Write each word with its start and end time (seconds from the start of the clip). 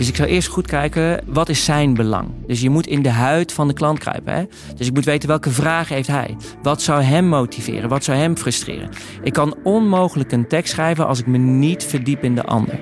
Dus 0.00 0.08
ik 0.08 0.16
zou 0.16 0.28
eerst 0.28 0.48
goed 0.48 0.66
kijken, 0.66 1.20
wat 1.26 1.48
is 1.48 1.64
zijn 1.64 1.94
belang? 1.94 2.28
Dus 2.46 2.60
je 2.60 2.70
moet 2.70 2.86
in 2.86 3.02
de 3.02 3.10
huid 3.10 3.52
van 3.52 3.68
de 3.68 3.74
klant 3.74 3.98
kruipen. 3.98 4.34
Hè? 4.34 4.44
Dus 4.76 4.86
ik 4.86 4.94
moet 4.94 5.04
weten 5.04 5.28
welke 5.28 5.50
vragen 5.50 5.94
heeft 5.94 6.08
hij? 6.08 6.36
Wat 6.62 6.82
zou 6.82 7.02
hem 7.02 7.26
motiveren? 7.26 7.88
Wat 7.88 8.04
zou 8.04 8.18
hem 8.18 8.36
frustreren? 8.36 8.88
Ik 9.22 9.32
kan 9.32 9.56
onmogelijk 9.62 10.32
een 10.32 10.48
tekst 10.48 10.72
schrijven 10.72 11.06
als 11.06 11.18
ik 11.18 11.26
me 11.26 11.38
niet 11.38 11.84
verdiep 11.84 12.24
in 12.24 12.34
de 12.34 12.44
ander. 12.44 12.78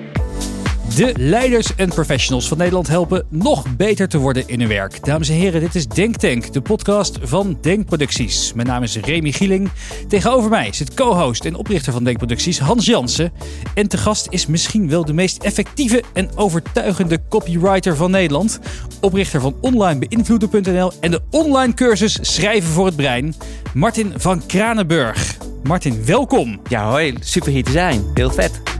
De 0.99 1.13
leiders 1.17 1.75
en 1.75 1.89
professionals 1.89 2.47
van 2.47 2.57
Nederland 2.57 2.87
helpen 2.87 3.25
nog 3.29 3.75
beter 3.75 4.07
te 4.07 4.17
worden 4.17 4.43
in 4.47 4.59
hun 4.59 4.69
werk. 4.69 5.05
Dames 5.05 5.29
en 5.29 5.35
heren, 5.35 5.61
dit 5.61 5.75
is 5.75 5.87
Denktank, 5.87 6.53
de 6.53 6.61
podcast 6.61 7.19
van 7.21 7.57
Denkproducties. 7.61 8.53
Mijn 8.53 8.67
naam 8.67 8.83
is 8.83 8.97
Remy 8.97 9.31
Gieling. 9.31 9.69
Tegenover 10.07 10.49
mij 10.49 10.73
zit 10.73 10.93
co-host 10.93 11.45
en 11.45 11.55
oprichter 11.55 11.93
van 11.93 12.03
Denkproducties 12.03 12.59
Hans 12.59 12.85
Jansen. 12.85 13.31
En 13.73 13.87
te 13.87 13.97
gast 13.97 14.27
is 14.29 14.47
misschien 14.47 14.89
wel 14.89 15.05
de 15.05 15.13
meest 15.13 15.43
effectieve 15.43 16.03
en 16.13 16.29
overtuigende 16.35 17.19
copywriter 17.29 17.95
van 17.95 18.11
Nederland. 18.11 18.59
Oprichter 19.01 19.41
van 19.41 19.55
onlinebeïnvloeden.nl 19.61 20.91
en 20.99 21.11
de 21.11 21.21
online 21.29 21.73
cursus 21.73 22.19
Schrijven 22.21 22.69
voor 22.69 22.85
het 22.85 22.95
Brein, 22.95 23.35
Martin 23.73 24.13
van 24.15 24.45
Kranenburg. 24.45 25.37
Martin, 25.63 26.05
welkom. 26.05 26.59
Ja, 26.69 26.89
hoi, 26.89 27.15
super 27.19 27.51
hier 27.51 27.63
te 27.63 27.71
zijn. 27.71 28.03
Heel 28.13 28.31
vet. 28.31 28.78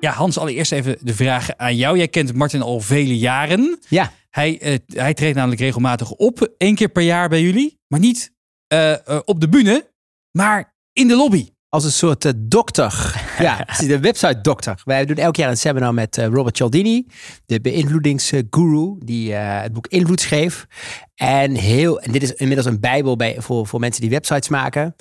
Ja, 0.00 0.12
Hans, 0.12 0.38
allereerst 0.38 0.72
even 0.72 0.96
de 1.00 1.14
vraag 1.14 1.56
aan 1.56 1.76
jou. 1.76 1.96
Jij 1.96 2.08
kent 2.08 2.34
Martin 2.34 2.62
al 2.62 2.80
vele 2.80 3.18
jaren. 3.18 3.78
Ja. 3.88 4.12
Hij, 4.30 4.62
uh, 4.62 4.76
hij 4.86 5.14
treedt 5.14 5.36
namelijk 5.36 5.60
regelmatig 5.60 6.10
op, 6.10 6.54
één 6.56 6.74
keer 6.74 6.88
per 6.88 7.02
jaar 7.02 7.28
bij 7.28 7.42
jullie. 7.42 7.78
Maar 7.88 8.00
niet 8.00 8.32
uh, 8.72 8.90
uh, 8.90 9.18
op 9.24 9.40
de 9.40 9.48
bühne, 9.48 9.90
maar 10.30 10.74
in 10.92 11.08
de 11.08 11.16
lobby. 11.16 11.48
Als 11.68 11.84
een 11.84 11.92
soort 11.92 12.32
dokter. 12.36 13.14
ja, 13.38 13.66
de 13.78 14.00
website 14.00 14.40
dokter. 14.40 14.82
Wij 14.84 15.04
doen 15.04 15.16
elk 15.16 15.36
jaar 15.36 15.50
een 15.50 15.56
seminar 15.56 15.94
met 15.94 16.16
Robert 16.16 16.56
Cialdini, 16.56 17.06
de 17.46 17.60
beïnvloedingsguru, 17.60 18.96
die 18.98 19.32
het 19.32 19.72
boek 19.72 19.86
Invloed 19.86 20.20
schreef. 20.20 20.66
En, 21.14 21.54
heel, 21.54 22.00
en 22.00 22.12
dit 22.12 22.22
is 22.22 22.32
inmiddels 22.32 22.66
een 22.66 22.80
bijbel 22.80 23.16
bij, 23.16 23.36
voor, 23.38 23.66
voor 23.66 23.80
mensen 23.80 24.00
die 24.00 24.10
websites 24.10 24.48
maken. 24.48 24.94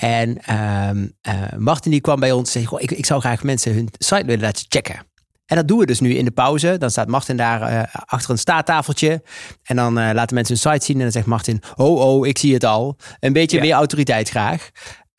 En 0.00 0.38
uh, 0.50 0.90
uh, 1.34 1.58
Martin 1.58 1.90
die 1.90 2.00
kwam 2.00 2.20
bij 2.20 2.32
ons 2.32 2.54
en 2.54 2.62
zei, 2.62 2.82
ik, 2.82 2.90
ik 2.90 3.06
zou 3.06 3.20
graag 3.20 3.42
mensen 3.42 3.74
hun 3.74 3.88
site 3.98 4.24
willen 4.24 4.40
laten 4.40 4.64
checken. 4.68 5.08
En 5.46 5.56
dat 5.56 5.68
doen 5.68 5.78
we 5.78 5.86
dus 5.86 6.00
nu 6.00 6.14
in 6.14 6.24
de 6.24 6.30
pauze. 6.30 6.78
Dan 6.78 6.90
staat 6.90 7.08
Martin 7.08 7.36
daar 7.36 7.72
uh, 7.72 7.82
achter 8.04 8.30
een 8.30 8.38
staattafeltje. 8.38 9.22
En 9.62 9.76
dan 9.76 9.98
uh, 9.98 10.10
laten 10.12 10.34
mensen 10.34 10.58
hun 10.60 10.72
site 10.72 10.84
zien. 10.84 10.96
En 10.96 11.02
dan 11.02 11.12
zegt 11.12 11.26
Martin, 11.26 11.62
oh 11.76 12.00
oh, 12.00 12.26
ik 12.26 12.38
zie 12.38 12.54
het 12.54 12.64
al. 12.64 12.96
Een 13.20 13.32
beetje 13.32 13.56
ja. 13.56 13.62
meer 13.62 13.74
autoriteit 13.74 14.28
graag. 14.28 14.70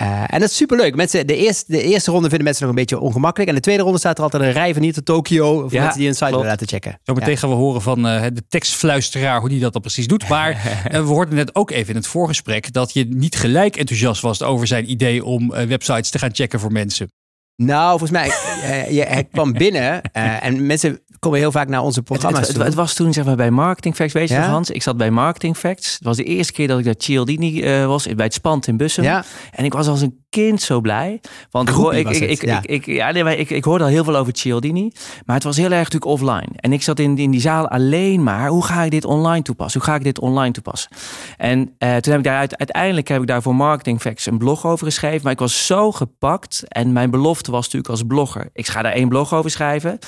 Uh, 0.01 0.23
en 0.27 0.39
dat 0.39 0.49
is 0.49 0.55
superleuk. 0.55 0.95
Mensen, 0.95 1.27
de, 1.27 1.35
eerste, 1.35 1.63
de 1.67 1.83
eerste 1.83 2.11
ronde 2.11 2.27
vinden 2.27 2.45
mensen 2.45 2.65
nog 2.65 2.75
een 2.75 2.79
beetje 2.79 2.99
ongemakkelijk. 2.99 3.49
En 3.49 3.55
de 3.55 3.61
tweede 3.61 3.83
ronde 3.83 3.99
staat 3.99 4.17
er 4.17 4.23
altijd 4.23 4.43
een 4.43 4.51
rij 4.51 4.73
van 4.73 4.83
hier 4.83 4.93
tot 4.93 5.05
Tokio. 5.05 5.59
Voor 5.59 5.73
ja, 5.73 5.81
mensen 5.81 5.99
die 5.99 6.07
een 6.07 6.15
site 6.15 6.29
willen 6.29 6.45
laten 6.45 6.67
checken. 6.67 6.99
Zo 7.03 7.13
meteen 7.13 7.31
ja. 7.31 7.37
gaan 7.37 7.49
we 7.49 7.55
horen 7.55 7.81
van 7.81 8.05
uh, 8.07 8.21
de 8.33 8.43
tekstfluisteraar 8.47 9.39
hoe 9.39 9.49
die 9.49 9.59
dat 9.59 9.73
dan 9.73 9.81
precies 9.81 10.07
doet. 10.07 10.27
Maar 10.27 10.51
uh, 10.51 10.91
we 10.91 10.97
hoorden 10.97 11.35
net 11.35 11.55
ook 11.55 11.71
even 11.71 11.89
in 11.89 11.95
het 11.95 12.07
voorgesprek 12.07 12.73
dat 12.73 12.93
je 12.93 13.05
niet 13.05 13.35
gelijk 13.35 13.75
enthousiast 13.75 14.21
was 14.21 14.41
over 14.41 14.67
zijn 14.67 14.91
idee 14.91 15.25
om 15.25 15.49
websites 15.49 16.09
te 16.09 16.19
gaan 16.19 16.35
checken 16.35 16.59
voor 16.59 16.71
mensen. 16.71 17.07
Nou, 17.55 17.89
volgens 17.89 18.11
mij, 18.11 18.27
uh, 18.27 18.91
je, 18.91 19.01
hij 19.01 19.23
kwam 19.23 19.53
binnen 19.53 20.01
uh, 20.17 20.45
en 20.45 20.65
mensen 20.65 20.99
komen 21.21 21.39
heel 21.39 21.51
vaak 21.51 21.67
naar 21.67 21.81
onze 21.81 22.01
programma's 22.01 22.39
het, 22.39 22.47
het, 22.47 22.57
het, 22.57 22.65
het, 22.65 22.75
was 22.75 22.93
toen 22.93 23.13
zeg 23.13 23.25
maar 23.25 23.35
bij 23.35 23.51
Marketing 23.51 23.95
Facts, 23.95 24.13
weet 24.13 24.29
je 24.29 24.33
ja? 24.33 24.49
Hans? 24.49 24.69
Ik 24.69 24.83
zat 24.83 24.97
bij 24.97 25.11
Marketing 25.11 25.57
Facts. 25.57 25.93
Het 25.93 26.03
was 26.03 26.17
de 26.17 26.23
eerste 26.23 26.53
keer 26.53 26.67
dat 26.67 26.79
ik 26.79 26.85
daar 26.85 26.95
Cialdini 26.97 27.63
uh, 27.63 27.85
was, 27.85 28.07
bij 28.15 28.25
het 28.25 28.33
Spand 28.33 28.67
in 28.67 28.77
Bussum. 28.77 29.03
Ja. 29.03 29.23
En 29.51 29.65
ik 29.65 29.73
was 29.73 29.87
als 29.87 30.01
een 30.01 30.19
kind 30.29 30.61
zo 30.61 30.81
blij. 30.81 31.21
Want 31.51 31.69
ik, 31.69 31.75
hoor, 31.75 31.95
ik, 31.95 32.09
ik, 32.09 32.29
ik, 32.29 32.45
ja. 32.45 32.59
ik, 32.61 32.85
ja, 32.85 33.11
nee, 33.11 33.37
ik, 33.37 33.49
ik 33.49 33.63
hoorde 33.63 33.83
al 33.83 33.89
heel 33.89 34.03
veel 34.03 34.15
over 34.15 34.35
Cialdini. 34.35 34.91
Maar 35.25 35.35
het 35.35 35.43
was 35.43 35.57
heel 35.57 35.71
erg 35.71 35.89
natuurlijk 35.89 36.05
offline. 36.05 36.49
En 36.55 36.73
ik 36.73 36.81
zat 36.81 36.99
in, 36.99 37.17
in 37.17 37.31
die 37.31 37.41
zaal 37.41 37.67
alleen 37.67 38.23
maar, 38.23 38.47
hoe 38.47 38.65
ga 38.65 38.83
ik 38.83 38.91
dit 38.91 39.05
online 39.05 39.43
toepassen? 39.43 39.81
Hoe 39.81 39.89
ga 39.89 39.95
ik 39.95 40.03
dit 40.03 40.19
online 40.19 40.51
toepassen? 40.51 40.91
En 41.37 41.65
toen 41.77 42.11
heb 42.11 42.17
ik 42.17 42.23
daar 42.23 42.37
uiteindelijk 42.37 43.07
heb 43.07 43.21
ik 43.21 43.27
daar 43.27 43.41
voor 43.41 43.55
Marketing 43.55 44.01
Facts 44.01 44.25
een 44.25 44.37
blog 44.37 44.65
over 44.65 44.85
geschreven. 44.85 45.19
Maar 45.23 45.31
ik 45.31 45.39
was 45.39 45.65
zo 45.65 45.91
gepakt 45.91 46.63
en 46.67 46.93
mijn 46.93 47.09
belofte 47.09 47.51
was 47.51 47.63
natuurlijk 47.63 47.91
als 47.91 48.03
blogger. 48.03 48.49
Ik 48.53 48.67
ga 48.67 48.81
daar 48.81 48.93
één 48.93 49.09
blog 49.09 49.33
over 49.33 49.51
schrijven. 49.51 49.99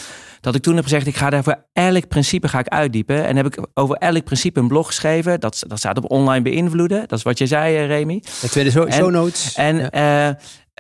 Dat 0.44 0.56
ik 0.56 0.62
toen 0.62 0.76
heb 0.76 0.84
gezegd, 0.84 1.08
ik 1.08 1.16
ga 1.16 1.30
daar 1.30 1.44
voor 1.44 1.66
elk 1.74 2.08
principe 2.08 2.48
ga 2.48 2.59
ik 2.59 2.68
uitdiepen. 2.68 3.26
En 3.26 3.36
heb 3.36 3.46
ik 3.46 3.68
over 3.74 3.96
elk 3.96 4.24
principe 4.24 4.59
een 4.59 4.68
blog 4.68 4.88
geschreven. 4.88 5.40
Dat, 5.40 5.64
dat 5.68 5.78
staat 5.78 5.98
op 5.98 6.12
online 6.12 6.42
beïnvloeden. 6.42 7.00
Dat 7.08 7.18
is 7.18 7.24
wat 7.24 7.38
je 7.38 7.48
zei, 7.48 7.86
Remy. 7.86 8.24
De 8.42 8.50
tweede 8.50 8.72
show, 8.72 8.92
show 8.92 9.12
notes. 9.12 9.54
En, 9.56 9.90
ja. 9.92 10.30
uh, 10.30 10.36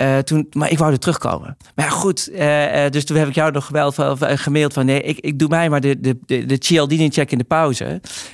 uh, 0.07 0.17
toen, 0.17 0.47
maar 0.51 0.71
ik 0.71 0.77
wou 0.77 0.91
er 0.91 0.99
terugkomen. 0.99 1.57
Maar 1.75 1.85
ja, 1.85 1.91
goed. 1.91 2.29
Uh, 2.31 2.89
dus 2.89 3.05
toen 3.05 3.17
heb 3.17 3.27
ik 3.27 3.35
jou 3.35 3.51
nog 3.51 3.67
wel 3.67 3.91
gemaild 4.17 4.73
van... 4.73 4.85
nee, 4.85 5.01
ik, 5.01 5.19
ik 5.19 5.39
doe 5.39 5.47
mij 5.47 5.69
maar 5.69 5.81
de, 5.81 5.99
de, 5.99 6.19
de, 6.25 6.45
de 6.45 6.55
Cialdini-check 6.59 7.31
in 7.31 7.37
de 7.37 7.43
pauze. 7.43 7.85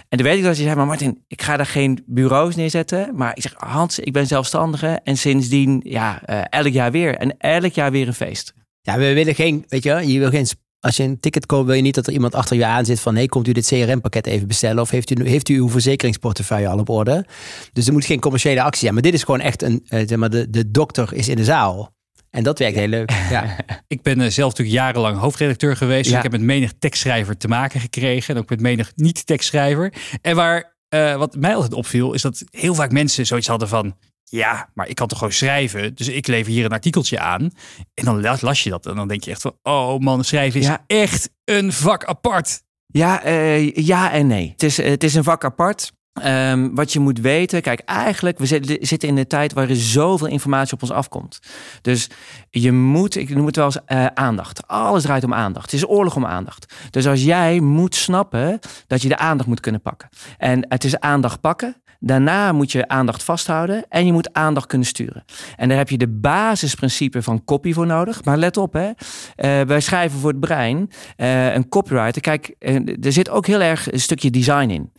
En 0.09 0.17
toen 0.17 0.23
weet 0.23 0.37
ik 0.37 0.43
dat 0.43 0.57
je 0.57 0.63
zei... 0.63 0.75
maar 0.75 0.85
Martin, 0.85 1.23
ik 1.27 1.41
ga 1.41 1.57
daar 1.57 1.65
geen 1.65 2.03
bureaus 2.05 2.55
neerzetten. 2.55 3.15
Maar 3.15 3.31
ik 3.35 3.41
zeg, 3.41 3.53
Hans, 3.57 3.99
ik 3.99 4.13
ben 4.13 4.27
zelfstandige. 4.27 4.99
En 5.03 5.17
sindsdien, 5.17 5.81
ja, 5.83 6.21
elk 6.49 6.73
jaar 6.73 6.91
weer. 6.91 7.15
En 7.15 7.37
elk 7.37 7.73
jaar 7.73 7.91
weer 7.91 8.07
een 8.07 8.13
feest. 8.13 8.53
Ja, 8.81 8.97
we 8.97 9.13
willen 9.13 9.35
geen, 9.35 9.65
weet 9.67 9.83
je, 9.83 10.11
je 10.11 10.19
wil 10.19 10.29
geen 10.29 10.47
als 10.79 10.97
je 10.97 11.03
een 11.03 11.19
ticket 11.19 11.45
koopt, 11.45 11.65
wil 11.65 11.75
je 11.75 11.81
niet 11.81 11.95
dat 11.95 12.07
er 12.07 12.13
iemand 12.13 12.35
achter 12.35 12.57
je 12.57 12.65
aan 12.65 12.85
zit 12.85 12.99
van... 12.99 13.15
hey, 13.15 13.27
komt 13.27 13.47
u 13.47 13.51
dit 13.51 13.67
CRM-pakket 13.67 14.25
even 14.25 14.47
bestellen? 14.47 14.81
Of 14.81 14.89
heeft 14.89 15.19
u, 15.19 15.29
heeft 15.29 15.49
u 15.49 15.55
uw 15.55 15.69
verzekeringsportefeuille 15.69 16.67
al 16.67 16.79
op 16.79 16.89
orde? 16.89 17.25
Dus 17.73 17.87
er 17.87 17.93
moet 17.93 18.05
geen 18.05 18.19
commerciële 18.19 18.61
actie 18.61 18.81
zijn. 18.81 18.93
Maar 18.93 19.03
dit 19.03 19.13
is 19.13 19.23
gewoon 19.23 19.39
echt 19.39 19.61
een... 19.61 19.85
Uh, 19.89 20.07
zeg 20.07 20.17
maar, 20.17 20.29
de, 20.29 20.49
de 20.49 20.71
dokter 20.71 21.13
is 21.13 21.27
in 21.27 21.35
de 21.35 21.43
zaal. 21.43 21.97
En 22.29 22.43
dat 22.43 22.59
werkt 22.59 22.77
heel 22.77 22.87
leuk. 22.87 23.11
Ja. 23.29 23.55
ik 23.87 24.01
ben 24.01 24.19
uh, 24.19 24.27
zelf 24.29 24.49
natuurlijk 24.49 24.77
jarenlang 24.77 25.17
hoofdredacteur 25.17 25.75
geweest. 25.75 26.03
Dus 26.03 26.11
ja. 26.11 26.17
ik 26.17 26.23
heb 26.23 26.31
met 26.31 26.41
menig 26.41 26.73
tekstschrijver 26.79 27.37
te 27.37 27.47
maken 27.47 27.79
gekregen. 27.79 28.35
En 28.35 28.41
ook 28.41 28.49
met 28.49 28.61
menig 28.61 28.91
niet-tekstschrijver. 28.95 29.93
En 30.21 30.35
waar, 30.35 30.75
uh, 30.89 31.15
wat 31.15 31.35
mij 31.35 31.55
altijd 31.55 31.73
opviel, 31.73 32.13
is 32.13 32.21
dat 32.21 32.43
heel 32.49 32.75
vaak 32.75 32.91
mensen 32.91 33.25
zoiets 33.25 33.47
hadden 33.47 33.67
van... 33.67 33.95
Ja, 34.29 34.69
maar 34.73 34.87
ik 34.87 34.95
kan 34.95 35.07
toch 35.07 35.17
gewoon 35.17 35.33
schrijven. 35.33 35.95
Dus 35.95 36.07
ik 36.07 36.27
lever 36.27 36.51
hier 36.51 36.65
een 36.65 36.71
artikeltje 36.71 37.19
aan. 37.19 37.51
En 37.93 38.05
dan 38.05 38.21
las 38.41 38.63
je 38.63 38.69
dat. 38.69 38.85
En 38.85 38.95
dan 38.95 39.07
denk 39.07 39.23
je 39.23 39.31
echt 39.31 39.41
van, 39.41 39.57
oh 39.63 39.99
man, 39.99 40.23
schrijven 40.23 40.59
is 40.59 40.65
ja. 40.65 40.83
echt 40.87 41.29
een 41.43 41.73
vak 41.73 42.05
apart. 42.05 42.61
Ja, 42.85 43.25
uh, 43.25 43.75
ja 43.75 44.11
en 44.11 44.27
nee. 44.27 44.49
Het 44.51 44.63
is, 44.63 44.77
het 44.77 45.03
is 45.03 45.15
een 45.15 45.23
vak 45.23 45.43
apart. 45.43 45.91
Um, 46.25 46.75
wat 46.75 46.93
je 46.93 46.99
moet 46.99 47.19
weten, 47.19 47.61
kijk, 47.61 47.79
eigenlijk, 47.79 48.37
we 48.37 48.45
zitten 48.81 49.09
in 49.09 49.17
een 49.17 49.27
tijd 49.27 49.53
waar 49.53 49.69
er 49.69 49.75
zoveel 49.75 50.27
informatie 50.27 50.73
op 50.73 50.81
ons 50.81 50.91
afkomt. 50.91 51.39
Dus 51.81 52.09
je 52.49 52.71
moet, 52.71 53.15
ik 53.15 53.29
noem 53.29 53.45
het 53.45 53.55
wel 53.55 53.65
eens 53.65 53.77
uh, 53.87 54.05
aandacht. 54.05 54.67
Alles 54.67 55.03
draait 55.03 55.23
om 55.23 55.33
aandacht. 55.33 55.71
Het 55.71 55.81
is 55.81 55.87
oorlog 55.87 56.15
om 56.15 56.25
aandacht. 56.25 56.73
Dus 56.89 57.07
als 57.07 57.23
jij 57.23 57.59
moet 57.59 57.95
snappen 57.95 58.59
dat 58.87 59.01
je 59.01 59.07
de 59.07 59.17
aandacht 59.17 59.49
moet 59.49 59.59
kunnen 59.59 59.81
pakken. 59.81 60.09
En 60.37 60.65
het 60.69 60.83
is 60.83 60.99
aandacht 60.99 61.41
pakken. 61.41 61.81
Daarna 61.99 62.51
moet 62.51 62.71
je 62.71 62.87
aandacht 62.87 63.23
vasthouden 63.23 63.85
en 63.89 64.05
je 64.05 64.11
moet 64.11 64.33
aandacht 64.33 64.67
kunnen 64.67 64.87
sturen. 64.87 65.23
En 65.55 65.69
daar 65.69 65.77
heb 65.77 65.89
je 65.89 65.97
de 65.97 66.07
basisprincipe 66.07 67.21
van 67.21 67.43
copy 67.43 67.73
voor 67.73 67.85
nodig. 67.85 68.23
Maar 68.23 68.37
let 68.37 68.57
op, 68.57 68.73
hè. 68.73 68.87
Uh, 68.87 69.67
wij 69.67 69.79
schrijven 69.79 70.19
voor 70.19 70.29
het 70.29 70.39
brein. 70.39 70.89
Uh, 71.17 71.53
een 71.53 71.69
copywriter, 71.69 72.21
kijk, 72.21 72.55
uh, 72.59 73.05
er 73.05 73.11
zit 73.11 73.29
ook 73.29 73.47
heel 73.47 73.61
erg 73.61 73.91
een 73.91 73.99
stukje 73.99 74.29
design 74.29 74.69
in. 74.69 74.91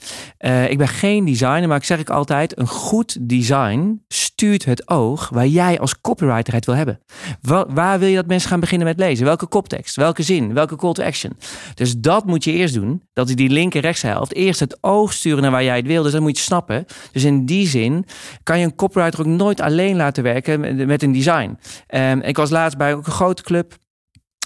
ik 0.68 0.78
ben 0.78 0.88
geen 0.88 1.24
designer, 1.24 1.68
maar 1.68 1.76
ik 1.76 1.84
zeg 1.84 1.98
ik 1.98 2.10
altijd, 2.10 2.58
een 2.58 2.68
goed 2.68 3.28
design 3.28 4.04
stuurt 4.40 4.64
het 4.64 4.88
oog 4.88 5.28
waar 5.28 5.46
jij 5.46 5.80
als 5.80 6.00
copywriter 6.00 6.54
het 6.54 6.66
wil 6.66 6.74
hebben. 6.74 7.00
Waar, 7.40 7.74
waar 7.74 7.98
wil 7.98 8.08
je 8.08 8.14
dat 8.14 8.26
mensen 8.26 8.48
gaan 8.48 8.60
beginnen 8.60 8.86
met 8.86 8.98
lezen? 8.98 9.24
Welke 9.24 9.46
koptekst? 9.46 9.96
Welke 9.96 10.22
zin? 10.22 10.54
Welke 10.54 10.76
call 10.76 10.92
to 10.92 11.02
action? 11.02 11.36
Dus 11.74 11.96
dat 11.96 12.26
moet 12.26 12.44
je 12.44 12.52
eerst 12.52 12.74
doen. 12.74 13.02
Dat 13.12 13.28
is 13.28 13.34
die 13.34 13.48
linker 13.48 13.80
rechtshelft. 13.80 14.34
Eerst 14.34 14.60
het 14.60 14.78
oog 14.80 15.12
sturen 15.12 15.42
naar 15.42 15.50
waar 15.50 15.64
jij 15.64 15.76
het 15.76 15.86
wil. 15.86 16.02
Dus 16.02 16.12
dat 16.12 16.20
moet 16.20 16.36
je 16.36 16.42
snappen. 16.42 16.84
Dus 17.12 17.24
in 17.24 17.46
die 17.46 17.66
zin 17.66 18.04
kan 18.42 18.58
je 18.58 18.64
een 18.64 18.74
copywriter 18.74 19.20
ook 19.20 19.26
nooit 19.26 19.60
alleen 19.60 19.96
laten 19.96 20.22
werken 20.22 20.86
met 20.86 21.02
een 21.02 21.12
design. 21.12 21.58
Um, 21.94 22.20
ik 22.20 22.36
was 22.36 22.50
laatst 22.50 22.78
bij 22.78 22.94
ook 22.94 23.06
een 23.06 23.12
grote 23.12 23.42
club. 23.42 23.76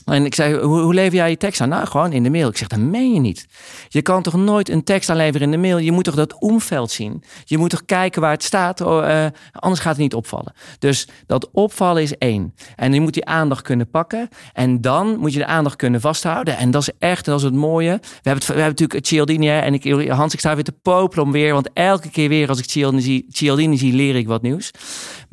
En 0.05 0.25
ik 0.25 0.35
zei, 0.35 0.57
hoe, 0.59 0.95
lever 0.95 1.15
jij 1.15 1.31
je 1.31 1.37
tekst 1.37 1.61
aan? 1.61 1.69
Nou, 1.69 1.87
gewoon 1.87 2.13
in 2.13 2.23
de 2.23 2.31
mail. 2.31 2.49
Ik 2.49 2.57
zeg, 2.57 2.69
dat 2.69 2.79
meen 2.79 3.13
je 3.13 3.21
niet. 3.21 3.47
Je 3.89 4.03
kan 4.03 4.23
toch 4.23 4.35
nooit 4.35 4.69
een 4.69 4.85
tekst 4.85 5.11
aanleveren 5.11 5.43
in 5.43 5.51
de 5.51 5.69
mail? 5.69 5.79
Je 5.79 5.93
moet 5.93 6.05
toch 6.05 6.15
dat 6.15 6.39
omveld 6.39 6.91
zien? 6.91 7.23
Je 7.45 7.59
moet 7.59 7.71
toch 7.71 7.85
kijken 7.85 8.21
waar 8.21 8.31
het 8.31 8.43
staat? 8.43 8.81
Uh, 8.81 9.27
anders 9.53 9.81
gaat 9.81 9.93
het 9.93 10.03
niet 10.03 10.15
opvallen. 10.15 10.53
Dus 10.79 11.09
dat 11.27 11.51
opvallen 11.53 12.03
is 12.03 12.17
één. 12.17 12.55
En 12.77 12.93
je 12.93 13.01
moet 13.01 13.15
die 13.15 13.25
aandacht 13.25 13.63
kunnen 13.63 13.91
pakken. 13.91 14.29
En 14.53 14.81
dan 14.81 15.19
moet 15.19 15.33
je 15.33 15.39
de 15.39 15.47
aandacht 15.47 15.77
kunnen 15.77 16.01
vasthouden. 16.01 16.57
En 16.57 16.71
dat 16.71 16.83
is 16.83 16.91
echt, 16.99 17.25
dat 17.25 17.39
is 17.39 17.45
het 17.45 17.55
mooie. 17.55 17.99
We 18.01 18.09
hebben, 18.23 18.47
we 18.47 18.53
hebben 18.53 18.69
natuurlijk 18.69 19.07
Cialdini 19.07 19.49
en 19.49 19.75
ik, 19.75 20.11
Hans, 20.11 20.33
ik 20.33 20.39
sta 20.39 20.55
weer 20.55 20.65
te 20.65 20.73
popelen 20.83 21.25
om 21.25 21.33
weer. 21.33 21.53
Want 21.53 21.71
elke 21.73 22.11
keer 22.11 22.29
weer 22.29 22.49
als 22.49 22.59
ik 22.59 22.71
Cialdini 22.71 23.03
zie, 23.03 23.77
zie, 23.77 23.93
leer 23.93 24.17
ik 24.17 24.27
wat 24.27 24.43
nieuws. 24.43 24.71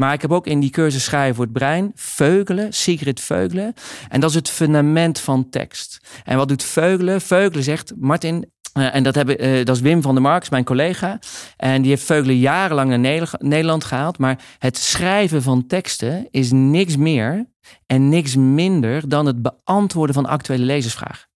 Maar 0.02 0.14
ik 0.14 0.22
heb 0.22 0.32
ook 0.32 0.48
in 0.48 0.60
die 0.60 0.70
cursus 0.70 1.04
schrijven 1.04 1.36
voor 1.36 1.44
het 1.44 1.54
brein, 1.54 1.92
Veugelen, 1.96 2.74
Sigrid 2.74 3.20
Veugelen. 3.20 3.74
En 4.10 4.20
dat 4.20 4.30
is 4.30 4.36
het 4.36 4.50
fundament 4.50 5.20
van 5.20 5.50
tekst. 5.50 6.00
En 6.24 6.38
wat 6.38 6.48
doet 6.48 6.64
Veugelen? 6.64 7.22
Veugelen 7.22 7.64
zegt, 7.64 7.94
Martin, 7.98 8.52
uh, 8.78 8.96
en 8.96 9.04
dat, 9.04 9.18
uh, 9.18 9.66
dat 9.66 9.76
is 9.76 9.82
Wim 9.82 10.02
van 10.02 10.14
der 10.14 10.24
Marks, 10.24 10.50
mijn 10.50 10.64
collega. 10.64 11.20
En 11.58 11.82
die 11.82 11.90
heeft 11.92 12.04
Veugelen 12.04 12.38
jarenlang 12.38 12.90
naar 12.90 13.30
Nederland 13.40 13.84
gehaald. 13.84 14.18
Maar 14.18 14.40
het 14.60 14.78
schrijven 14.78 15.42
van 15.42 15.68
teksten 15.68 16.28
is 16.32 16.52
niks 16.52 16.98
meer 16.98 17.46
en 17.86 18.10
niks 18.10 18.36
minder 18.36 19.10
dan 19.10 19.26
het 19.26 19.42
beantwoorden 19.42 20.16
van 20.16 20.26
actuele 20.26 20.66
lezersvragen. 20.66 21.30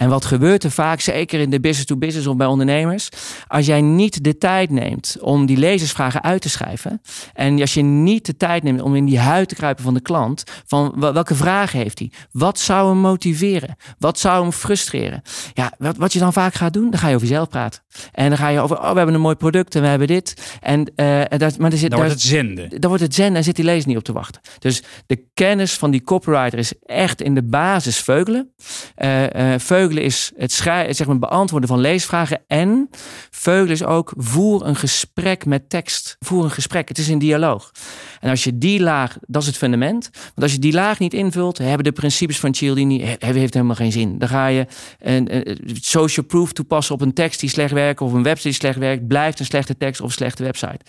En 0.00 0.08
wat 0.08 0.24
gebeurt 0.24 0.64
er 0.64 0.70
vaak, 0.70 1.00
zeker 1.00 1.40
in 1.40 1.50
de 1.50 1.60
business-to-business 1.60 2.26
of 2.26 2.36
bij 2.36 2.46
ondernemers, 2.46 3.08
als 3.46 3.66
jij 3.66 3.80
niet 3.80 4.24
de 4.24 4.38
tijd 4.38 4.70
neemt 4.70 5.16
om 5.20 5.46
die 5.46 5.56
lezersvragen 5.56 6.22
uit 6.22 6.42
te 6.42 6.48
schrijven 6.48 7.00
en 7.34 7.60
als 7.60 7.74
je 7.74 7.82
niet 7.82 8.26
de 8.26 8.36
tijd 8.36 8.62
neemt 8.62 8.82
om 8.82 8.96
in 8.96 9.04
die 9.04 9.18
huid 9.18 9.48
te 9.48 9.54
kruipen 9.54 9.84
van 9.84 9.94
de 9.94 10.00
klant, 10.00 10.44
van 10.66 10.94
welke 10.98 11.34
vragen 11.34 11.78
heeft 11.78 11.98
hij? 11.98 12.10
Wat 12.32 12.58
zou 12.58 12.88
hem 12.88 12.98
motiveren? 12.98 13.76
Wat 13.98 14.18
zou 14.18 14.42
hem 14.42 14.52
frustreren? 14.52 15.22
Ja, 15.52 15.72
wat, 15.78 15.96
wat 15.96 16.12
je 16.12 16.18
dan 16.18 16.32
vaak 16.32 16.54
gaat 16.54 16.72
doen, 16.72 16.90
dan 16.90 17.00
ga 17.00 17.08
je 17.08 17.14
over 17.14 17.26
jezelf 17.26 17.48
praten. 17.48 17.80
En 18.12 18.28
dan 18.28 18.38
ga 18.38 18.48
je 18.48 18.60
over, 18.60 18.78
oh, 18.78 18.90
we 18.90 18.96
hebben 18.96 19.14
een 19.14 19.20
mooi 19.20 19.36
product 19.36 19.74
en 19.74 19.82
we 19.82 19.88
hebben 19.88 20.06
dit. 20.06 20.58
En, 20.60 20.92
uh, 20.96 21.22
dat, 21.28 21.58
maar 21.58 21.72
er 21.72 21.78
zit, 21.78 21.90
dan 21.90 21.98
wordt 21.98 22.14
het 22.14 22.22
zenden. 22.22 22.68
Dan 22.80 22.88
wordt 22.88 23.04
het 23.04 23.14
zenden 23.14 23.36
en 23.36 23.44
zit 23.44 23.56
die 23.56 23.64
lezer 23.64 23.88
niet 23.88 23.96
op 23.96 24.04
te 24.04 24.12
wachten. 24.12 24.40
Dus 24.58 24.82
de 25.06 25.24
kennis 25.34 25.72
van 25.72 25.90
die 25.90 26.02
copywriter 26.02 26.58
is 26.58 26.72
echt 26.86 27.22
in 27.22 27.34
de 27.34 27.42
basis 27.42 27.98
veugelen. 27.98 28.50
Uh, 28.96 29.22
uh, 29.22 29.54
veugelen 29.58 29.88
is 29.98 30.32
het, 30.36 30.52
zeg 30.52 31.06
maar, 31.06 31.18
beantwoorden 31.18 31.68
van 31.68 31.80
leesvragen. 31.80 32.42
En 32.46 32.90
veugelen 33.30 33.72
is 33.72 33.84
ook 33.84 34.12
voer 34.16 34.66
een 34.66 34.76
gesprek 34.76 35.46
met 35.46 35.70
tekst. 35.70 36.16
Voer 36.18 36.44
een 36.44 36.50
gesprek. 36.50 36.88
Het 36.88 36.98
is 36.98 37.08
een 37.08 37.18
dialoog. 37.18 37.70
En 38.20 38.30
als 38.30 38.44
je 38.44 38.58
die 38.58 38.80
laag, 38.80 39.16
dat 39.26 39.42
is 39.42 39.48
het 39.48 39.56
fundament. 39.56 40.10
Want 40.12 40.42
als 40.42 40.52
je 40.52 40.58
die 40.58 40.72
laag 40.72 40.98
niet 40.98 41.14
invult, 41.14 41.58
hebben 41.58 41.84
de 41.84 41.92
principes 41.92 42.38
van 42.38 42.54
Cialdini 42.54 43.16
heeft 43.18 43.54
helemaal 43.54 43.74
geen 43.74 43.92
zin. 43.92 44.18
Dan 44.18 44.28
ga 44.28 44.46
je 44.46 44.66
een, 44.98 45.58
social 45.80 46.26
proof 46.26 46.52
toepassen 46.52 46.94
op 46.94 47.00
een 47.00 47.12
tekst 47.12 47.40
die 47.40 47.48
slecht 47.48 47.72
werkt 47.72 48.00
of 48.00 48.12
een 48.12 48.22
website 48.22 48.48
die 48.48 48.56
slecht 48.58 48.78
werkt, 48.78 49.06
blijft 49.06 49.38
een 49.38 49.44
slechte 49.44 49.76
tekst 49.76 50.00
of 50.00 50.06
een 50.06 50.12
slechte 50.12 50.42
website. 50.42 50.80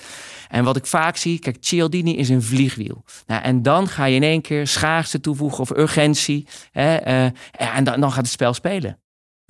En 0.49 0.63
wat 0.63 0.75
ik 0.75 0.85
vaak 0.85 1.17
zie, 1.17 1.39
kijk, 1.39 1.57
Cialdini 1.59 2.17
is 2.17 2.29
een 2.29 2.41
vliegwiel. 2.41 3.03
Nou, 3.27 3.41
en 3.41 3.61
dan 3.61 3.87
ga 3.87 4.05
je 4.05 4.15
in 4.15 4.23
één 4.23 4.41
keer 4.41 4.67
schaarste 4.67 5.19
toevoegen 5.19 5.59
of 5.59 5.69
urgentie. 5.69 6.47
Hè, 6.71 7.07
uh, 7.07 7.31
en 7.51 7.83
dan, 7.83 7.99
dan 7.99 8.11
gaat 8.11 8.23
het 8.23 8.31
spel 8.31 8.53
spelen. 8.53 8.99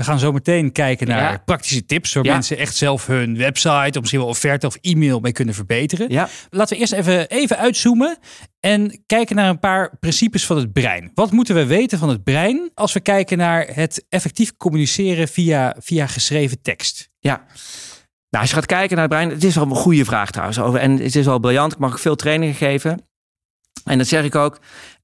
We 0.02 0.08
gaan 0.08 0.20
zo 0.20 0.32
meteen 0.32 0.72
kijken 0.72 1.08
naar 1.08 1.44
praktische 1.44 1.86
tips 1.86 2.14
waar 2.14 2.24
mensen 2.24 2.58
echt 2.58 2.76
zelf 2.76 3.08
hun 3.08 3.38
website 3.38 3.92
of 3.92 4.00
misschien 4.00 4.20
wel 4.20 4.30
offerte 4.30 4.68
of 4.68 4.78
e-mail 4.82 5.20
mee 5.20 5.32
kunnen 5.32 5.56
verbeteren. 5.56 6.10
Ja. 6.10 6.30
Laten 6.50 6.76
we 6.76 6.82
eerst 6.82 6.94
even, 6.94 7.30
even 7.30 7.58
uitzoomen 7.58 8.18
en 8.60 9.04
kijken 9.06 9.36
naar 9.36 9.50
een 9.50 9.60
paar 9.60 9.98
principes 10.00 10.46
van 10.46 10.58
het 10.58 10.74
brein. 10.74 11.12
Wat 11.14 11.32
moeten 11.32 11.56
we 11.56 11.66
weten 11.66 11.98
van 11.98 12.10
het 12.10 12.24
brein 12.24 12.72
als 12.74 12.94
we 12.94 13.00
kijken 13.00 13.38
naar 13.38 13.68
het 13.74 14.06
effectief 14.10 14.58
communiceren 14.58 15.28
via, 15.28 15.76
via 15.80 16.08
geschreven 16.08 16.62
tekst? 16.62 17.10
Ja. 17.20 17.36
Nou, 18.30 18.44
als 18.44 18.50
je 18.50 18.56
gaat 18.56 18.66
kijken 18.66 18.96
naar 18.96 19.06
het 19.06 19.14
brein, 19.14 19.30
het 19.30 19.44
is 19.44 19.56
wel 19.56 19.64
een 19.64 19.76
goede 19.76 20.06
vraag 20.06 20.32
trouwens. 20.32 20.60
Over, 20.60 20.80
en 20.80 20.98
het 20.98 21.16
is 21.16 21.26
wel 21.26 21.40
briljant. 21.40 21.74
Ik 21.74 21.80
mag 21.80 21.92
ook 21.92 22.00
veel 22.00 22.16
trainingen 22.16 22.56
geven. 22.56 23.10
En 23.84 23.98
dat 23.98 24.08
zeg 24.08 24.24
ik 24.24 24.36
ook. 24.36 24.60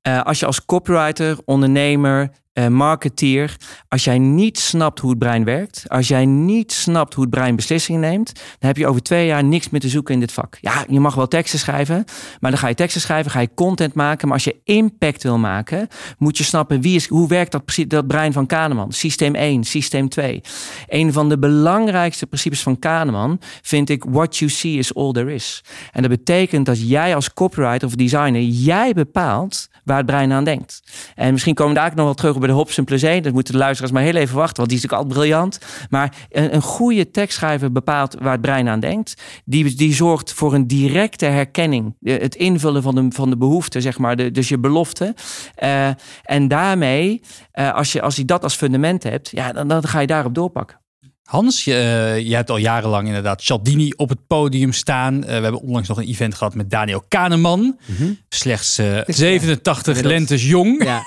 Uh, 0.07 0.21
als 0.21 0.39
je 0.39 0.45
als 0.45 0.65
copywriter, 0.65 1.37
ondernemer, 1.45 2.31
uh, 2.57 2.67
marketeer, 2.67 3.57
als 3.87 4.03
jij 4.03 4.17
niet 4.17 4.59
snapt 4.59 4.99
hoe 4.99 5.09
het 5.09 5.19
brein 5.19 5.43
werkt, 5.43 5.83
als 5.87 6.07
jij 6.07 6.25
niet 6.25 6.71
snapt 6.71 7.13
hoe 7.13 7.23
het 7.23 7.33
brein 7.33 7.55
beslissingen 7.55 8.01
neemt, 8.01 8.33
dan 8.35 8.67
heb 8.67 8.77
je 8.77 8.87
over 8.87 9.01
twee 9.01 9.25
jaar 9.25 9.43
niks 9.43 9.69
meer 9.69 9.81
te 9.81 9.89
zoeken 9.89 10.13
in 10.13 10.19
dit 10.19 10.31
vak. 10.31 10.57
Ja, 10.61 10.85
je 10.89 10.99
mag 10.99 11.15
wel 11.15 11.27
teksten 11.27 11.59
schrijven, 11.59 12.05
maar 12.39 12.51
dan 12.51 12.59
ga 12.59 12.67
je 12.67 12.75
teksten 12.75 13.01
schrijven, 13.01 13.31
ga 13.31 13.39
je 13.39 13.49
content 13.55 13.93
maken. 13.93 14.27
Maar 14.27 14.37
als 14.37 14.45
je 14.45 14.59
impact 14.63 15.23
wil 15.23 15.37
maken, 15.37 15.87
moet 16.17 16.37
je 16.37 16.43
snappen 16.43 16.81
wie 16.81 16.95
is, 16.95 17.07
hoe 17.07 17.27
werkt 17.27 17.51
dat, 17.51 17.63
dat 17.87 18.07
brein 18.07 18.33
van 18.33 18.45
Kahneman? 18.45 18.91
Systeem 18.91 19.35
1, 19.35 19.63
systeem 19.63 20.09
2. 20.09 20.41
Een 20.87 21.13
van 21.13 21.29
de 21.29 21.37
belangrijkste 21.37 22.27
principes 22.27 22.61
van 22.61 22.79
Kahneman 22.79 23.39
vind 23.61 23.89
ik: 23.89 24.03
what 24.03 24.37
you 24.37 24.51
see 24.51 24.77
is 24.77 24.95
all 24.95 25.11
there 25.11 25.33
is. 25.33 25.63
En 25.91 26.01
dat 26.01 26.11
betekent 26.11 26.65
dat 26.65 26.89
jij 26.89 27.15
als 27.15 27.33
copywriter 27.33 27.87
of 27.87 27.95
designer, 27.95 28.41
jij 28.41 28.93
bepaalt 28.93 29.67
waar 29.87 29.97
het 29.97 30.05
brein 30.05 30.31
aan 30.31 30.43
denkt. 30.43 30.81
En 31.15 31.31
misschien 31.31 31.53
komen 31.53 31.73
we 31.73 31.79
daar 31.79 31.89
ook 31.89 31.95
nog 31.95 32.05
wel 32.05 32.13
terug 32.13 32.35
op 32.35 32.41
de 32.41 32.51
Hobson 32.51 32.83
plus 32.83 33.01
1. 33.01 33.23
Dat 33.23 33.33
moeten 33.33 33.53
de 33.53 33.59
luisteraars 33.59 33.93
maar 33.93 34.03
heel 34.03 34.15
even 34.15 34.35
wachten, 34.35 34.57
want 34.57 34.69
die 34.69 34.77
is 34.77 34.83
natuurlijk 34.83 35.09
altijd 35.09 35.27
briljant. 35.27 35.59
Maar 35.89 36.13
een, 36.29 36.55
een 36.55 36.61
goede 36.61 37.11
tekstschrijver 37.11 37.71
bepaalt 37.71 38.15
waar 38.19 38.31
het 38.31 38.41
brein 38.41 38.67
aan 38.67 38.79
denkt. 38.79 39.21
Die, 39.45 39.75
die 39.75 39.93
zorgt 39.93 40.33
voor 40.33 40.53
een 40.53 40.67
directe 40.67 41.25
herkenning. 41.25 41.95
Het 42.01 42.35
invullen 42.35 42.81
van 42.81 42.95
de, 42.95 43.05
van 43.09 43.29
de 43.29 43.37
behoefte, 43.37 43.81
zeg 43.81 43.97
maar. 43.97 44.31
Dus 44.31 44.49
je 44.49 44.59
belofte. 44.59 45.15
Uh, 45.63 45.89
en 46.23 46.47
daarmee, 46.47 47.21
uh, 47.53 47.73
als, 47.73 47.91
je, 47.91 48.01
als 48.01 48.15
je 48.15 48.25
dat 48.25 48.43
als 48.43 48.55
fundament 48.55 49.03
hebt, 49.03 49.29
ja, 49.29 49.51
dan, 49.51 49.67
dan 49.67 49.83
ga 49.83 49.99
je 49.99 50.07
daarop 50.07 50.35
doorpakken. 50.35 50.85
Hans, 51.27 51.63
je, 51.63 51.71
uh, 51.71 52.27
je, 52.27 52.35
hebt 52.35 52.49
al 52.49 52.57
jarenlang 52.57 53.07
inderdaad 53.07 53.41
Cialdini 53.41 53.93
op 53.95 54.09
het 54.09 54.27
podium 54.27 54.73
staan. 54.73 55.15
Uh, 55.15 55.21
we 55.21 55.31
hebben 55.31 55.61
onlangs 55.61 55.87
nog 55.87 55.97
een 55.97 56.07
event 56.07 56.35
gehad 56.35 56.55
met 56.55 56.69
Daniel 56.69 57.03
Kahneman. 57.07 57.59
Mm 57.59 57.95
-hmm. 57.97 58.19
Slechts 58.29 58.79
uh, 58.79 58.99
87 59.05 60.01
lentes 60.01 60.47
jong. 60.47 60.83
Ja, 60.83 61.01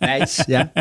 nice, 0.18 0.44
ja. 0.46 0.72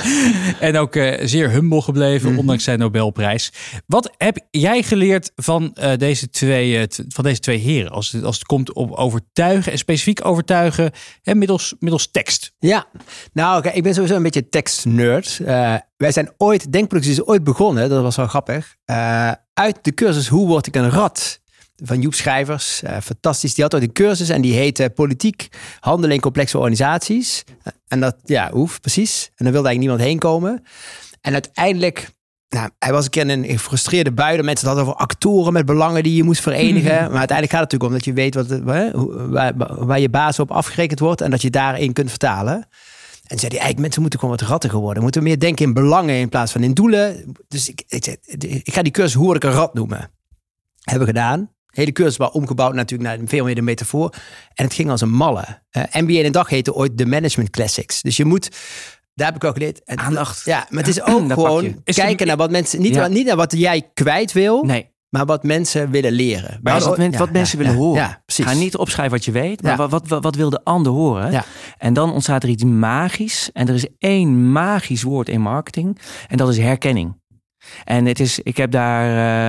en 0.68 0.76
ook 0.76 0.96
eh, 0.96 1.26
zeer 1.26 1.50
humble 1.50 1.82
gebleven, 1.82 2.22
mm 2.22 2.30
-hmm. 2.30 2.38
ondanks 2.38 2.64
zijn 2.64 2.78
Nobelprijs. 2.78 3.52
Wat 3.86 4.10
heb 4.16 4.38
jij 4.50 4.82
geleerd 4.82 5.32
van, 5.36 5.76
deze, 5.96 6.30
twee, 6.30 6.86
van 7.08 7.24
deze 7.24 7.40
twee 7.40 7.58
heren? 7.58 7.90
Als 7.90 8.12
het, 8.12 8.24
als 8.24 8.34
het 8.34 8.46
komt 8.46 8.72
op 8.72 8.90
overtuigen 8.90 9.72
en 9.72 9.78
specifiek 9.78 10.24
overtuigen 10.24 10.90
en 11.22 11.38
middels, 11.38 11.74
middels 11.78 12.10
tekst. 12.10 12.52
Ja, 12.58 12.86
nou 13.32 13.58
okay, 13.58 13.72
ik 13.72 13.82
ben 13.82 13.94
sowieso 13.94 14.16
een 14.16 14.22
beetje 14.22 14.48
tekstnerd. 14.48 15.40
Wij 15.96 16.12
zijn 16.12 16.30
ooit, 16.36 16.72
Denkproductie 16.72 17.12
is 17.12 17.26
ooit 17.26 17.44
begonnen, 17.44 17.88
dat 17.88 18.02
was 18.02 18.16
wel 18.16 18.26
grappig, 18.26 18.76
uh, 18.86 19.32
uit 19.54 19.78
de 19.82 19.94
cursus 19.94 20.28
Hoe 20.28 20.46
word 20.46 20.66
ik 20.66 20.76
een 20.76 20.90
rat? 20.90 21.42
Van 21.82 22.00
Joep 22.00 22.14
Schrijvers, 22.14 22.82
uh, 22.82 22.96
fantastisch. 23.02 23.54
Die 23.54 23.64
had 23.64 23.74
ooit 23.74 23.82
een 23.82 23.92
cursus 23.92 24.28
en 24.28 24.40
die 24.40 24.54
heette 24.54 24.90
Politiek 24.94 25.48
handelen 25.80 26.14
in 26.14 26.20
complexe 26.20 26.58
organisaties. 26.58 27.44
En 27.88 28.00
dat, 28.00 28.16
ja, 28.24 28.50
hoeft 28.50 28.80
precies. 28.80 29.30
En 29.36 29.44
dan 29.44 29.52
wilde 29.52 29.68
eigenlijk 29.68 29.78
niemand 29.78 30.00
heen 30.00 30.18
komen. 30.18 30.62
En 31.20 31.32
uiteindelijk, 31.32 32.10
nou, 32.48 32.70
hij 32.78 32.92
was 32.92 33.04
een 33.04 33.10
keer 33.10 33.30
een 33.30 33.44
gefrustreerde 33.44 34.12
bui. 34.12 34.42
Mensen 34.42 34.66
hadden 34.66 34.84
over 34.84 34.98
actoren 34.98 35.52
met 35.52 35.66
belangen 35.66 36.02
die 36.02 36.16
je 36.16 36.22
moest 36.22 36.40
verenigen. 36.40 37.10
Maar 37.10 37.18
uiteindelijk 37.18 37.50
gaat 37.50 37.72
het 37.72 37.72
natuurlijk 37.72 37.90
om 37.90 37.92
dat 37.92 38.04
je 38.04 38.12
weet 38.12 38.34
wat, 38.34 38.60
waar, 39.30 39.52
waar 39.86 40.00
je 40.00 40.08
baas 40.08 40.38
op 40.38 40.50
afgerekend 40.50 40.98
wordt. 40.98 41.20
En 41.20 41.30
dat 41.30 41.42
je 41.42 41.50
daarin 41.50 41.92
kunt 41.92 42.10
vertalen. 42.10 42.68
En 43.24 43.38
zei 43.38 43.50
hij, 43.50 43.50
eigenlijk 43.50 43.78
mensen 43.78 44.00
moeten 44.00 44.18
gewoon 44.18 44.36
wat 44.38 44.48
rattiger 44.48 44.78
worden. 44.78 45.02
Moeten 45.02 45.22
meer 45.22 45.38
denken 45.38 45.64
in 45.64 45.72
belangen 45.72 46.14
in 46.14 46.28
plaats 46.28 46.52
van 46.52 46.62
in 46.62 46.74
doelen. 46.74 47.32
Dus 47.48 47.68
ik, 47.68 47.82
ik, 47.88 48.06
ik 48.62 48.72
ga 48.74 48.82
die 48.82 48.92
cursus 48.92 49.14
hoe 49.14 49.34
ik 49.34 49.44
een 49.44 49.50
rat 49.50 49.74
noemen. 49.74 50.10
Hebben 50.80 51.06
we 51.06 51.12
gedaan. 51.12 51.50
Hele 51.66 51.92
cursus 51.92 52.16
was 52.16 52.30
omgebouwd 52.30 52.74
natuurlijk 52.74 53.10
naar 53.10 53.28
veel 53.28 53.44
meer 53.44 53.54
de 53.54 53.62
metafoor. 53.62 54.14
En 54.54 54.64
het 54.64 54.74
ging 54.74 54.90
als 54.90 55.00
een 55.00 55.10
malle. 55.10 55.62
Uh, 55.72 55.82
NBA 55.90 56.12
in 56.12 56.24
een 56.24 56.32
dag 56.32 56.48
heette 56.48 56.74
ooit 56.74 56.98
de 56.98 57.06
Management 57.06 57.50
Classics. 57.50 58.02
Dus 58.02 58.16
je 58.16 58.24
moet 58.24 58.50
daar 59.14 59.26
heb 59.26 59.36
ik 59.36 59.44
ook 59.44 59.52
geleerd. 59.52 59.80
Aandacht. 59.84 60.44
Ja, 60.44 60.66
maar 60.70 60.84
het 60.84 60.88
is 60.88 61.02
ook 61.02 61.32
gewoon 61.32 61.82
kijken 61.84 62.26
naar 62.26 62.36
wat 62.36 62.50
mensen. 62.50 62.80
Niet, 62.80 62.94
ja. 62.94 63.06
niet 63.06 63.26
naar 63.26 63.36
wat 63.36 63.52
jij 63.52 63.90
kwijt 63.94 64.32
wil. 64.32 64.64
Nee 64.64 64.92
maar 65.14 65.24
wat 65.24 65.42
mensen 65.42 65.90
willen 65.90 66.12
leren. 66.12 66.60
Maar 66.62 66.80
wat, 66.80 66.96
men, 66.96 67.18
wat 67.18 67.30
mensen 67.30 67.58
willen 67.58 67.74
horen. 67.74 68.18
Ga 68.26 68.52
niet 68.52 68.76
opschrijven 68.76 69.14
wat 69.16 69.24
je 69.24 69.32
weet, 69.32 69.62
maar 69.62 69.76
wat, 69.76 70.08
wat, 70.08 70.22
wat, 70.22 70.34
wil 70.34 70.50
de 70.50 70.64
ander 70.64 70.92
horen? 70.92 71.44
En 71.78 71.92
dan 71.92 72.12
ontstaat 72.12 72.42
er 72.42 72.48
iets 72.48 72.64
magisch. 72.64 73.50
En 73.52 73.68
er 73.68 73.74
is 73.74 73.86
één 73.98 74.52
magisch 74.52 75.02
woord 75.02 75.28
in 75.28 75.40
marketing. 75.40 75.98
En 76.28 76.36
dat 76.36 76.48
is 76.48 76.58
herkenning. 76.58 77.22
En 77.84 78.04
het 78.06 78.20
is, 78.20 78.38
ik 78.38 78.56
heb 78.56 78.70
daar 78.70 79.06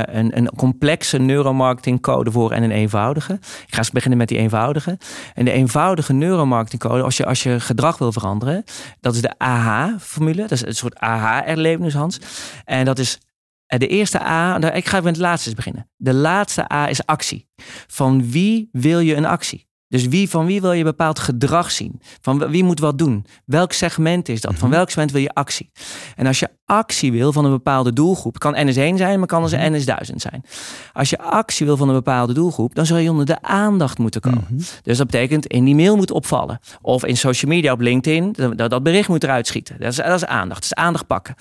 uh, 0.07 0.15
een, 0.15 0.37
een 0.37 0.49
complexe 0.55 1.17
neuromarketingcode 1.17 2.31
voor 2.31 2.51
en 2.51 2.63
een 2.63 2.71
eenvoudige. 2.71 3.33
Ik 3.33 3.73
ga 3.73 3.77
eens 3.77 3.91
beginnen 3.91 4.17
met 4.17 4.27
die 4.27 4.37
eenvoudige. 4.37 4.97
En 5.33 5.45
de 5.45 5.51
eenvoudige 5.51 6.13
neuromarketingcode, 6.13 7.03
als 7.03 7.17
je, 7.17 7.25
als 7.25 7.43
je 7.43 7.59
gedrag 7.59 7.97
wil 7.97 8.11
veranderen, 8.11 8.63
dat 8.99 9.15
is 9.15 9.21
de 9.21 9.37
AH-formule. 9.37 10.41
Dat 10.41 10.51
is 10.51 10.65
een 10.65 10.75
soort 10.75 10.95
AH-erlevenis, 10.99 11.93
Hans. 11.93 12.19
En 12.65 12.85
dat 12.85 12.99
is 12.99 13.13
eh, 13.15 13.21
de 13.77 13.87
eerste 13.87 14.21
A, 14.21 14.73
ik 14.73 14.85
ga 14.85 14.95
met 14.95 15.05
het 15.05 15.17
laatste 15.17 15.55
beginnen. 15.55 15.89
De 15.95 16.13
laatste 16.13 16.73
A 16.73 16.89
is 16.89 17.05
actie. 17.05 17.47
Van 17.87 18.31
wie 18.31 18.69
wil 18.71 18.99
je 18.99 19.15
een 19.15 19.25
actie? 19.25 19.67
Dus 19.87 20.07
wie, 20.07 20.29
van 20.29 20.45
wie 20.45 20.61
wil 20.61 20.71
je 20.71 20.83
bepaald 20.83 21.19
gedrag 21.19 21.71
zien? 21.71 22.01
Van 22.21 22.49
wie 22.49 22.63
moet 22.63 22.79
wat 22.79 22.97
doen? 22.97 23.25
Welk 23.45 23.71
segment 23.71 24.29
is 24.29 24.41
dat? 24.41 24.55
Van 24.55 24.67
mhm. 24.67 24.77
welk 24.77 24.89
segment 24.89 25.11
wil 25.11 25.21
je 25.21 25.33
actie? 25.33 25.71
En 26.15 26.27
als 26.27 26.39
je 26.39 26.49
actie 26.65 27.11
wil 27.11 27.31
van 27.31 27.45
een 27.45 27.51
bepaalde 27.51 27.93
doelgroep, 27.93 28.39
kan 28.39 28.55
NS1 28.55 28.73
zijn, 28.73 29.19
maar 29.19 29.27
kan 29.27 29.41
als 29.41 29.51
mhm. 29.51 29.73
NS1000 29.73 30.15
zijn. 30.15 30.43
Als 30.93 31.09
je 31.09 31.17
actie 31.17 31.65
wil 31.65 31.77
van 31.77 31.87
een 31.87 31.93
bepaalde 31.95 32.33
doelgroep, 32.33 32.75
dan 32.75 32.85
zul 32.85 32.97
je 32.97 33.11
onder 33.11 33.25
de 33.25 33.41
aandacht 33.41 33.97
moeten 33.97 34.21
komen. 34.21 34.45
Mhm. 34.49 34.63
Dus 34.81 34.97
dat 34.97 35.07
betekent 35.07 35.45
in 35.45 35.63
die 35.63 35.75
mail 35.75 35.95
moet 35.95 36.11
opvallen. 36.11 36.59
Of 36.81 37.05
in 37.05 37.17
social 37.17 37.51
media 37.51 37.71
op 37.71 37.79
LinkedIn, 37.79 38.35
dat, 38.55 38.69
dat 38.69 38.83
bericht 38.83 39.09
moet 39.09 39.23
eruit 39.23 39.47
schieten. 39.47 39.75
Dat 39.79 39.91
is, 39.91 39.95
dat 39.95 40.15
is 40.15 40.25
aandacht. 40.25 40.61
Dat 40.61 40.77
is 40.77 40.83
aandacht 40.83 41.07
pakken. 41.07 41.35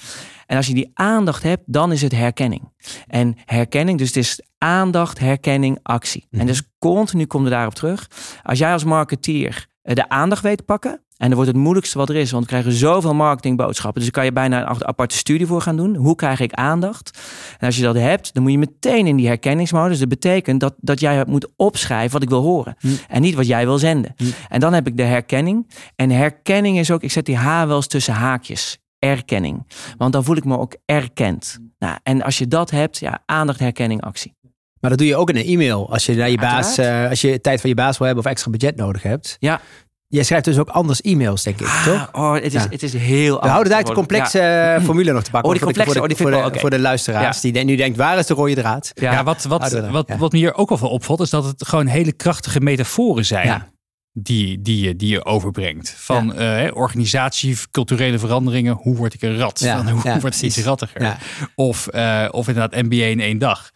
En 0.47 0.57
als 0.57 0.67
je 0.67 0.75
die 0.75 0.91
aandacht 0.95 1.43
hebt, 1.43 1.63
dan 1.67 1.93
is 1.93 2.03
het 2.03 2.13
herkenning. 2.13 2.73
En 3.07 3.37
herkenning, 3.45 3.99
dus 3.99 4.07
het 4.07 4.17
is 4.17 4.41
aandacht, 4.59 5.19
herkenning, 5.19 5.79
actie. 5.83 6.27
En 6.31 6.47
dus 6.47 6.63
continu 6.79 7.27
kom 7.27 7.45
je 7.45 7.51
daarop 7.51 7.75
terug. 7.75 8.11
Als 8.43 8.59
jij 8.59 8.73
als 8.73 8.85
marketeer 8.85 9.67
eh, 9.83 9.95
de 9.95 10.09
aandacht 10.09 10.43
weet 10.43 10.57
te 10.57 10.65
pakken, 10.65 11.05
en 11.17 11.27
dat 11.27 11.35
wordt 11.35 11.51
het 11.51 11.61
moeilijkste 11.61 11.99
wat 11.99 12.09
er 12.09 12.17
is, 12.17 12.31
want 12.31 12.43
we 12.43 12.49
krijgen 12.49 12.73
zoveel 12.73 13.15
marketingboodschappen. 13.15 14.03
Dus 14.03 14.11
daar 14.11 14.21
kan 14.21 14.25
je 14.25 14.33
bijna 14.33 14.71
een 14.71 14.87
aparte 14.87 15.17
studie 15.17 15.47
voor 15.47 15.61
gaan 15.61 15.77
doen. 15.77 15.95
Hoe 15.97 16.15
krijg 16.15 16.41
ik 16.41 16.53
aandacht? 16.53 17.19
En 17.59 17.67
als 17.67 17.77
je 17.77 17.83
dat 17.83 17.95
hebt, 17.95 18.35
dan 18.35 18.43
moet 18.43 18.53
je 18.53 18.59
meteen 18.59 19.07
in 19.07 19.17
die 19.17 19.27
herkenningsmodus. 19.27 19.99
Dat 19.99 20.09
betekent 20.09 20.61
dat, 20.61 20.75
dat 20.81 21.01
jij 21.01 21.25
moet 21.27 21.49
opschrijven 21.57 22.13
wat 22.13 22.23
ik 22.23 22.29
wil 22.29 22.43
horen. 22.43 22.77
Hm. 22.79 22.89
En 23.09 23.23
niet 23.23 23.35
wat 23.35 23.47
jij 23.47 23.65
wil 23.65 23.79
zenden. 23.79 24.15
Hm. 24.17 24.25
En 24.49 24.61
dan 24.61 24.73
heb 24.73 24.87
ik 24.87 24.97
de 24.97 25.03
herkenning. 25.03 25.71
En 25.97 26.11
herkenning 26.11 26.79
is 26.79 26.91
ook, 26.91 27.03
ik 27.03 27.13
zet 27.13 27.27
die 27.27 27.37
H 27.37 27.65
wel 27.67 27.77
eens 27.77 27.87
tussen 27.87 28.15
haakjes 28.15 28.79
erkenning. 29.05 29.67
Want 29.99 30.13
dan 30.13 30.25
voel 30.25 30.37
ik 30.37 30.45
me 30.45 30.59
ook 30.59 30.77
erkend. 30.85 31.59
Nou, 31.79 31.97
en 32.03 32.23
als 32.23 32.39
je 32.39 32.49
dat 32.49 32.71
hebt, 32.71 32.99
ja, 32.99 33.23
aandacht, 33.27 33.59
herkenning, 33.61 34.03
actie. 34.03 34.35
Maar 34.81 34.91
dat 34.91 34.99
doe 34.99 35.09
je 35.09 35.17
ook 35.17 35.31
in 35.31 35.37
een 35.37 35.45
e-mail. 35.45 35.93
Als 35.93 36.07
je 36.07 36.15
naar 36.15 36.31
je 36.31 36.39
baas, 36.39 36.79
eh, 36.79 37.09
als 37.09 37.21
je 37.21 37.41
tijd 37.41 37.61
van 37.61 37.71
je 37.71 37.77
baas 37.77 37.99
wil 37.99 38.07
hebben 38.07 38.25
of 38.25 38.31
extra 38.31 38.51
budget 38.51 38.77
nodig 38.77 39.03
hebt. 39.03 39.37
Ja. 39.39 39.61
Jij 40.09 40.23
schrijft 40.23 40.45
dus 40.45 40.59
ook 40.59 40.69
anders 40.69 41.01
e-mails, 41.01 41.43
denk 41.43 41.61
ik, 41.61 41.67
toch? 41.67 42.09
Ah, 42.13 42.23
oh, 42.25 42.35
het, 42.35 42.45
is, 42.45 42.53
Ja. 42.53 42.67
het 42.71 42.83
is 42.83 42.93
heel 42.93 43.41
We 43.41 43.49
houden 43.49 43.73
daar 43.73 43.85
de 43.85 43.93
complexe 43.93 44.41
eh, 44.41 44.83
formule 44.85 45.13
nog 45.13 45.23
te 45.23 45.31
pakken. 45.31 45.51
Oh, 45.51 45.57
die 45.57 45.65
voor 45.65 45.73
de- 45.73 45.79
complexe, 45.79 45.85
voor 45.85 45.95
de, 45.95 46.01
oh, 46.01 46.07
die 46.09 46.17
voor 46.17 46.31
wel 46.31 46.53
de, 46.53 46.59
voor 46.59 46.71
de 46.71 46.79
luisteraars. 46.79 47.41
Ja. 47.41 47.53
Die 47.53 47.65
nu 47.65 47.77
denkt, 47.77 47.97
waar 47.97 48.19
is 48.19 48.27
de 48.27 48.35
rode 48.35 48.55
draad? 48.55 48.91
Ja, 48.95 49.13
Ja, 49.13 49.25
wat, 49.25 49.43
wat, 49.45 49.73
wat, 49.91 50.09
ja. 50.09 50.17
wat 50.19 50.33
me 50.33 50.39
hier 50.39 50.55
ook 50.55 50.69
wel 50.69 50.79
van 50.79 50.89
opvalt, 50.89 51.21
is 51.21 51.31
dat 51.31 51.45
het 51.45 51.67
gewoon 51.67 51.87
hele 51.87 52.13
krachtige 52.13 52.61
metaforen 52.61 53.25
zijn. 53.25 53.73
Ja. 54.14 54.21
Die, 54.23 54.62
die, 54.62 54.80
je, 54.85 54.97
die 54.97 55.09
je 55.09 55.25
overbrengt. 55.25 55.90
Van 55.90 56.35
eh, 56.35 56.76
organisatie, 56.76 57.56
culturele 57.71 58.18
veranderingen. 58.18 58.75
Hoe 58.75 58.97
word 58.97 59.14
ik 59.14 59.23
een 59.23 59.37
rat? 59.38 59.61
Ja, 59.61 59.76
Van, 59.76 59.88
hoe 59.88 60.00
ja, 60.04 60.21
word 60.21 60.35
ik 60.37 60.42
iets 60.42 60.62
rattiger? 60.62 61.02
Ja. 61.02 61.18
Of, 61.54 61.87
eh, 61.87 62.28
of 62.30 62.49
inderdaad 62.49 62.83
MBA 62.83 63.04
in 63.04 63.21
één 63.21 63.38
dag. 63.38 63.71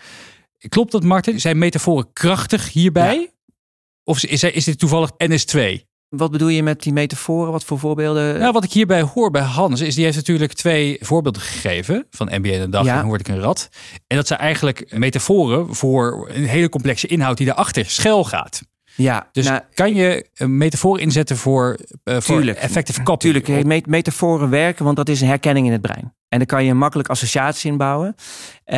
Klopt 0.69 0.93
dat, 0.93 1.03
Martin? 1.03 1.41
Zijn 1.41 1.59
metaforen 1.59 2.13
krachtig 2.13 2.73
hierbij? 2.73 3.31
Of 4.05 4.25
is, 4.25 4.43
is 4.43 4.65
dit 4.65 4.79
toevallig 4.79 5.11
NS2? 5.25 5.87
Wat 6.09 6.31
bedoel 6.31 6.49
je 6.49 6.63
met 6.63 6.83
die 6.83 6.93
metaforen? 6.93 7.53
Wat 7.53 7.65
voor 7.65 7.79
voorbeelden? 7.79 8.39
Nou, 8.39 8.53
wat 8.53 8.65
ik 8.65 8.73
hierbij 8.73 9.03
hoor 9.03 9.31
bij 9.31 9.43
Hans, 9.43 9.81
is 9.81 9.95
die 9.95 10.05
heeft 10.05 10.17
natuurlijk 10.17 10.53
twee 10.53 10.97
voorbeelden 11.01 11.43
gegeven 11.43 12.07
van 12.11 12.27
MBA 12.33 12.49
in 12.51 12.61
een 12.61 12.71
dag 12.71 12.85
Ja. 12.85 12.93
en 12.95 12.99
hoe 13.01 13.09
word 13.09 13.21
ik 13.21 13.29
een 13.29 13.41
rat. 13.41 13.69
En 14.07 14.17
dat 14.17 14.27
zijn 14.27 14.39
eigenlijk 14.39 14.99
metaforen 14.99 15.75
voor 15.75 16.29
een 16.33 16.45
hele 16.45 16.69
complexe 16.69 17.07
inhoud 17.07 17.37
die 17.37 17.47
daarachter 17.47 17.85
schuil 17.91 18.25
gaat. 18.25 18.63
Ja, 19.03 19.29
Dus 19.33 19.47
nou, 19.49 19.61
kan 19.75 19.95
je 19.95 20.29
een 20.35 20.57
metafoor 20.57 21.01
inzetten 21.01 21.37
voor, 21.37 21.77
eh 22.05 22.15
voor 22.21 22.37
Tuurlijk. 22.37 22.59
effective 22.59 23.03
copy? 23.03 23.19
Tuurlijk, 23.25 23.49
eh, 23.49 23.63
met- 23.65 23.87
metaforen 23.87 24.51
werken, 24.51 24.85
want 24.85 24.97
dat 24.97 25.09
is 25.09 25.21
een 25.21 25.29
herkenning 25.29 25.67
in 25.67 25.73
het 25.73 25.81
brein. 25.83 26.15
En 26.29 26.39
dan 26.39 26.47
kan 26.47 26.65
je 26.65 26.71
een 26.71 26.79
makkelijk 26.79 27.09
associatie 27.09 27.71
inbouwen. 27.71 28.15
Eh 28.65 28.77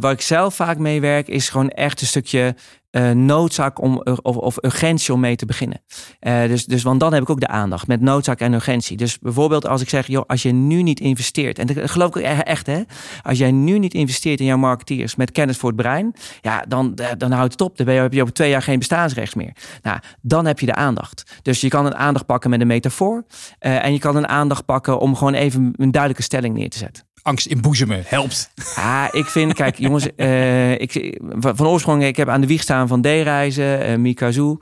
waar 0.00 0.12
ik 0.12 0.20
zelf 0.20 0.54
vaak 0.54 0.78
mee 0.78 1.00
werk, 1.00 1.28
is 1.28 1.48
gewoon 1.48 1.68
echt 1.68 2.00
een 2.00 2.06
stukje 2.06 2.54
eh, 2.92 3.10
noodzaak 3.10 3.80
om, 3.80 4.02
of, 4.22 4.36
of 4.36 4.64
urgentie 4.64 5.14
om 5.14 5.20
mee 5.20 5.36
te 5.36 5.46
beginnen. 5.46 5.82
Eh, 6.20 6.46
dus, 6.46 6.64
dus, 6.64 6.82
want 6.82 7.00
dan 7.00 7.12
heb 7.12 7.22
ik 7.22 7.30
ook 7.30 7.40
de 7.40 7.46
aandacht 7.46 7.86
met 7.86 8.00
noodzaak 8.00 8.40
en 8.40 8.52
urgentie. 8.52 8.96
Dus 8.96 9.18
bijvoorbeeld 9.18 9.66
als 9.66 9.80
ik 9.80 9.88
zeg, 9.88 10.06
joh, 10.06 10.24
als 10.26 10.42
je 10.42 10.52
nu 10.52 10.82
niet 10.82 11.00
investeert, 11.00 11.58
en 11.58 11.88
geloof 11.88 12.08
ik 12.08 12.16
ook 12.16 12.22
echt, 12.22 12.66
hè, 12.66 12.82
als 13.22 13.38
jij 13.38 13.50
nu 13.50 13.78
niet 13.78 13.94
investeert 13.94 14.40
in 14.40 14.46
jouw 14.46 14.56
marketeers 14.56 15.16
met 15.16 15.32
kennis 15.32 15.56
voor 15.56 15.68
het 15.68 15.78
brein, 15.78 16.14
ja, 16.40 16.64
dan, 16.68 16.98
dan 17.18 17.32
houdt 17.32 17.52
het 17.52 17.60
op. 17.60 17.76
Dan 17.76 17.86
heb 17.86 18.12
je 18.12 18.22
over 18.22 18.34
twee 18.34 18.50
jaar 18.50 18.62
geen 18.62 18.78
bestaansrecht 18.78 19.36
meer. 19.36 19.52
Nou, 19.82 19.98
dan 20.20 20.46
heb 20.46 20.60
je 20.60 20.66
de 20.66 20.74
aandacht. 20.74 21.40
Dus 21.42 21.60
je 21.60 21.68
kan 21.68 21.86
een 21.86 21.96
aandacht 21.96 22.26
pakken 22.26 22.50
met 22.50 22.60
een 22.60 22.66
metafoor. 22.66 23.24
en 23.58 23.92
je 23.92 23.98
kan 23.98 24.16
een 24.16 24.28
aandacht 24.28 24.64
pakken 24.64 24.98
om 24.98 25.16
gewoon 25.16 25.34
even 25.34 25.72
een 25.76 25.90
duidelijke 25.90 26.22
stelling 26.22 26.54
neer 26.54 26.70
te 26.70 26.78
zetten. 26.78 26.81
Angst 27.22 27.46
inboezemen 27.46 28.02
helpt. 28.06 28.50
Ah, 28.74 29.04
ik 29.10 29.24
vind, 29.24 29.54
kijk 29.54 29.78
jongens, 29.78 30.14
eh, 30.16 30.80
ik, 30.80 31.20
van 31.38 31.66
oorsprong, 31.66 32.04
ik 32.04 32.16
heb 32.16 32.28
aan 32.28 32.40
de 32.40 32.46
wieg 32.46 32.62
staan 32.62 32.88
van 32.88 33.00
D-reizen, 33.00 33.82
eh 33.82 33.96
Mikazu. 33.96 34.56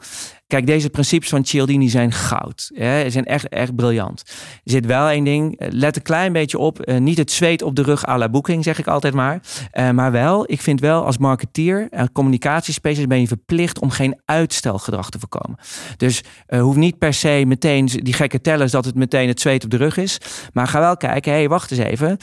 Kijk, 0.50 0.66
deze 0.66 0.90
principes 0.90 1.28
van 1.28 1.44
Cialdini 1.44 1.88
zijn 1.88 2.12
goud. 2.12 2.70
Hè? 2.74 3.02
Ze 3.02 3.10
zijn 3.10 3.24
echt, 3.24 3.48
echt 3.48 3.76
briljant. 3.76 4.22
Er 4.64 4.70
zit 4.70 4.86
wel 4.86 5.08
één 5.08 5.24
ding, 5.24 5.58
eh, 5.58 5.68
let 5.70 5.96
een 5.96 6.02
klein 6.02 6.32
beetje 6.32 6.58
op. 6.58 6.80
eh, 6.80 6.98
niet 6.98 7.18
het 7.18 7.30
zweet 7.30 7.62
op 7.62 7.76
de 7.76 7.82
rug 7.82 8.06
à 8.06 8.18
la 8.18 8.28
boeking, 8.28 8.64
zeg 8.64 8.78
ik 8.78 8.86
altijd 8.86 9.14
maar. 9.14 9.40
Eh, 9.70 9.90
maar 9.90 10.12
wel, 10.12 10.44
ik 10.46 10.60
vind 10.60 10.80
wel 10.80 11.04
als 11.04 11.18
marketeer 11.18 11.86
en 11.90 12.12
communicatiespecialist 12.12 13.08
ben 13.08 13.20
je 13.20 13.26
verplicht 13.26 13.78
om 13.78 13.90
geen 13.90 14.20
uitstelgedrag 14.24 15.10
te 15.10 15.18
voorkomen. 15.18 15.58
Dus 15.96 16.22
eh 16.46 16.60
hoeft 16.60 16.78
niet 16.78 16.98
per 16.98 17.14
se 17.14 17.42
meteen 17.46 17.86
die 17.86 18.12
gekke 18.14 18.40
tellers 18.40 18.72
dat 18.72 18.84
het 18.84 18.94
meteen 18.94 19.28
het 19.28 19.40
zweet 19.40 19.64
op 19.64 19.70
de 19.70 19.76
rug 19.76 19.96
is. 19.96 20.18
Maar 20.52 20.66
ga 20.66 20.80
wel 20.80 20.96
kijken, 20.96 21.32
hé, 21.32 21.38
hey, 21.38 21.48
wacht 21.48 21.70
eens 21.70 21.80
even. 21.80 22.16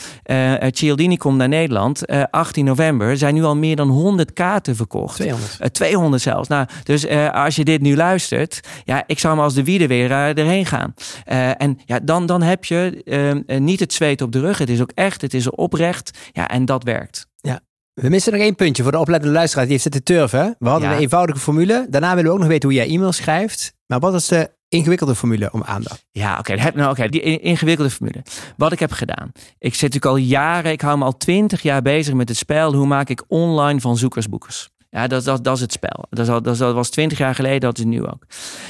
Cialdini 0.71 1.17
komt 1.17 1.37
naar 1.37 1.47
Nederland. 1.47 2.05
eh 2.05 2.23
18 2.31 2.65
november 2.65 3.09
Er 3.09 3.17
zijn 3.17 3.33
nu 3.33 3.43
al 3.43 3.55
meer 3.55 3.75
dan 3.75 3.89
100 3.89 4.33
kaarten 4.33 4.75
verkocht. 4.75 5.15
200. 5.15 5.57
Eh, 5.59 5.69
200 5.69 6.21
zelfs. 6.21 6.47
Nou, 6.47 6.67
dus 6.83 7.07
als 7.31 7.55
je 7.55 7.63
dit 7.63 7.81
nu 7.81 7.95
luistert, 7.95 8.15
ja, 8.83 9.03
ik 9.07 9.19
zou 9.19 9.33
hem 9.35 9.43
als 9.43 9.53
de 9.53 9.63
wiede 9.63 9.87
weer 9.87 10.11
eh, 10.11 10.37
erheen 10.37 10.65
gaan. 10.65 10.93
Eh, 11.25 11.61
en 11.61 11.79
ja, 11.85 11.99
dan, 11.99 12.25
dan 12.25 12.41
heb 12.41 12.65
je 12.65 13.01
eh, 13.05 13.29
eh, 13.29 13.61
niet 13.61 13.79
het 13.79 13.93
zweet 13.93 14.21
op 14.21 14.31
de 14.31 14.39
rug. 14.39 14.57
Het 14.57 14.69
is 14.69 14.81
ook 14.81 14.91
echt, 14.93 15.21
het 15.21 15.33
is 15.33 15.49
oprecht. 15.49 16.17
Ja, 16.31 16.47
en 16.47 16.65
dat 16.65 16.83
werkt. 16.83 17.27
We 18.01 18.09
missen 18.09 18.31
nog 18.33 18.41
één 18.41 18.55
puntje 18.55 18.83
voor 18.83 18.91
de 18.91 18.97
oplettende 18.97 19.33
luisteraar 19.33 19.63
die 19.63 19.71
heeft 19.71 19.83
zitten 19.83 20.03
turven. 20.03 20.55
We 20.59 20.69
hadden 20.69 20.89
Ja. 20.89 20.95
een 20.95 21.01
eenvoudige 21.01 21.39
formule. 21.39 21.87
Daarna 21.89 22.09
willen 22.09 22.25
we 22.25 22.31
ook 22.31 22.39
nog 22.39 22.47
weten 22.47 22.69
hoe 22.69 22.77
jij 22.77 22.87
e-mail 22.87 23.11
schrijft. 23.11 23.73
Maar 23.87 23.99
wat 23.99 24.13
is 24.13 24.27
de 24.27 24.51
ingewikkelde 24.69 25.15
formule 25.15 25.51
om 25.51 25.63
aandacht? 25.63 26.05
Ja, 26.11 26.37
oké. 26.39 26.53
heb- 26.53 26.75
nou, 26.75 26.89
oké, 26.91 27.07
die 27.09 27.21
in- 27.21 27.41
ingewikkelde 27.41 27.89
formule. 27.91 28.23
Wat 28.57 28.71
ik 28.71 28.79
heb 28.79 28.91
gedaan. 28.91 29.31
Ik 29.59 29.73
zit 29.73 29.81
natuurlijk 29.93 30.05
al 30.05 30.15
jaren, 30.15 30.71
ik 30.71 30.81
hou 30.81 30.97
me 30.97 31.03
al 31.05 31.17
twintig 31.17 31.61
jaar 31.61 31.81
bezig 31.81 32.13
met 32.13 32.27
het 32.29 32.37
spel. 32.37 32.73
Hoe 32.73 32.87
maak 32.87 33.09
ik 33.09 33.23
online 33.27 33.79
van 33.81 33.97
zoekers 33.97 34.29
boekers? 34.29 34.69
Ja, 34.97 35.07
dat, 35.07 35.23
dat, 35.23 35.43
dat 35.43 35.55
is 35.55 35.61
het 35.61 35.71
spel. 35.71 36.05
Dat, 36.09 36.43
dat, 36.43 36.73
was 36.73 36.89
twintig 36.89 37.17
jaar 37.17 37.35
geleden, 37.35 37.59
dat 37.59 37.77
is 37.77 37.83
nu 37.83 38.03
ook. 38.03 38.25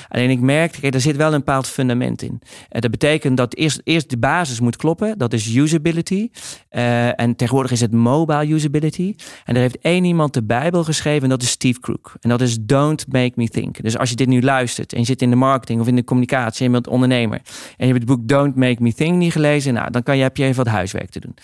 Alleen 0.10 0.30
ik 0.30 0.42
kijk, 0.72 0.94
er 0.94 1.02
zit 1.02 1.16
wel 1.16 1.34
een 1.34 1.40
bepaald 1.40 1.68
fundament 1.68 2.22
in. 2.22 2.42
En 2.70 2.82
dat 2.82 2.92
betekent 2.92 3.38
dat 3.38 3.56
eerst, 3.56 3.82
eerst 3.84 4.10
de 4.10 4.18
basis 4.18 4.60
moet 4.60 4.76
kloppen. 4.76 5.18
Dat 5.18 5.34
is 5.34 5.56
usability. 5.56 6.30
Eh, 6.70 7.20
en 7.20 7.36
tegenwoordig 7.36 7.72
is 7.72 7.82
het 7.82 7.92
mobile 7.92 8.54
usability. 8.54 9.16
En 9.46 9.56
er 9.56 9.62
heeft 9.62 9.78
één 9.82 10.04
iemand 10.04 10.34
de 10.34 10.44
Bijbel 10.44 10.84
geschreven 10.84 11.24
en 11.24 11.30
dat 11.30 11.42
is 11.42 11.50
Steve 11.50 11.80
Crook. 11.80 12.16
En 12.22 12.30
dat 12.30 12.42
is 12.42 12.58
Don't 12.62 13.06
Make 13.12 13.32
Me 13.36 13.48
Think. 13.48 13.82
Dus 13.82 13.98
als 13.98 14.10
je 14.10 14.16
dit 14.16 14.28
nu 14.28 14.42
luistert 14.42 14.94
en 14.94 15.00
je 15.00 15.06
zit 15.06 15.22
in 15.22 15.30
de 15.30 15.36
marketing 15.36 15.82
of 15.82 15.88
in 15.88 15.96
de 15.96 16.04
communicatie 16.04 16.60
en 16.60 16.66
je 16.66 16.72
bent 16.72 16.88
ondernemer 16.88 17.42
en 17.78 17.88
je 17.88 17.94
hebt 17.94 17.98
het 17.98 18.06
boek 18.06 18.28
Don't 18.28 18.56
Make 18.56 18.84
Me 18.84 18.94
Think 18.94 19.18
niet 19.18 19.32
gelezen, 19.32 19.74
nou, 19.74 19.92
dan 19.92 20.04
kan 20.04 20.18
je, 20.18 20.24
heb 20.24 20.38
je 20.38 20.44
even 20.44 20.64
wat 20.64 20.74
huiswerk 20.74 21.10
te 21.10 21.20
doen. 21.20 21.36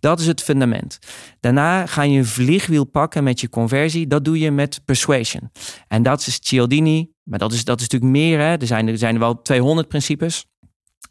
Dat 0.00 0.20
is 0.20 0.26
het 0.26 0.42
fundament. 0.42 0.98
Daarna 1.40 1.86
ga 1.86 2.02
je 2.02 2.18
een 2.18 2.26
vliegwiel 2.26 2.84
pakken 2.84 3.24
met 3.24 3.40
je 3.40 3.48
conversie. 3.48 4.06
Dat 4.06 4.24
doe 4.24 4.31
je 4.38 4.50
met 4.50 4.80
persuasion. 4.84 5.50
En 5.88 6.02
dat 6.02 6.26
is 6.26 6.38
Cialdini. 6.42 7.10
Maar 7.22 7.38
dat 7.38 7.52
is, 7.52 7.64
dat 7.64 7.80
is 7.80 7.88
natuurlijk 7.88 8.12
meer. 8.12 8.38
Hè. 8.38 8.56
Er, 8.56 8.66
zijn, 8.66 8.88
er 8.88 8.98
zijn 8.98 9.18
wel 9.18 9.42
200 9.42 9.88
principes. 9.88 10.46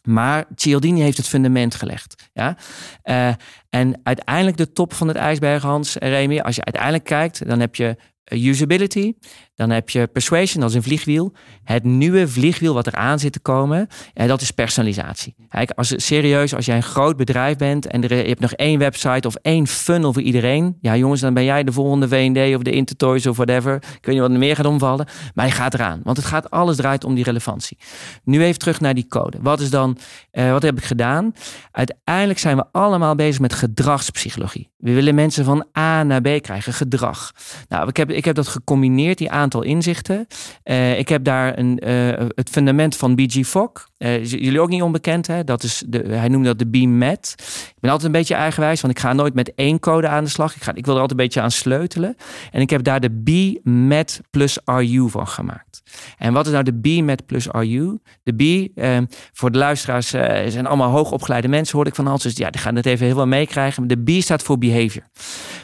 Maar 0.04 0.46
Cialdini 0.56 1.02
heeft 1.02 1.18
het 1.18 1.28
fundament 1.28 1.76
gelegd. 1.76 2.30
Ja? 2.34 2.58
Eh, 3.02 3.34
en 3.70 4.00
uiteindelijk 4.04 4.58
de 4.58 4.72
top 4.72 4.94
van 4.94 5.08
het 5.08 5.18
ijsberg, 5.18 5.64
Hans 5.64 5.98
en 5.98 6.10
Remy. 6.10 6.40
Als 6.40 6.56
je 6.56 6.64
uiteindelijk 6.64 7.04
kijkt, 7.04 7.48
dan 7.48 7.60
heb 7.60 7.76
je 7.76 7.98
eh, 8.24 8.46
usability. 8.46 9.14
Dan 9.62 9.70
heb 9.70 9.90
je 9.90 10.08
persuasion, 10.08 10.62
dat 10.62 10.70
is 10.70 10.76
een 10.76 10.84
vliegwiel. 10.84 11.34
Het 11.64 11.84
nieuwe 11.84 12.28
vliegwiel 12.28 12.74
wat 12.74 12.88
eraan 12.88 13.20
zit 13.20 13.34
te 13.34 13.40
komen, 13.40 13.88
eh, 14.14 14.28
dat 14.28 14.42
is 14.42 14.52
personalisatie. 14.52 15.36
Kijk, 15.50 15.72
als, 15.72 15.94
serieus, 15.96 16.56
als 16.56 16.66
jij 16.66 16.76
een 16.76 16.84
groot 16.84 17.18
bedrijf 17.18 17.58
bent 17.58 17.88
en 17.88 18.02
je 18.02 18.08
hebt 18.08 18.40
nog 18.40 18.52
één 18.52 18.80
website 18.80 19.28
of 19.28 19.36
één 19.36 19.68
funnel 19.68 20.14
voor 20.14 20.22
iedereen. 20.22 20.78
Ja, 20.80 20.96
jongens, 20.96 21.22
dan 21.22 21.34
ben 21.34 21.44
jij 21.44 21.64
de 21.64 21.72
volgende 21.72 22.08
V&D 22.08 22.56
of 22.56 22.62
de 22.62 22.72
Intertoys 22.72 23.26
of 23.26 23.36
whatever. 23.36 23.76
Ik 23.76 23.82
weet 23.82 24.16
niet 24.16 24.20
wat 24.20 24.32
er 24.32 24.38
meer 24.38 24.56
gaat 24.56 24.66
omvallen. 24.66 25.08
Maar 25.34 25.46
je 25.46 25.52
gaat 25.52 25.74
eraan. 25.74 26.00
Want 26.04 26.18
het 26.18 26.26
gaat, 26.26 26.50
alles 26.50 26.76
draait 26.76 27.04
om 27.04 27.16
die 27.16 27.24
relevantie. 27.24 27.78
Nu 28.24 28.44
even 28.44 28.60
terug 28.60 28.80
naar 28.80 28.94
die 28.94 29.08
code. 29.08 29.38
Wat 29.42 29.60
is 29.60 29.70
dan, 29.70 29.98
eh, 30.32 30.52
wat 30.52 30.62
heb 30.62 30.78
ik 30.78 30.84
gedaan? 30.84 31.34
Uiteindelijk 31.72 32.40
zijn 32.40 32.58
we 32.58 32.66
allemaal 32.72 33.16
bezig 33.16 33.42
met 33.42 33.54
gedragspsychologie. 33.54 34.70
We 34.78 34.94
willen 34.94 35.16
mensen 35.16 35.46
van 35.46 35.66
A 35.78 36.04
naar 36.04 36.22
B 36.22 36.42
krijgen, 36.42 36.74
gedrag. 36.74 37.32
Nou, 37.68 37.88
ik 37.88 37.98
heb, 37.98 38.12
ik 38.12 38.26
heb 38.26 38.36
dat 38.36 38.48
gecombineerd, 38.48 39.18
die 39.18 39.32
aantal 39.32 39.51
inzichten. 39.60 40.28
Eh, 40.64 41.00
ik 41.00 41.10
heb 41.10 41.24
daar 41.24 41.58
een, 41.58 41.80
eh, 41.80 42.26
het 42.36 42.50
fundament 42.50 42.98
van 42.98 43.16
BG 43.16 43.46
Fogg. 43.46 43.90
Eh, 44.02 44.26
jullie 44.26 44.60
ook 44.60 44.70
niet 44.70 44.82
onbekend, 44.82 45.28
hè? 45.28 45.44
Dat 45.44 45.64
is 45.64 45.84
de, 45.88 46.04
hij 46.08 46.28
noemde 46.28 46.48
dat 46.48 46.60
de 46.60 46.66
B-MET. 46.66 47.36
Ik 47.68 47.80
ben 47.80 47.92
altijd 47.92 48.08
een 48.14 48.20
beetje 48.20 48.36
eigenwijs, 48.36 48.82
want 48.82 48.94
ik 48.94 49.00
ga 49.00 49.14
nooit 49.14 49.34
met 49.34 49.54
één 49.56 49.80
code 49.80 50.08
aan 50.08 50.24
de 50.24 50.30
slag. 50.30 50.56
Ik, 50.56 50.64
ga, 50.64 50.74
ik 50.74 50.86
wil 50.86 50.96
er 50.96 51.02
altijd 51.02 51.20
een 51.20 51.26
beetje 51.26 51.42
aan 51.42 51.52
sleutelen. 51.52 52.16
En 52.52 52.62
ik 52.62 52.70
heb 52.70 52.84
daar 52.84 53.00
de 53.00 53.10
B-MET 53.10 54.22
plus 54.30 54.60
RU 54.66 55.10
van 55.10 55.28
gemaakt. 55.28 55.82
En 56.18 56.34
wat 56.34 56.46
is 56.46 56.52
nou 56.52 56.64
de 56.64 56.80
B-MET 56.80 57.26
plus 57.26 57.48
RU? 57.48 57.98
De 58.24 58.34
B, 58.34 58.78
eh, 58.78 58.98
voor 59.34 59.52
de 59.52 59.58
luisteraars, 59.58 60.14
eh, 60.14 60.50
zijn 60.50 60.68
allemaal 60.68 60.90
hoogopgeleide 60.90 61.48
mensen, 61.48 61.76
hoorde 61.76 61.90
ik 61.90 61.96
van 61.96 62.08
Hans. 62.08 62.24
Dus 62.24 62.38
ja, 62.38 62.50
die 62.50 62.62
gaan 62.62 62.76
het 62.76 62.86
even 62.86 63.06
heel 63.06 63.16
wel 63.16 63.28
meekrijgen. 63.28 63.88
De 63.88 64.04
B 64.04 64.10
staat 64.22 64.44
voor 64.44 64.58
behavior. 64.58 65.04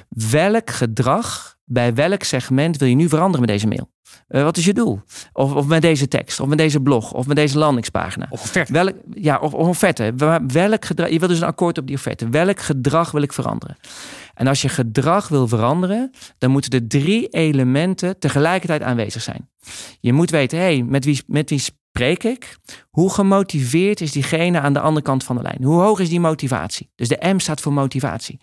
Welk 0.09 0.69
gedrag 0.69 1.55
bij 1.65 1.93
welk 1.93 2.23
segment 2.23 2.77
wil 2.77 2.87
je 2.87 2.95
nu 2.95 3.09
veranderen 3.09 3.39
met 3.39 3.49
deze 3.49 3.67
mail? 3.67 3.89
Eh, 4.27 4.43
wat 4.43 4.57
is 4.57 4.65
je 4.65 4.73
doel? 4.73 5.01
Of, 5.33 5.53
of 5.53 5.67
met 5.67 5.81
deze 5.81 6.07
tekst, 6.07 6.39
of 6.39 6.47
met 6.47 6.57
deze 6.57 6.79
blog, 6.79 7.13
of 7.13 7.27
met 7.27 7.35
deze 7.35 7.57
landingspagina. 7.57 8.27
Of 8.29 8.41
offerte. 8.41 8.73
Welk, 8.73 8.93
ja, 9.13 9.37
of, 9.37 9.53
of 9.53 9.67
offerte. 9.67 10.13
Welk 10.47 10.85
gedrag, 10.85 11.09
je 11.09 11.19
wil 11.19 11.27
dus 11.27 11.39
een 11.39 11.47
akkoord 11.47 11.77
op 11.77 11.87
die 11.87 11.95
offerte. 11.95 12.29
Welk 12.29 12.59
gedrag 12.59 13.11
wil 13.11 13.21
ik 13.21 13.33
veranderen? 13.33 13.77
En 14.37 14.47
als 14.47 14.61
je 14.61 14.69
gedrag 14.69 15.27
wil 15.27 15.47
veranderen, 15.47 16.11
dan 16.37 16.51
moeten 16.51 16.71
er 16.71 16.87
drie 16.87 17.27
elementen 17.27 18.19
tegelijkertijd 18.19 18.81
aanwezig 18.81 19.21
zijn. 19.21 19.49
Je 19.99 20.13
moet 20.13 20.29
weten, 20.29 20.59
hey, 20.59 20.83
met, 20.83 21.05
wie, 21.05 21.21
met 21.27 21.49
wie 21.49 21.59
spreek 21.59 22.23
ik? 22.23 22.57
Hoe 22.89 23.13
gemotiveerd 23.13 24.01
is 24.01 24.11
diegene 24.11 24.59
aan 24.59 24.73
de 24.73 24.79
andere 24.79 25.05
kant 25.05 25.23
van 25.23 25.35
de 25.35 25.41
lijn? 25.41 25.63
Hoe 25.63 25.81
hoog 25.81 25.99
is 25.99 26.09
die 26.09 26.19
motivatie? 26.19 26.91
Dus 26.95 27.07
de 27.07 27.33
M 27.33 27.39
staat 27.39 27.61
voor 27.61 27.73
motivatie. 27.73 28.39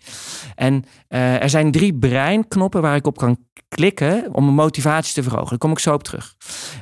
En 0.55 0.83
eh, 1.07 1.41
er 1.41 1.49
zijn 1.49 1.71
drie 1.71 1.97
breinknoppen 1.97 2.81
waar 2.81 2.95
ik 2.95 3.07
op 3.07 3.17
kan 3.17 3.37
klikken 3.67 4.33
om 4.33 4.43
mijn 4.43 4.55
motivatie 4.55 5.13
te 5.13 5.23
verhogen. 5.23 5.49
Daar 5.49 5.57
kom 5.57 5.71
ik 5.71 5.79
zo 5.79 5.93
op 5.93 6.03
terug. 6.03 6.35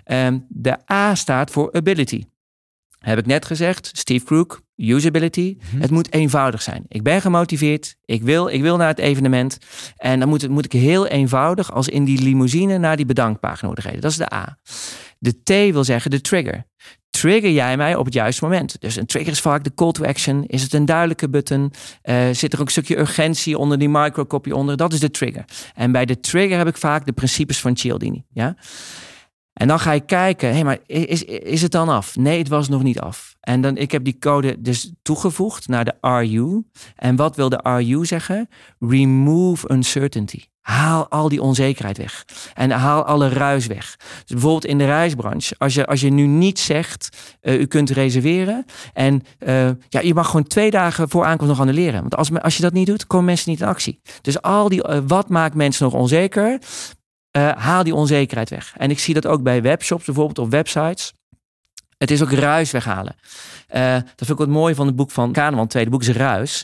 Ehm, 0.03 0.39
de 0.47 0.91
A 0.91 1.15
staat 1.15 1.51
voor 1.51 1.71
ability. 1.71 2.23
Heb 3.05 3.17
ik 3.17 3.25
net 3.25 3.45
gezegd, 3.45 3.89
Steve 3.93 4.25
Crook, 4.25 4.61
usability. 4.75 5.57
Mhm. 5.57 5.81
Het 5.81 5.91
moet 5.91 6.13
eenvoudig 6.13 6.61
zijn. 6.61 6.85
Ik 6.87 7.03
ben 7.03 7.21
gemotiveerd, 7.21 7.95
ik 8.05 8.21
wil, 8.21 8.47
ik 8.47 8.61
wil 8.61 8.77
naar 8.77 8.87
het 8.87 8.99
evenement. 8.99 9.57
En 9.97 10.19
dan 10.19 10.29
moet, 10.29 10.41
het, 10.41 10.51
moet 10.51 10.65
ik 10.65 10.71
heel 10.71 11.07
eenvoudig 11.07 11.71
als 11.71 11.87
in 11.87 12.03
die 12.05 12.21
limousine 12.21 12.77
naar 12.77 12.95
die 12.95 13.05
bedankpagina 13.05 13.71
gereden. 13.73 14.01
Dat 14.01 14.11
is 14.11 14.17
de 14.17 14.33
A. 14.33 14.57
De 15.19 15.43
T 15.43 15.49
wil 15.49 15.83
zeggen 15.83 16.11
de 16.11 16.21
trigger. 16.21 16.65
Trigger 17.09 17.51
jij 17.51 17.77
mij 17.77 17.95
op 17.95 18.05
het 18.05 18.13
juiste 18.13 18.43
moment? 18.43 18.81
Dus 18.81 18.95
een 18.95 19.05
trigger 19.05 19.31
is 19.31 19.39
vaak 19.39 19.63
de 19.63 19.73
call 19.73 19.91
to 19.91 20.03
action. 20.03 20.45
Is 20.45 20.61
het 20.61 20.73
een 20.73 20.85
duidelijke 20.85 21.29
button? 21.29 21.73
Eh, 22.01 22.29
zit 22.31 22.53
er 22.53 22.59
ook 22.59 22.65
een 22.65 22.71
stukje 22.71 22.99
urgentie 22.99 23.57
onder 23.57 23.79
die 23.79 23.89
microcopy 23.89 24.51
onder? 24.51 24.77
Dat 24.77 24.93
is 24.93 24.99
de 24.99 25.11
trigger. 25.11 25.45
En 25.75 25.91
bij 25.91 26.05
de 26.05 26.19
trigger 26.19 26.57
heb 26.57 26.67
ik 26.67 26.77
vaak 26.77 27.05
de 27.05 27.11
principes 27.11 27.59
van 27.59 27.77
Cialdini. 27.77 28.23
Ja? 28.29 28.55
En 29.53 29.67
dan 29.67 29.79
ga 29.79 29.91
je 29.91 30.05
kijken, 30.05 30.47
hé, 30.47 30.53
hey, 30.53 30.63
maar 30.63 30.79
is, 30.85 31.23
is 31.23 31.61
het 31.61 31.71
dan 31.71 31.89
af? 31.89 32.15
Nee, 32.15 32.37
het 32.37 32.47
was 32.47 32.69
nog 32.69 32.83
niet 32.83 32.99
af. 32.99 33.35
En 33.39 33.61
dan, 33.61 33.77
ik 33.77 33.91
heb 33.91 34.03
die 34.03 34.17
code 34.19 34.61
dus 34.61 34.91
toegevoegd 35.01 35.67
naar 35.67 35.85
de 35.85 35.95
RU. 36.01 36.63
En 36.95 37.15
wat 37.15 37.35
wil 37.35 37.49
de 37.49 37.59
RU 37.63 38.05
zeggen? 38.05 38.49
Remove 38.79 39.71
uncertainty. 39.71 40.43
Haal 40.61 41.09
al 41.09 41.29
die 41.29 41.41
onzekerheid 41.41 41.97
weg. 41.97 42.25
En 42.53 42.71
haal 42.71 43.03
alle 43.03 43.29
ruis 43.29 43.67
weg. 43.67 43.95
Dus 43.97 44.23
bijvoorbeeld 44.27 44.65
in 44.65 44.77
de 44.77 44.85
reisbranche, 44.85 45.55
als 45.57 45.73
je, 45.73 45.85
als 45.85 46.01
je 46.01 46.09
nu 46.09 46.27
niet 46.27 46.59
zegt, 46.59 47.17
uh, 47.41 47.59
u 47.59 47.65
kunt 47.65 47.89
reserveren. 47.89 48.65
En 48.93 49.23
uh, 49.39 49.69
ja, 49.89 49.99
je 49.99 50.13
mag 50.13 50.25
gewoon 50.25 50.47
twee 50.47 50.71
dagen 50.71 51.09
voor 51.09 51.25
aankomst 51.25 51.51
nog 51.51 51.61
annuleren. 51.61 52.01
Want 52.01 52.15
als, 52.15 52.31
als 52.41 52.55
je 52.55 52.61
dat 52.61 52.73
niet 52.73 52.87
doet, 52.87 53.07
komen 53.07 53.25
mensen 53.25 53.49
niet 53.49 53.61
in 53.61 53.67
actie. 53.67 54.01
Dus 54.21 54.41
al 54.41 54.69
die, 54.69 54.87
uh, 54.87 54.99
wat 55.07 55.29
maakt 55.29 55.55
mensen 55.55 55.83
nog 55.83 55.93
onzeker? 55.93 56.59
Uh, 57.37 57.51
haal 57.51 57.83
die 57.83 57.95
onzekerheid 57.95 58.49
weg. 58.49 58.73
En 58.77 58.89
ik 58.89 58.99
zie 58.99 59.13
dat 59.13 59.27
ook 59.27 59.43
bij 59.43 59.61
webshops, 59.61 60.05
bijvoorbeeld 60.05 60.39
op 60.39 60.51
websites. 60.51 61.13
Het 61.97 62.11
is 62.11 62.21
ook 62.21 62.31
ruis 62.31 62.71
weghalen. 62.71 63.15
Uh, 63.75 63.93
dat 63.93 64.13
vind 64.15 64.29
ik 64.29 64.37
wat 64.37 64.47
mooi 64.47 64.75
van 64.75 64.87
het 64.87 64.95
boek 64.95 65.11
van 65.11 65.31
Kahneman, 65.31 65.61
het 65.61 65.69
tweede 65.69 65.89
boek 65.89 66.01
is 66.01 66.09
Ruis. 66.09 66.63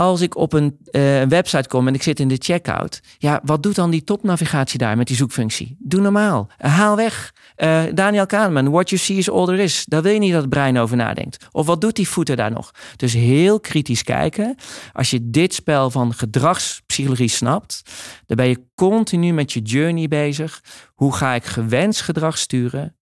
Als 0.00 0.20
ik 0.20 0.36
op 0.36 0.52
een 0.52 0.78
uh, 0.92 1.22
website 1.22 1.68
kom 1.68 1.88
en 1.88 1.94
ik 1.94 2.02
zit 2.02 2.20
in 2.20 2.28
de 2.28 2.36
checkout. 2.38 3.00
Ja, 3.18 3.40
wat 3.44 3.62
doet 3.62 3.74
dan 3.74 3.90
die 3.90 4.04
topnavigatie 4.04 4.78
daar 4.78 4.96
met 4.96 5.06
die 5.06 5.16
zoekfunctie? 5.16 5.76
Doe 5.78 6.00
normaal. 6.00 6.48
haal 6.58 6.96
weg. 6.96 7.32
Uh, 7.56 7.82
Daniel 7.94 8.26
Kahneman, 8.26 8.70
what 8.70 8.88
you 8.88 9.00
see 9.00 9.16
is 9.16 9.30
all 9.30 9.44
there 9.44 9.62
is. 9.62 9.84
Daar 9.84 10.02
wil 10.02 10.12
je 10.12 10.18
niet 10.18 10.32
dat 10.32 10.40
het 10.40 10.50
brein 10.50 10.78
over 10.78 10.96
nadenkt. 10.96 11.46
Of 11.50 11.66
wat 11.66 11.80
doet 11.80 11.96
die 11.96 12.08
voeten 12.08 12.36
daar 12.36 12.50
nog? 12.50 12.70
Dus 12.96 13.12
heel 13.12 13.60
kritisch 13.60 14.02
kijken. 14.02 14.54
Als 14.92 15.10
je 15.10 15.30
dit 15.30 15.54
spel 15.54 15.90
van 15.90 16.14
gedragspsychologie 16.14 17.28
snapt, 17.28 17.82
dan 18.26 18.36
ben 18.36 18.48
je 18.48 18.64
continu 18.74 19.32
met 19.32 19.52
je 19.52 19.60
journey 19.60 20.08
bezig. 20.08 20.62
Hoe 20.94 21.14
ga 21.14 21.34
ik 21.34 21.44
gewenst 21.44 22.00
gedrag 22.00 22.38
sturen? 22.38 22.97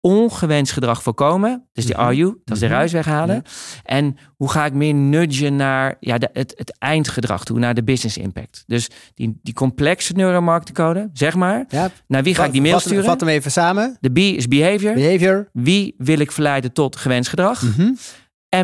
Ongewenst 0.00 0.72
gedrag 0.72 1.02
voorkomen. 1.02 1.68
Dus 1.72 1.86
die 1.86 1.94
Mhm. 1.96 2.08
RU, 2.08 2.24
dat 2.44 2.54
is 2.56 2.58
de 2.60 2.66
Mhm. 2.66 2.74
ruis 2.74 2.92
weghalen. 2.92 3.34
Ja. 3.34 3.42
En 3.82 4.16
hoe 4.36 4.50
ga 4.50 4.64
ik 4.64 4.72
meer 4.72 4.94
nudgen 4.94 5.56
naar 5.56 5.96
ja, 6.00 6.18
de, 6.18 6.28
het, 6.32 6.52
het 6.56 6.78
eindgedrag 6.78 7.44
toe, 7.44 7.58
naar 7.58 7.74
de 7.74 7.84
business 7.84 8.16
impact. 8.16 8.62
Dus 8.66 8.90
die, 9.14 9.38
die 9.42 9.54
complexe 9.54 10.12
neuromarketingcode, 10.12 11.10
zeg 11.12 11.34
maar. 11.34 11.64
Ja. 11.68 11.90
Naar 12.06 12.22
wie 12.22 12.34
ga 12.34 12.44
ik 12.44 12.52
die 12.52 12.62
mail 12.62 12.80
sturen? 12.80 13.04
Vat 13.04 13.20
hem 13.20 13.28
even 13.28 13.50
samen. 13.50 13.96
De 14.00 14.10
B 14.10 14.18
is 14.18 14.48
behavior. 14.48 14.94
Behavior. 14.94 15.48
Wie 15.52 15.94
wil 15.98 16.18
ik 16.18 16.32
verleiden 16.32 16.72
tot 16.72 16.96
gewenst 16.96 17.28
gedrag? 17.28 17.62
Mhm. 17.62 17.92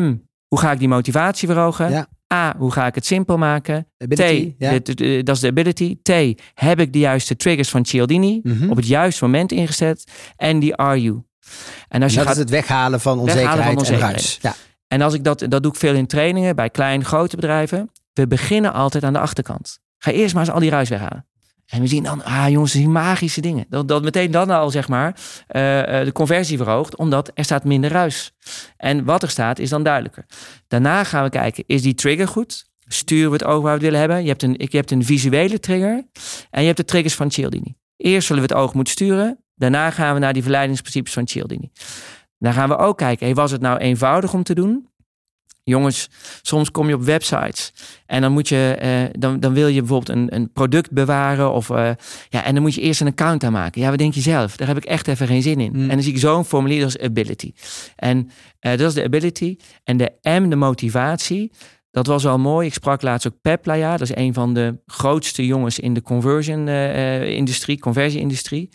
M, 0.03 0.17
hoe 0.47 0.59
ga 0.59 0.71
ik 0.71 0.79
die 0.79 0.87
motivatie 0.87 1.47
verhogen? 1.47 1.89
Ja. 1.89 2.07
A, 2.33 2.55
hoe 2.57 2.71
ga 2.71 2.85
ik 2.87 2.95
het 2.95 3.05
simpel 3.05 3.37
maken? 3.37 3.87
Ability. 3.97 4.53
T, 4.79 5.25
dat 5.25 5.35
is 5.35 5.41
de 5.41 5.47
ability. 5.47 5.97
T, 6.01 6.11
heb 6.53 6.79
ik 6.79 6.93
de 6.93 6.99
juiste 6.99 7.35
triggers 7.35 7.69
van 7.69 7.85
Cialdini 7.85 8.39
Mhm. 8.43 8.69
op 8.69 8.75
het 8.75 8.87
juiste 8.87 9.23
moment 9.23 9.51
ingezet? 9.51 10.11
En 10.37 10.59
die 10.59 10.73
RU. 10.81 11.21
En 11.87 12.03
als 12.03 12.11
je 12.11 12.17
dat 12.17 12.27
gaat 12.27 12.35
is 12.35 12.41
het 12.41 12.49
weghalen 12.49 12.99
van 13.01 13.17
Weghalen 13.23 13.43
onzekerheid, 13.43 13.67
van 13.73 13.77
onzekerheid. 13.77 14.15
en 14.15 14.19
ruis. 14.21 14.39
Ja. 14.41 14.55
En 14.87 15.01
als 15.01 15.13
ik 15.13 15.23
dat, 15.23 15.45
dat 15.49 15.63
doe 15.63 15.71
ik 15.71 15.77
veel 15.77 15.93
in 15.95 16.07
trainingen 16.07 16.55
bij 16.55 16.69
klein, 16.69 17.03
grote 17.05 17.35
bedrijven. 17.35 17.91
We 18.13 18.27
beginnen 18.27 18.73
altijd 18.73 19.03
aan 19.03 19.13
de 19.13 19.19
achterkant. 19.19 19.79
Ga 19.97 20.11
eerst 20.11 20.33
maar 20.33 20.43
eens 20.43 20.53
al 20.53 20.59
die 20.59 20.69
ruis 20.69 20.89
weghalen. 20.89 21.25
En 21.65 21.81
we 21.81 21.87
zien 21.87 22.03
dan, 22.03 22.23
ah 22.23 22.49
jongens, 22.49 22.71
die 22.71 22.87
magische 22.87 23.41
dingen. 23.41 23.65
Dat, 23.69 23.87
dat 23.87 24.03
meteen 24.03 24.31
dan 24.31 24.49
al, 24.49 24.69
zeg 24.69 24.87
maar, 24.87 25.19
eh, 25.47 25.99
eh, 25.99 26.05
de 26.05 26.11
conversie 26.11 26.57
verhoogt, 26.57 26.95
omdat 26.95 27.31
er 27.33 27.43
staat 27.43 27.63
minder 27.63 27.91
ruis. 27.91 28.33
En 28.77 29.03
wat 29.03 29.23
er 29.23 29.29
staat, 29.29 29.59
is 29.59 29.69
dan 29.69 29.83
duidelijker. 29.83 30.25
Daarna 30.67 31.03
gaan 31.03 31.23
we 31.23 31.29
kijken, 31.29 31.63
is 31.67 31.81
die 31.81 31.93
trigger 31.93 32.27
goed? 32.27 32.69
Sturen 32.87 33.29
we 33.29 33.35
het 33.35 33.45
oog 33.45 33.61
waar 33.61 33.63
we 33.63 33.69
het 33.69 33.81
willen 33.81 33.99
hebben? 33.99 34.21
Je 34.21 34.27
hebt 34.27 34.43
een, 34.43 34.55
je 34.57 34.77
hebt 34.77 34.91
een 34.91 35.05
visuele 35.05 35.59
trigger 35.59 36.03
en 36.49 36.59
je 36.59 36.65
hebt 36.65 36.77
de 36.77 36.85
triggers 36.85 37.15
van 37.15 37.31
Cialdini. 37.31 37.75
Eerst 37.97 38.27
zullen 38.27 38.47
we 38.47 38.53
het 38.53 38.57
oog 38.63 38.73
moeten 38.73 38.93
sturen. 38.93 39.43
Daarna 39.55 39.91
gaan 39.91 40.13
we 40.13 40.19
naar 40.19 40.33
die 40.33 40.41
verleidingsprincipes 40.41 41.13
van 41.13 41.27
Cialdini. 41.27 41.71
Dan 42.37 42.53
gaan 42.53 42.69
we 42.69 42.77
ook 42.77 42.97
kijken, 42.97 43.35
was 43.35 43.51
het 43.51 43.61
nou 43.61 43.77
eenvoudig 43.77 44.33
om 44.33 44.43
te 44.43 44.55
doen? 44.55 44.89
Jongens, 45.67 46.09
soms 46.41 46.71
kom 46.71 46.87
je 46.87 46.95
op 46.95 47.03
websites 47.03 47.73
en 48.05 48.21
dan 48.21 48.31
moet 48.31 48.49
je, 48.49 48.75
eh, 48.79 49.19
dan, 49.19 49.39
dan 49.39 49.53
wil 49.53 49.67
je 49.67 49.79
bijvoorbeeld 49.79 50.17
een, 50.17 50.35
een 50.35 50.51
product 50.51 50.91
bewaren 50.91 51.51
of 51.51 51.69
eh, 51.69 51.91
ja, 52.29 52.43
en 52.43 52.53
dan 52.53 52.63
moet 52.63 52.73
je 52.73 52.81
eerst 52.81 53.01
een 53.01 53.07
account 53.07 53.43
aanmaken. 53.43 53.81
Ja, 53.81 53.89
wat 53.89 53.97
denk 53.97 54.13
je 54.13 54.21
zelf? 54.21 54.55
Daar 54.55 54.67
heb 54.67 54.77
ik 54.77 54.85
echt 54.85 55.07
even 55.07 55.27
geen 55.27 55.41
zin 55.41 55.59
in. 55.59 55.71
Mm. 55.73 55.81
En 55.81 55.87
dan 55.87 56.01
zie 56.01 56.13
ik 56.13 56.19
zo'n 56.19 56.45
formulier 56.45 56.83
als 56.83 56.99
ability. 56.99 57.53
En 57.95 58.29
eh, 58.59 58.77
dat 58.77 58.87
is 58.87 58.93
de 58.93 59.03
ability. 59.03 59.57
En 59.83 59.97
de 59.97 60.11
M, 60.21 60.49
de 60.49 60.55
motivatie. 60.55 61.51
Dat 61.91 62.07
was 62.07 62.23
wel 62.23 62.37
mooi. 62.37 62.67
Ik 62.67 62.73
sprak 62.73 63.01
laatst 63.01 63.27
ook 63.27 63.41
Pep 63.41 63.61
Playa. 63.61 63.91
Dat 63.91 64.09
is 64.09 64.15
een 64.15 64.33
van 64.33 64.53
de 64.53 64.77
grootste 64.85 65.45
jongens 65.45 65.79
in 65.79 65.93
de 65.93 66.01
conversion-industrie, 66.01 67.79
conversie-industrie. 67.79 68.69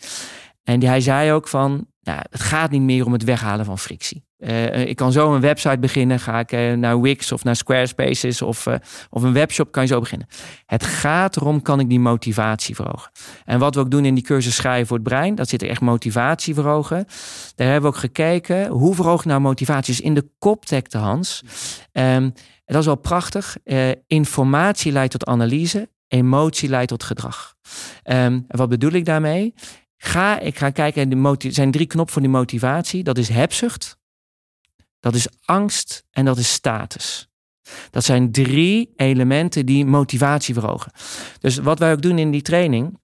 En 0.63 0.79
die, 0.79 0.89
hij 0.89 1.01
zei 1.01 1.31
ook 1.31 1.47
van, 1.47 1.87
nou, 2.01 2.19
het 2.29 2.41
gaat 2.41 2.71
niet 2.71 2.81
meer 2.81 3.05
om 3.05 3.13
het 3.13 3.23
weghalen 3.23 3.65
van 3.65 3.79
frictie. 3.79 4.23
Eh, 4.41 4.85
ik 4.85 4.95
kan 4.95 5.11
zo 5.11 5.33
een 5.33 5.41
website 5.41 5.79
beginnen. 5.79 6.19
Ga 6.19 6.39
ik 6.39 6.51
eh, 6.51 6.73
naar 6.73 7.01
Wix 7.01 7.31
of 7.31 7.43
naar 7.43 7.55
Squarespaces 7.55 8.41
of, 8.41 8.65
eh, 8.65 8.75
of 9.09 9.23
een 9.23 9.33
webshop, 9.33 9.71
kan 9.71 9.83
je 9.83 9.89
zo 9.89 9.99
beginnen. 9.99 10.27
Het 10.65 10.85
gaat 10.85 11.35
erom, 11.35 11.61
kan 11.61 11.79
ik 11.79 11.89
die 11.89 11.99
motivatie 11.99 12.75
verhogen? 12.75 13.11
En 13.45 13.59
wat 13.59 13.75
we 13.75 13.81
ook 13.81 13.91
doen 13.91 14.05
in 14.05 14.15
die 14.15 14.23
cursus 14.23 14.55
Schrijven 14.55 14.87
voor 14.87 14.97
het 14.97 15.07
Brein, 15.07 15.35
dat 15.35 15.49
zit 15.49 15.61
er 15.61 15.69
echt 15.69 15.81
motivatie 15.81 16.53
verhogen. 16.53 17.05
Daar 17.55 17.67
hebben 17.67 17.89
we 17.89 17.95
ook 17.95 18.01
gekeken, 18.01 18.67
hoe 18.67 18.95
verhoog 18.95 19.25
nou 19.25 19.39
motivatie? 19.41 19.93
Dus 19.93 20.03
in 20.03 20.13
de 20.13 20.29
koptekte, 20.39 20.97
Hans. 20.97 21.43
Ehm, 21.91 22.29
dat 22.65 22.79
is 22.79 22.85
wel 22.85 22.95
prachtig. 22.95 23.57
Eh, 23.63 23.89
informatie 24.07 24.91
leidt 24.91 25.11
tot 25.11 25.25
analyse, 25.25 25.89
emotie 26.07 26.69
leidt 26.69 26.89
tot 26.89 27.03
gedrag. 27.03 27.55
En 28.03 28.45
wat 28.47 28.69
bedoel 28.69 28.91
ik 28.91 29.05
daarmee? 29.05 29.53
Ga, 29.97 30.39
ik 30.39 30.57
ga 30.57 30.69
kijken, 30.69 31.23
er 31.23 31.37
zijn 31.53 31.71
drie 31.71 31.85
knoppen 31.85 32.13
voor 32.13 32.21
die 32.21 32.31
motivatie. 32.31 33.03
Dat 33.03 33.17
is 33.17 33.29
hebzucht, 33.29 33.99
dat 35.01 35.15
is 35.15 35.27
angst 35.45 36.03
en 36.11 36.25
dat 36.25 36.37
is 36.37 36.53
status. 36.53 37.29
Dat 37.89 38.03
zijn 38.03 38.31
drie 38.31 38.93
elementen 38.95 39.65
die 39.65 39.85
motivatie 39.85 40.53
verhogen. 40.53 40.91
Dus 41.39 41.57
wat 41.57 41.79
wij 41.79 41.91
ook 41.91 42.01
doen 42.01 42.17
in 42.17 42.31
die 42.31 42.41
training, 42.41 42.99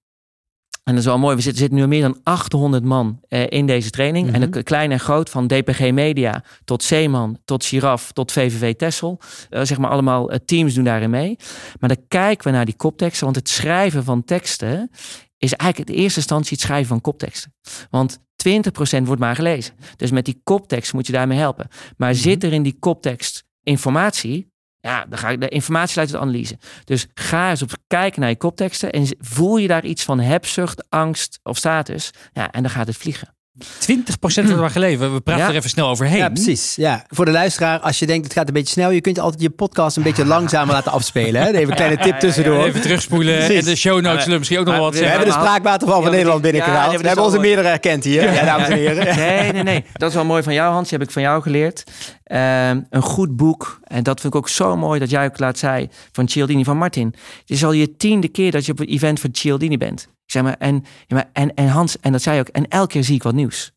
en 0.88 0.94
dat 0.94 1.02
is 1.02 1.08
wel 1.08 1.18
mooi, 1.18 1.36
we 1.36 1.42
zitten, 1.42 1.60
zitten 1.60 1.78
nu 1.78 1.86
meer 1.86 2.02
dan 2.02 2.20
800 2.22 2.84
man 2.84 3.20
eh, 3.28 3.46
in 3.48 3.66
deze 3.66 3.90
training. 3.90 4.26
Mhm. 4.26 4.34
En 4.34 4.44
ook 4.44 4.64
klein 4.64 4.92
en 4.92 5.00
groot, 5.00 5.30
van 5.30 5.46
DPG 5.46 5.90
Media 5.90 6.44
tot 6.64 6.82
Zeeman, 6.82 7.38
tot 7.44 7.64
Giraf, 7.64 8.12
tot 8.12 8.32
VVV 8.32 8.74
Tessel. 8.74 9.20
Eh, 9.50 9.62
zeg 9.62 9.78
maar 9.78 9.90
allemaal 9.90 10.30
eh, 10.30 10.38
teams 10.44 10.74
doen 10.74 10.84
daarin 10.84 11.10
mee. 11.10 11.36
Maar 11.80 11.88
dan 11.88 12.04
kijken 12.08 12.46
we 12.46 12.56
naar 12.56 12.64
die 12.64 12.76
kopteksten, 12.76 13.24
want 13.24 13.36
het 13.36 13.48
schrijven 13.48 14.04
van 14.04 14.24
teksten 14.24 14.90
is 15.38 15.54
eigenlijk 15.54 15.90
in 15.90 15.96
eerste 15.96 16.18
instantie 16.18 16.52
het 16.52 16.60
schrijven 16.60 16.88
van 16.88 17.00
kopteksten. 17.00 17.54
Want 17.90 18.18
20% 18.48 19.02
wordt 19.02 19.20
maar 19.20 19.34
gelezen. 19.34 19.74
Dus 19.96 20.10
met 20.10 20.24
die 20.24 20.40
koptekst 20.44 20.92
moet 20.92 21.06
je 21.06 21.12
daarmee 21.12 21.38
helpen. 21.38 21.68
Maar 21.96 22.14
zit 22.14 22.44
er 22.44 22.52
in 22.52 22.62
die 22.62 22.76
koptekst 22.78 23.44
informatie? 23.62 24.52
Ja, 24.80 25.04
dan 25.08 25.18
ga 25.18 25.28
ik 25.28 25.40
de 25.40 25.48
informatie 25.48 25.96
leidt 25.96 26.10
tot 26.10 26.20
analyse. 26.20 26.58
Dus 26.84 27.06
ga 27.14 27.50
eens 27.50 27.62
op 27.62 27.70
kijken 27.86 28.20
naar 28.20 28.30
je 28.30 28.36
kopteksten 28.36 28.92
en 28.92 29.06
voel 29.18 29.56
je 29.56 29.68
daar 29.68 29.84
iets 29.84 30.04
van 30.04 30.20
hebzucht, 30.20 30.90
angst 30.90 31.40
of 31.42 31.56
status? 31.56 32.10
Ja, 32.32 32.50
en 32.50 32.62
dan 32.62 32.70
gaat 32.70 32.86
het 32.86 32.96
vliegen. 32.96 33.36
20% 33.58 34.44
wordt 34.44 34.56
maar 34.60 34.70
geleven. 34.70 35.14
We 35.14 35.20
praten 35.20 35.44
Ja. 35.44 35.50
er 35.50 35.56
even 35.56 35.70
snel 35.70 35.88
overheen. 35.88 36.16
Ja, 36.16 36.28
precies. 36.28 36.74
Ja. 36.76 37.04
Voor 37.08 37.24
de 37.24 37.30
luisteraar, 37.30 37.78
als 37.80 37.98
je 37.98 38.06
denkt 38.06 38.24
het 38.24 38.32
gaat 38.32 38.46
een 38.48 38.52
beetje 38.54 38.72
snel, 38.72 38.90
je 38.90 39.00
kunt 39.00 39.18
altijd 39.18 39.42
je 39.42 39.50
podcast 39.50 39.96
een 39.96 40.02
beetje 40.02 40.24
langzamer 40.24 40.74
laten 40.74 40.92
afspelen. 40.92 41.42
Hè? 41.42 41.48
Even 41.48 41.68
een 41.70 41.74
kleine 41.76 41.96
tip 41.98 42.18
tussendoor. 42.18 42.64
Even 42.64 42.80
terugspoelen. 42.80 43.36
Precies. 43.44 43.58
En 43.58 43.64
de 43.64 43.76
show 43.76 44.00
notes 44.00 44.22
zullen 44.22 44.38
misschien 44.38 44.58
ook 44.58 44.64
nog 44.64 44.74
Maar 44.74 44.82
wat 44.82 44.92
we 44.92 44.98
We 44.98 45.04
zeggen. 45.04 45.22
hebben 45.24 45.40
de 45.40 45.46
spraakwaterval 45.46 45.96
van 45.96 46.04
Ja, 46.10 46.16
Nederland 46.16 46.42
binnengehaald. 46.42 47.00
we 47.00 47.06
hebben 47.06 47.24
onze 47.24 47.38
meerdere 47.38 47.68
herkend 47.68 48.04
hier. 48.04 48.32
Ja, 48.32 48.44
dames 48.44 48.68
en 48.68 48.76
heren. 48.76 49.16
Nee, 49.16 49.52
nee, 49.52 49.62
nee. 49.62 49.84
Dat 49.92 50.08
is 50.08 50.14
wel 50.14 50.24
mooi 50.24 50.42
van 50.42 50.52
jou, 50.54 50.72
Hans. 50.72 50.88
Die 50.88 50.98
heb 50.98 51.06
ik 51.06 51.12
van 51.12 51.22
jou 51.22 51.42
geleerd. 51.42 51.84
Ehm, 52.24 52.80
een 52.90 53.02
goed 53.02 53.36
boek. 53.36 53.80
En 53.84 54.02
dat 54.02 54.20
vind 54.20 54.32
ik 54.34 54.38
ook 54.38 54.48
zo 54.48 54.76
mooi 54.76 55.00
dat 55.00 55.10
jij 55.10 55.24
ook 55.24 55.38
laat 55.38 55.58
zei 55.58 55.88
van 56.12 56.28
Cialdini 56.28 56.64
van 56.64 56.76
Martin. 56.76 57.06
Het 57.40 57.50
is 57.50 57.64
al 57.64 57.72
je 57.72 57.96
tiende 57.96 58.28
keer 58.28 58.50
dat 58.50 58.66
je 58.66 58.72
op 58.72 58.80
een 58.80 58.86
event 58.86 59.20
van 59.20 59.30
Cialdini 59.32 59.76
bent. 59.76 60.08
Ik 60.34 60.42
maar, 60.42 60.56
en, 60.58 60.84
maar, 61.08 61.30
en, 61.32 61.54
en 61.54 61.68
Hans, 61.68 62.00
en 62.00 62.12
dat 62.12 62.22
zei 62.22 62.36
je 62.36 62.42
ook, 62.42 62.48
en 62.48 62.68
elke 62.68 62.92
keer 62.92 63.04
zie 63.04 63.14
ik 63.14 63.22
wat 63.22 63.34
nieuws. 63.34 63.72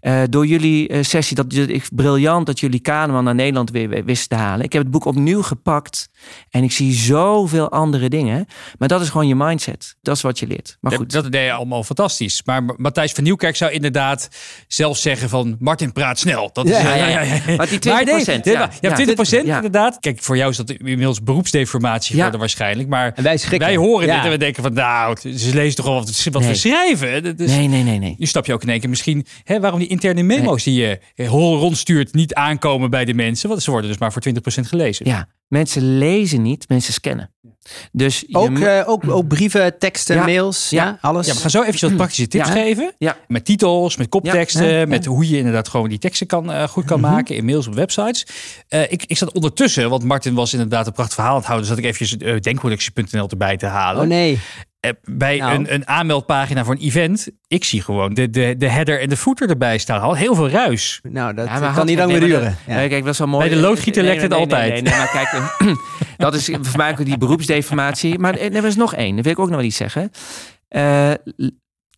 Eh, 0.00 0.22
door 0.30 0.46
jullie 0.46 0.88
eh, 0.88 1.02
sessie, 1.02 1.36
dat, 1.36 1.52
ik 1.52 1.88
briljant 1.94 2.46
dat 2.46 2.60
jullie 2.60 2.80
Kahneman 2.80 3.24
naar 3.24 3.34
Nederland 3.34 3.70
weer, 3.70 3.88
weer 3.88 4.04
wisten 4.04 4.28
te 4.28 4.44
halen. 4.44 4.64
Ik 4.64 4.72
heb 4.72 4.82
het 4.82 4.90
boek 4.90 5.04
opnieuw 5.04 5.42
gepakt 5.42 6.08
en 6.50 6.62
ik 6.62 6.72
zie 6.72 6.92
zoveel 6.92 7.70
andere 7.70 8.08
dingen. 8.08 8.46
Maar 8.78 8.88
dat 8.88 9.00
is 9.00 9.08
gewoon 9.08 9.28
je 9.28 9.34
mindset. 9.34 9.96
Dat 10.02 10.16
is 10.16 10.22
wat 10.22 10.38
je 10.38 10.46
leert. 10.46 10.76
Maar 10.80 10.92
goed. 10.92 11.12
Dat 11.12 11.32
deed 11.32 11.44
je 11.44 11.52
allemaal 11.52 11.84
fantastisch. 11.84 12.42
Maar 12.44 12.62
Matthijs 12.76 13.12
van 13.12 13.24
Nieuwkerk 13.24 13.56
zou 13.56 13.70
inderdaad 13.72 14.28
zelf 14.68 14.98
zeggen 14.98 15.28
van... 15.28 15.56
Martin, 15.58 15.92
praat 15.92 16.18
snel. 16.18 16.50
Dat 16.52 16.66
is, 16.66 16.70
Ja, 16.80 16.94
ja, 16.94 17.20
ja. 17.20 17.56
Maar 17.56 17.68
die 17.68 17.78
20 17.90 18.04
nee, 18.26 18.40
nee, 18.44 18.54
ja, 18.54 18.70
ja, 18.80 18.94
20 18.94 19.30
ja. 19.30 19.56
inderdaad. 19.56 19.98
Kijk, 19.98 20.22
voor 20.22 20.36
jou 20.36 20.50
is 20.50 20.56
dat 20.56 20.70
inmiddels 20.70 21.22
beroepsdeformatie 21.22 22.14
geworden 22.14 22.40
waarschijnlijk. 22.40 22.88
Maar 22.88 23.12
En 23.14 23.22
wij 23.22 23.36
schrikken. 23.36 23.68
wij 23.68 23.76
horen 23.76 24.06
dit 24.06 24.24
en 24.24 24.30
we 24.30 24.36
denken 24.38 24.62
van... 24.62 24.72
Nou, 24.72 25.16
ze 25.20 25.54
lezen 25.54 25.76
toch 25.76 25.86
wel 25.86 25.94
wat, 25.94 26.24
wat 26.32 26.42
Nee. 26.42 26.50
we 26.50 26.56
schrijven. 26.56 27.34
Nee, 27.36 27.68
nee, 27.68 27.82
nee, 27.82 27.98
nee. 27.98 28.14
Nu 28.18 28.26
snap 28.26 28.46
je 28.46 28.52
ook 28.52 28.62
in 28.62 28.68
één 28.68 28.80
keer 28.80 28.88
misschien 28.88 29.26
hè, 29.50 29.60
waarom 29.60 29.78
die 29.78 29.88
interne 29.88 30.22
memo's 30.22 30.62
die 30.64 30.74
je 30.80 30.98
eh, 31.14 31.28
hol 31.28 31.58
rondstuurt 31.58 32.14
niet 32.14 32.34
aankomen 32.34 32.90
bij 32.90 33.04
de 33.04 33.14
mensen. 33.14 33.48
Want 33.48 33.62
ze 33.62 33.70
worden 33.70 33.90
dus 33.90 33.98
maar 33.98 34.12
voor 34.12 34.22
20% 34.22 34.32
gelezen. 34.66 35.06
Ja, 35.06 35.28
mensen 35.48 35.98
lezen 35.98 36.42
niet, 36.42 36.68
mensen 36.68 36.92
scannen. 36.92 37.30
Dus 37.92 38.24
Ook, 38.32 38.58
eh, 38.58 38.82
ook, 38.86 39.08
ook 39.08 39.28
brieven, 39.28 39.78
teksten, 39.78 40.16
Ja. 40.16 40.24
mails, 40.24 40.70
ja, 40.70 40.84
Ja. 40.84 40.98
alles. 41.00 41.26
Ja, 41.26 41.32
we 41.34 41.40
gaan 41.40 41.50
zo 41.50 41.60
eventjes 41.60 41.82
wat 41.82 41.96
praktische 41.96 42.28
tips 42.28 42.46
Ja. 42.48 42.52
geven. 42.54 42.92
ja, 42.98 43.16
Met 43.28 43.44
titels, 43.44 43.96
met 43.96 44.08
kopteksten, 44.08 44.64
Ja, 44.64 44.70
ja, 44.72 44.78
ja. 44.78 44.86
met 44.86 45.04
hoe 45.04 45.28
je 45.28 45.36
inderdaad 45.36 45.68
gewoon 45.68 45.88
die 45.88 45.98
teksten 45.98 46.26
kan, 46.26 46.52
eh, 46.52 46.68
goed 46.68 46.84
kan 46.84 47.00
maken 47.00 47.36
in 47.36 47.44
mails 47.44 47.66
op 47.66 47.74
websites. 47.74 48.26
Eh, 48.68 48.82
ik, 48.92 49.04
ik 49.06 49.16
zat 49.16 49.32
ondertussen, 49.32 49.90
want 49.90 50.04
Martin 50.04 50.34
was 50.34 50.52
inderdaad 50.52 50.86
een 50.86 50.92
prachtig 50.92 51.14
verhaal 51.14 51.32
aan 51.32 51.38
het 51.38 51.46
houden, 51.46 51.68
zat 51.68 51.78
ik 51.78 51.84
eventjes 51.84 52.16
uh, 52.18 52.40
denkproductie.nl 52.40 53.28
erbij 53.28 53.56
te 53.56 53.66
halen. 53.66 54.02
Oh 54.02 54.08
nee. 54.08 54.38
Eh, 54.80 54.90
bij 55.02 55.36
Nou. 55.38 55.54
een, 55.54 55.74
een 55.74 55.88
aanmeldpagina 55.88 56.64
voor 56.64 56.74
een 56.74 56.80
event, 56.80 57.28
ik 57.46 57.64
zie 57.64 57.82
gewoon 57.82 58.14
de, 58.14 58.30
de, 58.30 58.54
de 58.58 58.68
header 58.68 59.00
en 59.00 59.08
de 59.08 59.16
footer 59.16 59.48
erbij 59.50 59.78
staan. 59.78 60.00
Al 60.00 60.16
heel 60.16 60.34
veel 60.34 60.48
ruis. 60.48 61.00
Nou, 61.02 61.34
dat 61.34 61.46
Ja, 61.46 61.54
eh, 61.54 61.60
maar 61.60 61.74
kan 61.74 61.86
niet 61.86 61.98
lang 61.98 62.10
meer 62.10 62.20
duren. 62.20 62.56
Ja. 62.66 62.74
nee, 62.74 62.88
kijk, 62.88 63.04
dat 63.04 63.12
is 63.12 63.18
wel 63.18 63.28
mooi. 63.28 63.48
Bij 63.48 63.56
de 63.56 63.62
loodgieter 63.62 64.02
Nee, 64.02 64.10
lekt 64.10 64.22
het 64.22 64.30
nee, 64.30 64.40
altijd. 64.40 64.72
Nee, 64.72 64.82
nee, 64.82 64.92
maar 64.92 65.10
kijk, 65.10 65.28
eh, 65.58 65.74
dat 66.16 66.34
is 66.34 66.44
voor 66.60 66.76
mij 66.76 66.90
ook 66.90 67.04
die 67.04 67.18
beroepsdeformatie. 67.18 68.18
Maar 68.18 68.38
er 68.38 68.64
is 68.64 68.76
nog 68.76 68.94
één, 68.94 69.14
dat 69.14 69.24
wil 69.24 69.32
ik 69.32 69.38
ook 69.38 69.48
nog 69.48 69.56
wel 69.56 69.66
iets 69.66 69.76
zeggen. 69.76 70.10
Eh, 70.68 71.12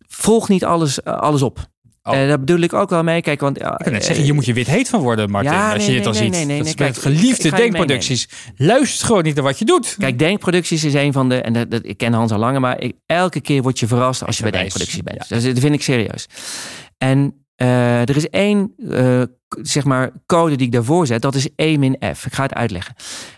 volg 0.09 0.49
niet 0.49 0.65
alles, 0.65 1.05
alles 1.05 1.43
op. 1.43 1.71
Oh. 2.03 2.15
Eh, 2.15 2.29
daar 2.29 2.39
bedoel 2.39 2.59
ik 2.61 2.73
ook 2.73 2.91
wel 2.91 3.03
mee. 3.03 3.21
Kijk, 3.21 3.41
want, 3.41 3.61
Ik 3.61 3.65
kan 3.77 3.93
net 3.93 4.05
zeggen, 4.05 4.25
je 4.25 4.33
moet 4.33 4.45
je 4.45 4.53
wit 4.53 4.67
heet 4.67 4.89
van 4.89 5.01
worden, 5.01 5.31
Martin, 5.31 5.53
Ja, 5.53 5.73
als 5.73 5.87
nee, 5.87 5.95
je 5.95 6.03
dit 6.03 6.13
nee, 6.13 6.13
nee, 6.13 6.23
ziet. 6.23 6.33
nee, 6.33 6.45
nee, 6.45 6.59
dat 6.59 6.67
is 6.67 6.75
kijk, 6.75 6.97
geliefde 6.97 7.49
ik 7.49 7.57
denkproducties. 7.57 8.29
Luister 8.57 9.07
gewoon 9.07 9.23
niet 9.23 9.35
naar 9.35 9.45
wat 9.45 9.59
je 9.59 9.65
doet. 9.65 9.97
Kijk, 9.99 10.19
denkproducties 10.19 10.85
is 10.85 10.95
een 10.95 11.13
van 11.13 11.29
de. 11.29 11.41
En 11.41 11.53
dat, 11.53 11.71
dat, 11.71 11.81
ik 11.85 11.97
ken 11.97 12.13
Hans 12.13 12.33
al 12.33 12.39
langer, 12.39 12.61
maar 12.61 12.81
ik, 12.81 12.93
elke 13.07 13.41
keer 13.41 13.63
word 13.63 13.79
je 13.79 13.87
verrast 13.87 14.27
als 14.27 14.37
je 14.37 14.43
bij 14.43 14.53
denkproducties 14.53 15.03
bent. 15.03 15.29
Dus 15.29 15.45
dat 15.45 15.59
vind 15.59 15.75
ik 15.75 15.83
serieus. 15.83 16.27
En 16.99 17.45
eh, 17.55 18.01
er 18.01 18.17
is 18.17 18.29
één, 18.29 18.75
eh, 18.91 19.23
zeg 19.49 19.85
maar, 19.85 20.11
code 20.27 20.57
die 20.57 20.67
ik 20.67 20.73
daarvoor 20.73 21.07
zet. 21.07 21.23
Dat 21.23 21.35
is 21.35 21.49
E 21.57 21.77
min 21.77 21.97
F. 22.17 22.27
Ik 22.27 22.33
ga 22.33 22.43
het 22.43 22.55
uitleggen. 22.55 22.95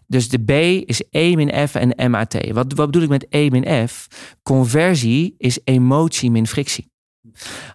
Dus 0.07 0.29
de 0.29 0.39
B 0.39 0.51
is 0.89 1.03
E 1.11 1.35
min 1.35 1.69
F 1.69 1.75
en 1.75 2.11
MAT. 2.11 2.37
Wat, 2.53 2.73
wat 2.73 2.87
bedoel 2.87 3.03
ik 3.03 3.09
met 3.09 3.27
E 3.29 3.49
min 3.51 3.89
F? 3.89 4.07
Conversie 4.43 5.35
is 5.39 5.59
emotie 5.65 6.31
min 6.31 6.47
frictie. 6.47 6.93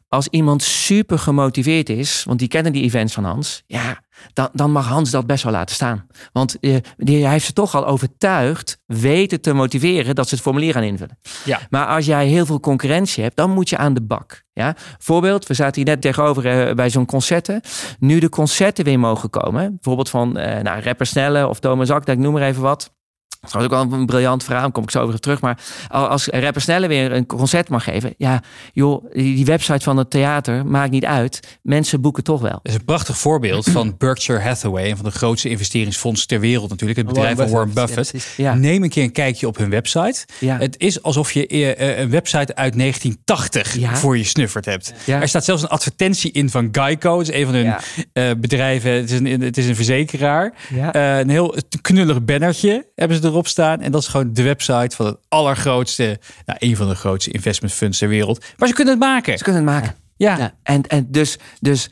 Als 0.09 0.27
iemand 0.27 0.63
super 0.63 1.19
gemotiveerd 1.19 1.89
is, 1.89 2.23
want 2.23 2.39
die 2.39 2.47
kennen 2.47 2.71
die 2.71 2.83
events 2.83 3.13
van 3.13 3.23
Hans, 3.23 3.63
ja, 3.65 4.01
dan, 4.33 4.49
dan 4.53 4.71
mag 4.71 4.87
Hans 4.87 5.11
dat 5.11 5.27
best 5.27 5.43
wel 5.43 5.51
laten 5.51 5.75
staan. 5.75 6.07
Want 6.31 6.59
eh, 6.59 6.75
die, 6.97 7.23
hij 7.23 7.31
heeft 7.31 7.45
ze 7.45 7.53
toch 7.53 7.75
al 7.75 7.85
overtuigd, 7.85 8.79
weten 8.85 9.41
te 9.41 9.53
motiveren 9.53 10.15
dat 10.15 10.27
ze 10.27 10.33
het 10.33 10.43
formulier 10.43 10.73
gaan 10.73 10.83
invullen. 10.83 11.19
Ja. 11.45 11.59
Maar 11.69 11.87
als 11.87 12.05
jij 12.05 12.27
heel 12.27 12.45
veel 12.45 12.59
concurrentie 12.59 13.23
hebt, 13.23 13.35
dan 13.35 13.51
moet 13.51 13.69
je 13.69 13.77
aan 13.77 13.93
de 13.93 14.01
bak. 14.01 14.43
Ja? 14.53 14.75
Voorbeeld, 14.97 15.47
we 15.47 15.53
zaten 15.53 15.75
hier 15.75 15.91
net 15.91 16.01
tegenover 16.01 16.67
eh, 16.67 16.75
bij 16.75 16.89
zo'n 16.89 17.05
concerten. 17.05 17.61
Nu 17.99 18.19
de 18.19 18.29
concerten 18.29 18.85
weer 18.85 18.99
mogen 18.99 19.29
komen, 19.29 19.69
bijvoorbeeld 19.73 20.09
van 20.09 20.37
eh 20.37 20.61
nou, 20.61 20.81
Rapper 20.81 21.05
Snelle 21.05 21.47
of 21.47 21.59
Thomas 21.59 21.89
Akda, 21.89 22.11
ik 22.11 22.19
noem 22.19 22.33
maar 22.33 22.41
even 22.41 22.61
wat. 22.61 22.97
Dat 23.41 23.55
is 23.55 23.61
ook 23.63 23.69
wel 23.69 23.87
een 23.99 24.05
briljant 24.05 24.43
verhaal, 24.43 24.71
kom 24.71 24.83
ik 24.83 24.91
zo 24.91 24.99
over 24.99 25.19
terug. 25.19 25.41
Maar 25.41 25.59
als 25.89 26.27
rapper 26.27 26.61
Snelle 26.61 26.87
weer 26.87 27.11
een 27.11 27.25
concert 27.25 27.69
mag 27.69 27.83
geven, 27.83 28.13
ja, 28.17 28.43
joh, 28.73 29.05
die 29.13 29.45
website 29.45 29.83
van 29.83 29.97
het 29.97 30.09
theater 30.09 30.65
maakt 30.65 30.91
niet 30.91 31.05
uit. 31.05 31.57
Mensen 31.61 32.01
boeken 32.01 32.23
toch 32.23 32.41
wel. 32.41 32.51
Dat 32.51 32.59
is 32.63 32.73
een 32.73 32.85
prachtig 32.85 33.17
voorbeeld 33.17 33.69
van 33.69 33.95
Berkshire 33.97 34.41
Hathaway, 34.41 34.89
een 34.89 34.95
van 34.95 35.05
de 35.05 35.11
grootste 35.11 35.49
investeringsfondsen 35.49 36.27
ter 36.27 36.39
wereld 36.39 36.69
natuurlijk, 36.69 36.99
het 36.99 37.07
bedrijf 37.07 37.37
van 37.37 37.49
Warren 37.49 37.73
Buffett. 37.73 38.33
Ja, 38.37 38.53
Neem 38.53 38.83
een 38.83 38.89
keer 38.89 39.03
een 39.03 39.11
kijkje 39.11 39.47
op 39.47 39.57
hun 39.57 39.69
website. 39.69 40.25
ja, 40.39 40.57
Het 40.57 40.75
is 40.79 41.01
alsof 41.03 41.31
je 41.31 41.47
eh, 41.47 41.89
eh, 41.89 41.99
een 41.99 42.09
website 42.09 42.55
uit 42.55 42.77
1980 42.77 43.77
Ja. 43.77 43.95
voor 43.95 44.17
je 44.17 44.23
snuffert 44.23 44.65
hebt. 44.65 44.93
ja. 45.05 45.21
Er 45.21 45.27
staat 45.27 45.45
zelfs 45.45 45.61
een 45.61 45.69
advertentie 45.69 46.31
in 46.31 46.49
van 46.49 46.69
Geico. 46.71 47.19
Het 47.19 47.29
is 47.29 47.35
een 47.35 47.45
van 47.45 47.53
hun 47.55 47.73
eh, 48.13 48.31
bedrijven. 48.37 48.91
Het 48.91 49.11
is 49.11 49.19
een, 49.19 49.41
het 49.41 49.57
is 49.57 49.65
een 49.67 49.75
verzekeraar. 49.75 50.53
Een 50.91 51.29
heel 51.29 51.55
knullig 51.81 52.23
bannertje 52.23 52.87
hebben 52.95 53.17
ze 53.17 53.23
erop 53.29 53.47
staan. 53.47 53.81
En 53.81 53.91
dat 53.91 54.01
is 54.01 54.07
gewoon 54.07 54.33
de 54.33 54.43
website 54.43 54.95
van 54.95 55.05
het 55.05 55.17
allergrootste, 55.27 56.19
nou, 56.45 56.59
een 56.61 56.75
van 56.75 56.87
de 56.89 56.95
grootste 56.95 57.31
investment 57.31 57.73
funds 57.73 57.97
ter 57.97 58.07
wereld. 58.07 58.45
Maar 58.57 58.67
ze 58.67 58.73
kunnen 58.73 58.93
het 58.93 59.03
maken. 59.03 59.37
Ze 59.37 59.43
kunnen 59.43 59.61
het 59.65 59.71
maken. 59.71 59.95
Ja, 60.15 60.37
Ja. 60.37 60.53
En, 60.63 60.81
en 60.87 61.07
dus, 61.09 61.37
dus 61.59 61.89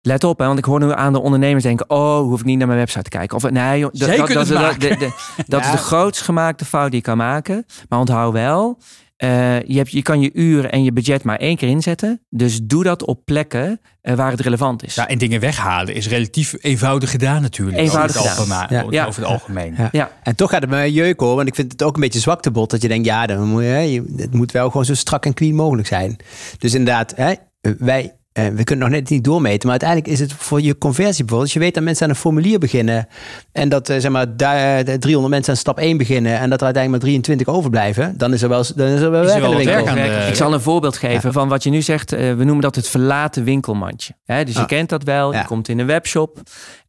let 0.00 0.24
op, 0.24 0.38
hè, 0.38 0.46
want 0.46 0.58
ik 0.58 0.64
hoor 0.64 0.80
nu 0.80 0.92
aan 0.92 1.12
de 1.12 1.20
ondernemers 1.20 1.62
denken: 1.64 1.90
oh, 1.90 2.18
hoef 2.20 2.40
ik 2.40 2.46
niet 2.46 2.58
naar 2.58 2.66
mijn 2.66 2.78
website 2.78 3.02
te 3.02 3.08
kijken. 3.10 3.36
Of 3.36 3.50
nee, 3.50 3.78
joh, 3.78 3.90
dat, 3.92 4.08
het 4.28 4.48
dat, 4.48 4.80
de- 4.80 4.96
de- 4.96 5.42
dat 5.46 5.64
is 5.64 5.70
de 5.70 5.76
grootst 5.76 6.22
gemaakte 6.22 6.64
fout 6.64 6.90
die 6.90 6.96
je 7.00 7.04
kan 7.06 7.16
maken. 7.16 7.66
Maar 7.88 7.98
onthoud 7.98 8.32
wel, 8.32 8.78
eh, 9.22 9.60
je, 9.62 9.76
hebt, 9.76 9.90
je 9.90 10.02
kan 10.02 10.20
je 10.20 10.30
uren 10.32 10.72
en 10.72 10.84
je 10.84 10.92
budget 10.92 11.22
maar 11.22 11.36
één 11.38 11.56
keer 11.56 11.68
inzetten. 11.68 12.20
Dus 12.30 12.60
doe 12.62 12.84
dat 12.84 13.04
op 13.06 13.24
plekken 13.24 13.80
eh, 14.00 14.14
waar 14.14 14.30
het 14.30 14.40
relevant 14.40 14.84
is. 14.84 14.94
Ja, 14.94 15.08
en 15.08 15.18
dingen 15.18 15.40
weghalen 15.40 15.94
is 15.94 16.08
relatief 16.08 16.54
eenvoudig 16.60 17.10
gedaan 17.10 17.42
natuurlijk. 17.42 17.78
Eenvoudig 17.78 18.16
over 18.16 18.30
het, 18.30 18.38
gedaan. 18.38 18.58
algemeen- 18.60 18.78
Ja. 18.78 18.82
over, 18.84 18.94
Ja. 18.94 19.06
over 19.06 19.22
het 19.22 19.30
algemeen. 19.32 19.74
Ja. 19.78 19.88
Ja. 19.92 20.10
En 20.22 20.34
toch 20.36 20.50
gaat 20.50 20.60
het 20.60 20.70
me 20.70 20.92
jeuk 20.92 21.20
hoor, 21.20 21.36
want 21.36 21.48
ik 21.48 21.54
vind 21.54 21.72
het 21.72 21.82
ook 21.82 21.94
een 21.94 22.00
beetje 22.00 22.20
zwaktebod 22.20 22.70
dat 22.70 22.82
je 22.82 22.88
denkt, 22.88 23.06
ja, 23.06 23.26
dan 23.26 23.48
moet 23.48 23.62
je, 23.62 23.68
hè, 23.68 23.78
je- 23.78 24.12
het 24.16 24.34
moet 24.34 24.52
wel 24.52 24.66
gewoon 24.70 24.84
zo 24.84 24.94
strak 24.94 25.24
en 25.26 25.34
clean 25.34 25.54
mogelijk 25.54 25.88
zijn. 25.88 26.16
Dus 26.58 26.74
inderdaad, 26.74 27.12
hè, 27.16 27.32
wij, 27.78 28.12
eh, 28.32 28.46
we 28.46 28.64
kunnen 28.64 28.84
nog 28.90 28.94
net 28.98 29.08
niet 29.10 29.24
doormeten, 29.24 29.60
maar 29.68 29.70
uiteindelijk 29.80 30.10
is 30.10 30.20
het 30.20 30.32
voor 30.32 30.60
je 30.60 30.78
conversie 30.78 31.14
bijvoorbeeld, 31.24 31.42
als 31.42 31.52
je 31.52 31.58
weet 31.58 31.74
dat 31.74 31.82
mensen 31.82 32.04
aan 32.04 32.10
een 32.10 32.16
formulier 32.16 32.58
beginnen 32.58 33.08
en 33.52 33.68
dat 33.68 33.88
eh, 33.88 33.98
zeg 33.98 34.10
maar 34.10 34.36
daar, 34.36 34.84
de 34.84 34.98
300 34.98 35.34
mensen 35.34 35.52
aan 35.52 35.58
stap 35.58 35.78
1 35.78 35.96
beginnen 35.96 36.38
en 36.38 36.50
dat 36.50 36.58
er 36.58 36.64
uiteindelijk 36.64 36.90
maar 37.04 37.12
23 37.12 37.46
overblijven, 37.46 38.14
dan 38.16 38.32
is 38.32 38.42
er 38.42 38.48
wel, 38.48 38.64
dan 38.76 38.86
is 38.86 39.00
er 39.00 39.10
wel 39.10 39.22
Is 39.22 39.32
er 39.32 39.40
werk 39.40 39.40
wel 39.40 39.50
de 39.50 39.56
winkel. 39.56 39.74
werk 39.74 39.88
aan 39.88 39.94
de- 40.22 40.26
ik 40.28 40.34
zal 40.34 40.52
een 40.52 40.60
voorbeeld 40.60 40.96
geven 40.96 41.32
van 41.32 41.48
wat 41.48 41.62
je 41.62 41.70
nu 41.70 41.82
zegt. 41.82 42.12
Eh, 42.12 42.18
we 42.20 42.44
noemen 42.44 42.60
dat 42.60 42.74
het 42.74 42.88
verlaten 42.88 43.44
winkelmandje. 43.44 44.12
Hè, 44.24 44.44
dus 44.44 44.54
je 44.54 44.60
Ah. 44.60 44.66
kent 44.66 44.88
dat 44.88 45.02
wel. 45.02 45.32
Ja. 45.32 45.38
Je 45.40 45.46
komt 45.46 45.68
in 45.68 45.78
een 45.78 45.86
webshop 45.86 46.40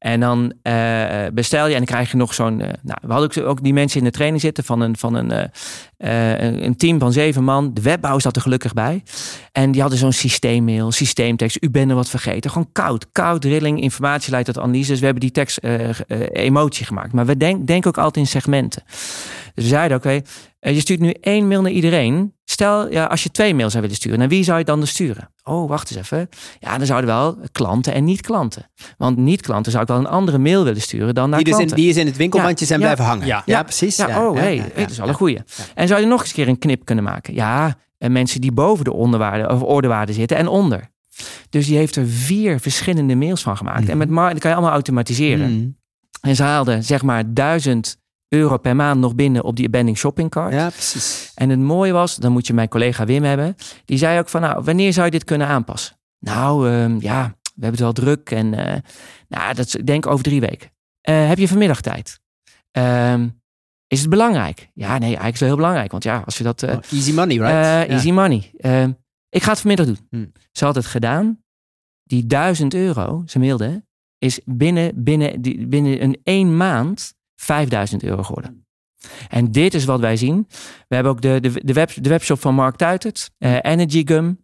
en 0.04 0.20
dan 0.20 0.54
eh, 0.62 1.26
bestel 1.34 1.66
je 1.68 1.72
en 1.72 1.78
dan 1.78 1.86
krijg 1.86 2.12
je 2.12 2.18
nog 2.18 2.34
zo'n. 2.34 2.62
eh, 2.62 2.74
nou, 2.82 2.98
we 3.02 3.14
hadden 3.14 3.46
ook, 3.46 3.64
die 3.64 3.74
mensen 3.74 4.00
in 4.00 4.06
de 4.06 4.12
training 4.12 4.42
zitten 4.42 4.64
van 4.64 4.82
een, 4.82 4.98
van 4.98 5.14
een, 5.14 5.32
eh, 5.98 6.62
een 6.64 6.76
team 6.78 7.00
van 7.00 7.12
zeven 7.12 7.44
man. 7.44 7.74
De 7.74 7.82
webbouw 7.82 8.20
zat 8.20 8.36
er 8.36 8.42
gelukkig 8.42 8.74
bij. 8.74 9.04
En 9.52 9.72
die 9.72 9.82
hadden 9.82 10.00
zo'n 10.00 10.12
systeemmail, 10.12 10.92
systeemtekst. 10.92 11.58
U 11.62 11.70
bent 11.70 11.90
er 11.90 11.96
wat 11.96 12.10
vergeten. 12.10 12.52
Gewoon 12.52 12.70
koud. 12.72 13.08
Koud, 13.12 13.42
drilling, 13.42 13.82
informatie 13.82 14.32
leidt 14.32 14.46
tot 14.46 14.60
analyse. 14.60 14.96
We 14.96 15.06
hebben 15.06 15.22
die 15.22 15.32
tekst 15.32 15.60
emotie 16.32 16.86
gemaakt. 16.86 17.14
Maar 17.14 17.26
we 17.26 17.38
denk- 17.38 17.68
denken 17.68 17.90
ook 17.90 17.98
altijd 17.98 18.26
in 18.26 18.32
segmenten. 18.32 18.84
Dus 19.54 19.64
we 19.64 19.70
zeiden, 19.70 19.98
oké, 19.98 20.22
eh, 20.60 20.74
je 20.74 20.80
stuurt 20.80 21.00
nu 21.00 21.10
één 21.22 21.48
mail 21.48 21.62
naar 21.62 21.72
iedereen. 21.72 22.34
Stel, 22.46 22.92
ja, 22.92 23.06
als 23.06 23.24
je 23.24 23.32
twee 23.32 23.54
mails 23.56 23.72
zou 23.72 23.84
willen 23.84 23.98
sturen, 23.98 24.20
naar 24.20 24.28
wie 24.28 24.44
zou 24.44 24.58
je 24.60 24.64
dan 24.66 24.80
dus 24.80 24.90
sturen? 24.90 25.30
Oh, 25.44 25.70
wacht 25.70 25.90
eens 25.92 26.00
even. 26.00 26.30
Ja, 26.60 26.78
dan 26.78 26.86
zouden 26.86 27.10
wel 27.10 27.38
klanten 27.52 27.94
en 27.94 28.04
niet-klanten. 28.04 28.72
Want 28.98 29.18
niet-klanten 29.18 29.72
zou 29.72 29.84
ik 29.84 29.90
wel 29.90 29.98
een 30.00 30.08
andere 30.08 30.38
mail 30.38 30.64
willen 30.64 30.82
sturen 30.82 31.16
dan 31.16 31.30
naar 31.30 31.40
Die, 31.44 31.48
dus 31.48 31.54
in, 31.60 31.66
klanten. 31.66 31.78
die 31.86 31.90
is 31.96 31.98
in 32.02 32.06
het 32.06 32.18
winkelmandje 32.18 32.66
zijn 32.66 32.80
Ja. 32.80 32.86
blijven 32.86 33.06
hangen. 33.06 33.26
Ja. 33.28 33.42
Ja, 33.46 33.64
precies. 33.64 33.96
Ja, 33.96 34.28
oh, 34.28 34.38
hey, 34.38 34.72
dat 34.76 34.90
is 34.90 34.98
wel 34.98 35.08
een 35.08 35.14
goeie. 35.14 35.40
En 35.76 35.88
zou 35.88 36.02
je 36.02 36.08
nog 36.08 36.20
eens 36.20 36.30
een 36.30 36.36
keer 36.36 36.48
een 36.48 36.60
knip 36.60 36.86
kunnen 36.86 37.04
maken? 37.04 37.34
Ja, 37.34 37.76
en 37.98 38.12
mensen 38.12 38.42
die 38.42 38.52
boven 38.52 38.84
de 38.84 38.94
onderwaarde 38.94 39.50
of 39.50 39.62
ordewaarde 39.62 40.14
zitten 40.14 40.38
en 40.38 40.48
onder. 40.48 40.92
Dus 41.50 41.66
die 41.68 41.78
heeft 41.78 41.96
er 41.96 42.08
vier 42.08 42.60
verschillende 42.60 43.16
mails 43.16 43.42
van 43.42 43.58
gemaakt. 43.58 43.90
En 43.90 43.98
met 43.98 44.10
mar- 44.10 44.30
dat 44.32 44.40
kan 44.40 44.50
je 44.50 44.56
allemaal 44.56 44.74
automatiseren. 44.76 45.52
Mm. 45.52 45.78
En 46.22 46.36
ze 46.36 46.44
haalden 46.44 46.84
zeg 46.84 47.04
maar 47.04 47.34
1000 47.34 47.98
euro 48.34 48.58
per 48.58 48.76
maand 48.76 49.00
nog 49.00 49.16
binnen 49.16 49.44
op 49.44 49.56
die 49.56 49.66
abandoned 49.68 49.98
shopping 49.98 50.30
cart. 50.30 50.54
Ja, 50.54 50.70
precies. 50.70 51.32
En 51.36 51.50
het 51.50 51.60
mooie 51.60 51.92
was, 51.92 52.16
dan 52.16 52.32
moet 52.32 52.48
je 52.48 52.54
mijn 52.54 52.68
collega 52.68 53.06
Wim 53.06 53.24
hebben. 53.24 53.56
Die 53.86 53.98
zei 53.98 54.20
ook 54.20 54.30
van, 54.30 54.42
nou, 54.42 54.64
wanneer 54.64 54.94
zou 54.94 55.06
je 55.06 55.12
dit 55.12 55.24
kunnen 55.24 55.48
aanpassen? 55.48 55.98
Nou, 56.20 56.70
ehm, 56.70 56.98
ja, 57.00 57.36
we 57.42 57.62
hebben 57.66 57.72
het 57.72 57.80
wel 57.80 57.92
druk. 57.94 58.32
En 58.32 58.54
eh, 58.54 58.78
nou, 59.28 59.54
dat 59.54 59.66
is, 59.66 59.76
ik 59.76 59.88
denk 59.88 60.08
over 60.08 60.24
drie 60.24 60.40
weken. 60.40 60.72
Eh, 61.02 61.28
heb 61.28 61.38
je 61.38 61.48
vanmiddag 61.48 61.82
tijd? 61.82 62.20
Ehm, 62.72 63.28
is 63.88 64.00
het 64.00 64.10
belangrijk? 64.10 64.70
Ja, 64.74 64.92
nee, 64.92 65.00
eigenlijk 65.08 65.34
is 65.34 65.40
het 65.40 65.48
heel 65.50 65.58
belangrijk. 65.58 65.92
Want 65.92 66.04
ja, 66.04 66.22
als 66.26 66.38
je 66.38 66.44
dat... 66.44 66.64
eh, 66.64 66.76
Oh, 66.76 66.82
easy 66.92 67.14
money, 67.14 67.38
right? 67.38 67.54
Ja. 67.54 67.86
Easy 67.88 68.12
money. 68.12 68.52
Ehm, 68.58 68.92
ik 69.30 69.44
ga 69.44 69.50
het 69.50 69.60
vanmiddag 69.60 69.86
doen. 69.86 69.98
Hmm. 70.10 70.32
Ze 70.52 70.66
had 70.66 70.76
het 70.76 70.86
gedaan. 70.86 71.42
Die 72.04 72.26
1000 72.28 72.74
euro, 72.74 73.24
ze 73.26 73.40
mailde, 73.40 73.86
is 74.18 74.40
binnen, 74.46 75.04
binnen, 75.04 75.42
die, 75.42 75.68
binnen 75.68 76.04
een 76.04 76.20
één 76.24 76.58
maand 76.58 77.14
5000 77.44 78.04
euro 78.04 78.24
geworden. 78.24 78.66
En 79.30 79.52
dit 79.52 79.74
is 79.74 79.86
wat 79.86 80.00
wij 80.00 80.18
zien. 80.18 80.48
We 80.88 80.96
hebben 80.96 81.12
ook 81.12 81.22
de, 81.22 81.40
de, 81.42 81.52
de, 81.64 81.74
web, 81.74 81.92
de 82.02 82.10
webshop 82.10 82.42
van 82.42 82.56
Mark 82.56 82.76
Tuitert, 82.76 83.32
eh, 83.38 83.58
Energy 83.62 84.02
Gum. 84.06 84.42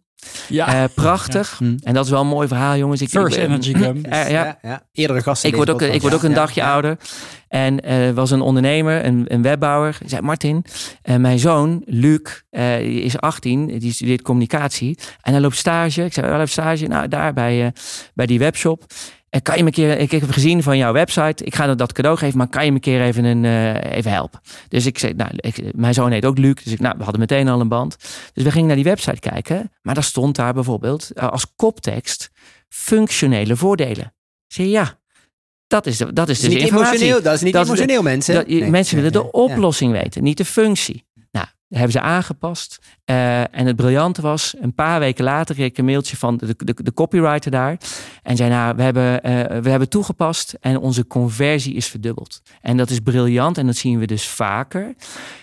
Ja. 0.48 0.82
Eh, 0.82 0.84
prachtig. 0.94 1.58
Hm. 1.58 1.76
En 1.82 1.94
dat 1.94 2.04
is 2.04 2.10
wel 2.10 2.20
een 2.20 2.26
mooi 2.26 2.48
verhaal, 2.48 2.76
jongens. 2.76 3.00
Ik, 3.00 3.08
First 3.08 3.36
ik, 3.36 3.42
Energy 3.42 3.74
Gum. 3.74 4.04
Eh, 4.04 4.30
ja. 4.30 4.58
ja. 4.62 4.82
Eerdere 4.92 5.22
gasten. 5.22 5.48
Ik 5.48 5.56
word 5.56 5.70
ook, 5.70 5.82
ik 5.82 6.00
word 6.00 6.14
ook 6.14 6.22
een 6.22 6.34
dagje 6.34 6.64
ouder. 6.64 6.96
En 7.48 7.80
er 7.80 8.14
was 8.14 8.30
een 8.30 8.40
ondernemer, 8.40 9.04
een, 9.04 9.24
een 9.28 9.42
webbouwer. 9.42 9.96
Die 10.00 10.08
zei, 10.08 10.22
Martin, 10.22 10.64
eh, 11.02 11.16
mijn 11.16 11.38
zoon, 11.38 11.82
Luc, 11.86 12.42
eh, 12.50 12.76
die 12.76 13.02
is 13.02 13.18
18. 13.18 13.78
Die 13.78 13.92
studeert 13.92 14.22
communicatie. 14.22 14.98
En 15.22 15.32
hij 15.32 15.40
loopt 15.40 15.56
stage. 15.56 16.04
Ik 16.04 16.12
zei, 16.12 16.26
hij 16.26 16.38
loopt 16.38 16.50
stage. 16.50 16.86
Nou, 16.86 17.08
daar 17.08 17.32
bij, 17.32 17.64
eh, 17.64 17.72
bij 18.14 18.26
die 18.26 18.38
webshop. 18.38 18.84
En 19.30 19.42
kan 19.42 19.56
je 19.56 19.60
me 19.62 19.68
een 19.68 19.74
keer, 19.74 19.98
ik 19.98 20.10
heb 20.10 20.30
gezien 20.30 20.62
van 20.62 20.76
jouw 20.76 20.92
website. 20.92 21.44
Ik 21.44 21.54
ga 21.54 21.74
dat- 21.74 21.92
cadeau 21.92 22.16
geven, 22.18 22.38
maar 22.38 22.48
kan 22.48 22.64
je 22.64 22.68
me 22.70 22.74
een 22.74 22.80
keer 22.82 23.02
even, 23.02 23.24
een, 23.24 23.44
eh, 23.44 23.96
even 23.96 24.10
helpen? 24.12 24.40
Dus 24.68 24.86
ik 24.86 24.98
zei, 24.98 25.14
nou, 25.14 25.30
ik, 25.36 25.74
mijn 25.74 25.94
zoon 25.94 26.10
heet 26.12 26.24
ook 26.24 26.38
Luc. 26.38 26.54
Dus 26.64 26.72
ik, 26.72 26.80
nou, 26.80 26.94
we 26.96 27.02
hadden 27.02 27.20
meteen 27.20 27.48
al 27.48 27.60
een 27.60 27.68
band. 27.68 27.96
Dus 28.32 28.44
we 28.44 28.50
gingen 28.50 28.66
naar 28.66 28.76
die 28.76 28.84
website 28.84 29.20
kijken. 29.20 29.72
Maar 29.82 29.94
daar 29.94 30.04
stond 30.04 30.36
daar 30.36 30.54
bijvoorbeeld 30.54 31.10
eh, 31.10 31.28
als 31.28 31.46
koptekst 31.56 32.30
functionele 32.68 33.56
voordelen. 33.56 34.04
Ik 34.46 34.54
zei, 34.54 34.68
ja, 34.68 34.98
dat 35.66 35.86
is, 35.86 35.96
de, 35.96 36.12
dat 36.12 36.28
is 36.28 36.40
dus 36.40 36.48
niet 36.48 36.58
informatie. 36.58 36.88
emotioneel, 36.92 37.22
dat 37.22 37.34
is 37.34 37.40
niet 37.40 37.52
Dat 37.52 37.62
is 37.62 37.68
de- 37.68 37.74
emotioneel, 37.76 38.02
mensen. 38.02 38.34
Dat, 38.34 38.44
je- 38.48 38.60
Nee, 38.60 38.70
mensen 38.70 38.96
nee, 38.96 39.04
willen 39.04 39.22
nee. 39.22 39.30
de 39.32 39.38
oplossing 39.38 39.92
weten, 39.92 40.22
niet 40.22 40.36
de 40.36 40.44
functie. 40.44 41.04
Hebben 41.70 41.92
ze 41.92 42.00
aangepast. 42.00 42.78
Eh, 43.04 43.40
en 43.40 43.66
het 43.66 43.76
briljante 43.76 44.22
was, 44.22 44.54
een 44.60 44.74
paar 44.74 44.98
weken 45.00 45.24
later 45.24 45.54
kreeg 45.54 45.68
ik 45.68 45.78
een 45.78 45.84
mailtje 45.84 46.16
van 46.16 46.36
de, 46.36 46.54
de, 46.56 46.74
de 46.82 46.94
copywriter 46.94 47.50
daar. 47.50 47.78
En 48.22 48.36
zei, 48.36 48.50
nou, 48.50 48.76
we 48.76 48.82
hebben, 48.82 49.22
eh, 49.22 49.60
we 49.62 49.70
hebben 49.70 49.88
toegepast 49.88 50.56
en 50.60 50.78
onze 50.78 51.06
conversie 51.06 51.74
is 51.74 51.86
verdubbeld. 51.86 52.42
En 52.60 52.76
dat 52.76 52.90
is 52.90 53.00
briljant 53.00 53.58
en 53.58 53.66
dat 53.66 53.76
zien 53.76 53.98
we 53.98 54.06
dus 54.06 54.28
vaker. 54.28 54.94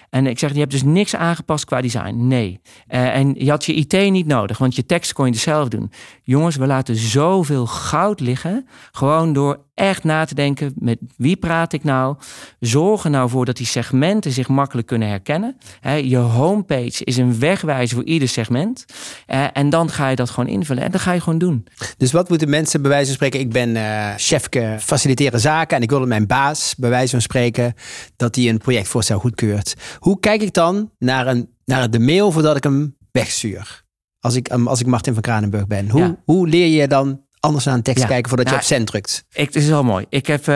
En 0.10 0.28
ik 0.28 0.40
zeg, 0.40 0.54
je 0.54 0.60
hebt 0.60 0.72
dus 0.72 0.84
niks 0.84 1.16
aangepast 1.16 1.66
qua 1.66 1.82
design. 1.82 2.28
Nee. 2.28 2.60
Eh, 2.88 3.16
en 3.16 3.36
je 3.38 3.50
had 3.50 3.66
je 3.66 3.74
IT 3.74 4.12
niet 4.12 4.28
nodig, 4.28 4.58
want 4.58 4.76
je 4.76 4.86
tekst 4.86 5.14
kon 5.14 5.26
je 5.26 5.32
dus 5.32 5.42
zelf 5.42 5.68
doen. 5.68 5.92
Jongens, 6.24 6.56
we 6.56 6.68
laten 6.68 6.96
zoveel 6.96 7.66
goud 7.66 8.20
liggen. 8.20 8.68
Gewoon 8.92 9.34
door 9.34 9.66
echt 9.78 10.04
na 10.04 10.26
te 10.26 10.36
denken, 10.36 10.74
met 10.76 10.98
wie 11.18 11.36
praat 11.36 11.74
ik 11.74 11.84
nou? 11.84 12.16
Zorg 12.60 13.04
er 13.04 13.10
nou 13.10 13.30
voor 13.30 13.46
dat 13.46 13.58
die 13.58 13.66
segmenten 13.66 14.32
zich 14.32 14.48
makkelijk 14.48 14.88
kunnen 14.88 15.08
herkennen. 15.08 15.58
Je 16.04 16.18
homepage 16.18 17.04
is 17.04 17.18
een 17.18 17.40
wegwijzer 17.40 17.96
voor 17.96 18.06
ieder 18.06 18.28
segment. 18.28 18.86
Eh, 19.26 19.46
en 19.54 19.70
dan 19.70 19.90
ga 19.90 20.10
je 20.10 20.16
dat 20.16 20.30
gewoon 20.30 20.50
invullen. 20.50 20.84
En 20.84 20.92
dat 20.92 21.02
ga 21.02 21.12
je 21.12 21.22
gewoon 21.22 21.40
doen. 21.40 21.68
Dus 21.98 22.12
wat 22.12 22.30
moeten 22.30 22.50
mensen 22.50 22.82
bij 22.82 22.92
wijze 22.92 23.06
van 23.06 23.16
spreken? 23.16 23.40
Ik 23.40 23.52
ben 23.52 23.76
eh 23.76 24.14
chefke 24.18 24.76
faciliteren 24.80 25.40
zaken 25.40 25.78
en 25.78 25.84
ik 25.84 25.90
wil 25.90 26.06
mijn 26.06 26.28
baas 26.28 26.76
bij 26.78 26.90
wijze 26.90 27.12
van 27.12 27.22
spreken 27.22 27.74
dat 28.16 28.36
hij 28.36 28.50
een 28.50 28.58
projectvoorstel 28.58 29.20
goedkeurt. 29.20 29.76
Hoe 30.08 30.20
kijk 30.20 30.42
ik 30.42 30.54
dan 30.54 30.92
naar, 31.00 31.28
een, 31.28 31.50
naar 31.66 31.90
de 31.90 32.00
mail 32.00 32.32
voordat 32.32 32.56
ik 32.56 32.64
hem 32.64 32.98
wegstuur? 33.12 33.84
Als 34.20 34.36
ik, 34.36 34.50
als 34.50 34.80
ik 34.80 34.86
Martin 34.86 35.14
van 35.14 35.22
Kranenburg 35.22 35.68
ben. 35.68 35.90
Hoe, 35.90 36.02
Ja. 36.02 36.22
hoe 36.26 36.48
leer 36.48 36.82
je 36.82 36.88
dan 36.88 37.26
anders 37.48 37.66
naar 37.66 37.74
een 37.76 37.82
tekst 37.82 38.02
Ja. 38.04 38.10
kijken 38.10 38.28
voordat 38.30 38.46
je 38.48 38.52
Nou, 38.54 38.64
op 38.66 38.70
send 38.72 38.88
drukt? 38.88 39.26
Ik, 39.34 39.46
het 39.46 39.56
is 39.56 39.68
wel 39.68 39.84
mooi. 39.84 40.06
Ik 40.10 40.28
heb, 40.28 40.48
eh, 40.48 40.56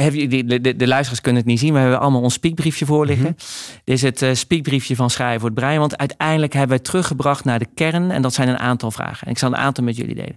heb 0.00 0.14
je- 0.14 0.44
de, 0.44 0.60
de, 0.60 0.76
de 0.76 0.86
luisteraars 0.86 1.20
kunnen 1.20 1.40
het 1.40 1.50
niet 1.50 1.58
zien, 1.58 1.68
maar 1.72 1.78
we 1.82 1.86
hebben 1.88 2.00
allemaal 2.04 2.22
ons 2.22 2.34
speakbriefje 2.34 2.86
voor 2.86 3.06
liggen. 3.06 3.36
Dit 3.84 3.94
is 3.94 4.02
het 4.02 4.22
eh, 4.22 4.34
speakbriefje 4.34 4.96
van 4.96 5.10
Schrijven 5.10 5.40
voor 5.40 5.48
het 5.50 5.58
Brein. 5.58 5.78
Want 5.78 5.96
uiteindelijk 5.98 6.52
hebben 6.52 6.70
we 6.70 6.76
het 6.76 6.84
teruggebracht 6.84 7.44
naar 7.44 7.58
de 7.58 7.66
kern. 7.74 8.10
En 8.10 8.22
dat 8.22 8.34
zijn 8.34 8.48
een 8.48 8.58
aantal 8.58 8.90
vragen. 8.90 9.26
En 9.26 9.32
ik 9.32 9.38
zal 9.38 9.48
een 9.48 9.56
aantal 9.56 9.84
met 9.84 9.96
jullie 9.96 10.14
delen. 10.14 10.36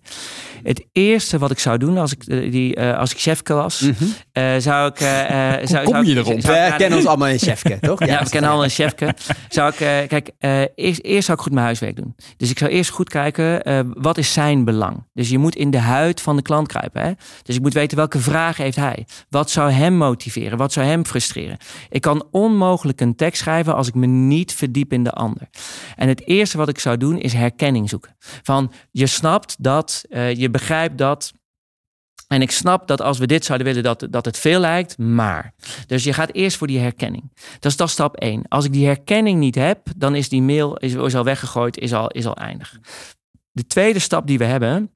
Het 0.64 0.86
eerste 0.92 1.38
wat 1.38 1.52
ik 1.52 1.60
zou 1.60 1.78
doen 1.78 1.98
als 1.98 2.12
ik, 2.12 2.24
eh, 2.24 2.52
die, 2.52 2.82
als 2.82 3.12
ik 3.12 3.20
chefke 3.20 3.54
was, 3.54 3.90
eh, 4.32 4.44
zou 4.58 4.88
ik... 4.88 4.98
zou, 5.70 5.84
kom 5.84 5.94
zou 5.94 5.98
ik- 6.00 6.06
je 6.06 6.16
erop? 6.16 6.42
zou 6.42 6.58
ik 6.58 6.72
We 6.72 6.78
kennen 6.78 6.98
ons 6.98 7.08
allemaal 7.08 7.28
in 7.28 7.40
chefke, 7.40 7.78
toch? 7.82 8.00
Ja, 8.14 8.24
we 8.24 8.30
kennen 8.30 8.50
allemaal 8.50 8.66
een 8.68 8.72
chefke. 8.72 9.14
Zou 9.50 9.74
ik, 9.78 10.08
kijk, 10.10 10.32
eerst, 10.76 11.02
eerst 11.04 11.26
zou 11.26 11.38
ik 11.38 11.44
goed 11.44 11.54
mijn 11.54 11.66
huiswerk 11.66 11.96
doen. 11.96 12.16
Dus 12.38 12.50
ik 12.50 12.58
zou 12.58 12.72
eerst 12.72 12.90
goed 12.90 13.10
kijken, 13.10 13.62
wat 14.02 14.18
is 14.18 14.34
zijn 14.34 14.66
belang? 14.66 15.04
Dus 15.14 15.30
je 15.30 15.38
moet 15.38 15.56
in 15.56 15.72
de 15.74 15.80
huid 15.80 16.22
van 16.22 16.36
de 16.36 16.42
klant 16.42 16.68
kruipen. 16.68 17.02
Hè? 17.02 17.12
Dus 17.44 17.56
ik 17.56 17.62
moet 17.62 17.74
weten, 17.74 17.98
welke 17.98 18.20
vragen 18.20 18.64
heeft 18.64 18.76
hij? 18.76 19.06
Wat 19.30 19.50
zou 19.50 19.72
hem 19.72 19.98
motiveren? 19.98 20.58
Wat 20.58 20.74
zou 20.74 20.86
hem 20.86 21.06
frustreren? 21.06 21.58
Ik 21.90 22.02
kan 22.02 22.28
onmogelijk 22.32 23.02
een 23.02 23.16
tekst 23.16 23.42
schrijven 23.42 23.76
als 23.76 23.88
ik 23.88 23.96
me 23.96 24.06
niet 24.06 24.54
verdiep 24.54 24.94
in 24.94 25.04
de 25.04 25.12
ander. 25.12 25.50
En 25.96 26.08
het 26.08 26.28
eerste 26.28 26.58
wat 26.58 26.70
ik 26.70 26.80
zou 26.80 26.98
doen, 26.98 27.20
is 27.20 27.34
herkenning 27.34 27.90
zoeken. 27.90 28.16
Van, 28.20 28.72
je 28.92 29.08
snapt 29.08 29.56
dat, 29.64 30.04
eh, 30.10 30.34
je 30.34 30.50
begrijpt 30.50 30.98
dat... 30.98 31.34
En 32.28 32.42
ik 32.42 32.52
snap 32.52 32.88
dat 32.88 33.02
als 33.02 33.18
we 33.18 33.28
dit 33.28 33.46
zouden 33.46 33.68
willen, 33.68 33.84
dat, 33.84 34.08
dat 34.10 34.26
het 34.26 34.38
veel 34.38 34.60
lijkt, 34.60 34.98
maar. 34.98 35.54
Dus 35.88 36.04
je 36.04 36.14
gaat 36.14 36.34
eerst 36.34 36.58
voor 36.58 36.68
die 36.68 36.80
herkenning. 36.80 37.32
Dat 37.60 37.72
is, 37.72 37.78
dat 37.78 37.90
stap 37.90 38.16
één. 38.16 38.46
Als 38.48 38.66
ik 38.66 38.74
die 38.74 38.86
herkenning 38.86 39.40
niet 39.40 39.56
heb, 39.56 39.88
dan 39.98 40.16
is 40.16 40.30
die 40.30 40.42
mail 40.42 40.78
is 40.78 41.16
al 41.16 41.24
weggegooid, 41.24 41.78
is 41.78 41.94
al, 41.94 42.10
is 42.10 42.26
al 42.26 42.36
eindig. 42.36 42.80
De 43.52 43.68
tweede 43.68 44.00
stap 44.00 44.28
die 44.28 44.38
we 44.38 44.46
hebben, 44.46 44.92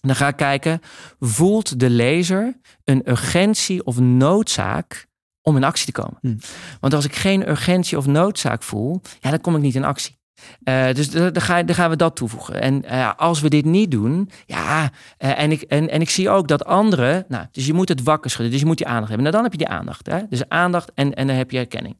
dan 0.00 0.16
ga 0.16 0.28
ik 0.28 0.36
kijken, 0.36 0.80
voelt 1.18 1.80
de 1.80 1.90
lezer 1.90 2.60
een 2.84 3.10
urgentie 3.10 3.84
of 3.86 3.98
noodzaak 3.98 5.06
om 5.42 5.56
in 5.56 5.64
actie 5.64 5.86
te 5.86 5.92
komen? 5.92 6.18
Hmm. 6.20 6.38
Want 6.80 6.94
als 6.94 7.04
ik 7.04 7.14
geen 7.14 7.48
urgentie 7.48 7.98
of 7.98 8.06
noodzaak 8.06 8.62
voel, 8.62 9.00
ja, 9.20 9.30
dan 9.30 9.40
kom 9.40 9.56
ik 9.56 9.62
niet 9.62 9.74
in 9.74 9.84
actie. 9.84 10.18
Eh, 10.62 10.92
dus 10.94 11.10
da- 11.10 11.30
dan, 11.30 11.42
ga, 11.42 11.62
dan 11.62 11.74
gaan 11.74 11.90
we 11.90 11.96
dat 11.96 12.16
toevoegen. 12.16 12.60
En 12.60 12.84
eh, 12.84 13.12
als 13.16 13.40
we 13.40 13.48
dit 13.48 13.64
niet 13.64 13.90
doen, 13.90 14.30
ja, 14.46 14.90
eh, 15.16 15.38
en, 15.38 15.50
ik, 15.50 15.62
en, 15.62 15.90
en 15.90 16.00
ik 16.00 16.10
zie 16.10 16.30
ook 16.30 16.48
dat 16.48 16.64
anderen, 16.64 17.24
nou, 17.28 17.46
dus 17.52 17.66
je 17.66 17.72
moet 17.72 17.88
het 17.88 18.02
wakker 18.02 18.30
schudden, 18.30 18.52
dus 18.52 18.60
je 18.60 18.66
moet 18.66 18.78
die 18.78 18.86
aandacht 18.86 19.08
hebben. 19.08 19.22
Nou, 19.22 19.34
dan 19.34 19.50
heb 19.50 19.60
je 19.60 19.66
die 19.66 19.76
aandacht. 19.76 20.06
Hè? 20.06 20.20
Dus 20.28 20.48
aandacht 20.48 20.92
en, 20.94 21.14
en 21.14 21.26
dan 21.26 21.36
heb 21.36 21.50
je 21.50 21.56
herkenning. 21.56 21.96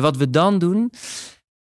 Wat 0.00 0.16
we 0.16 0.30
dan 0.30 0.58
doen, 0.58 0.92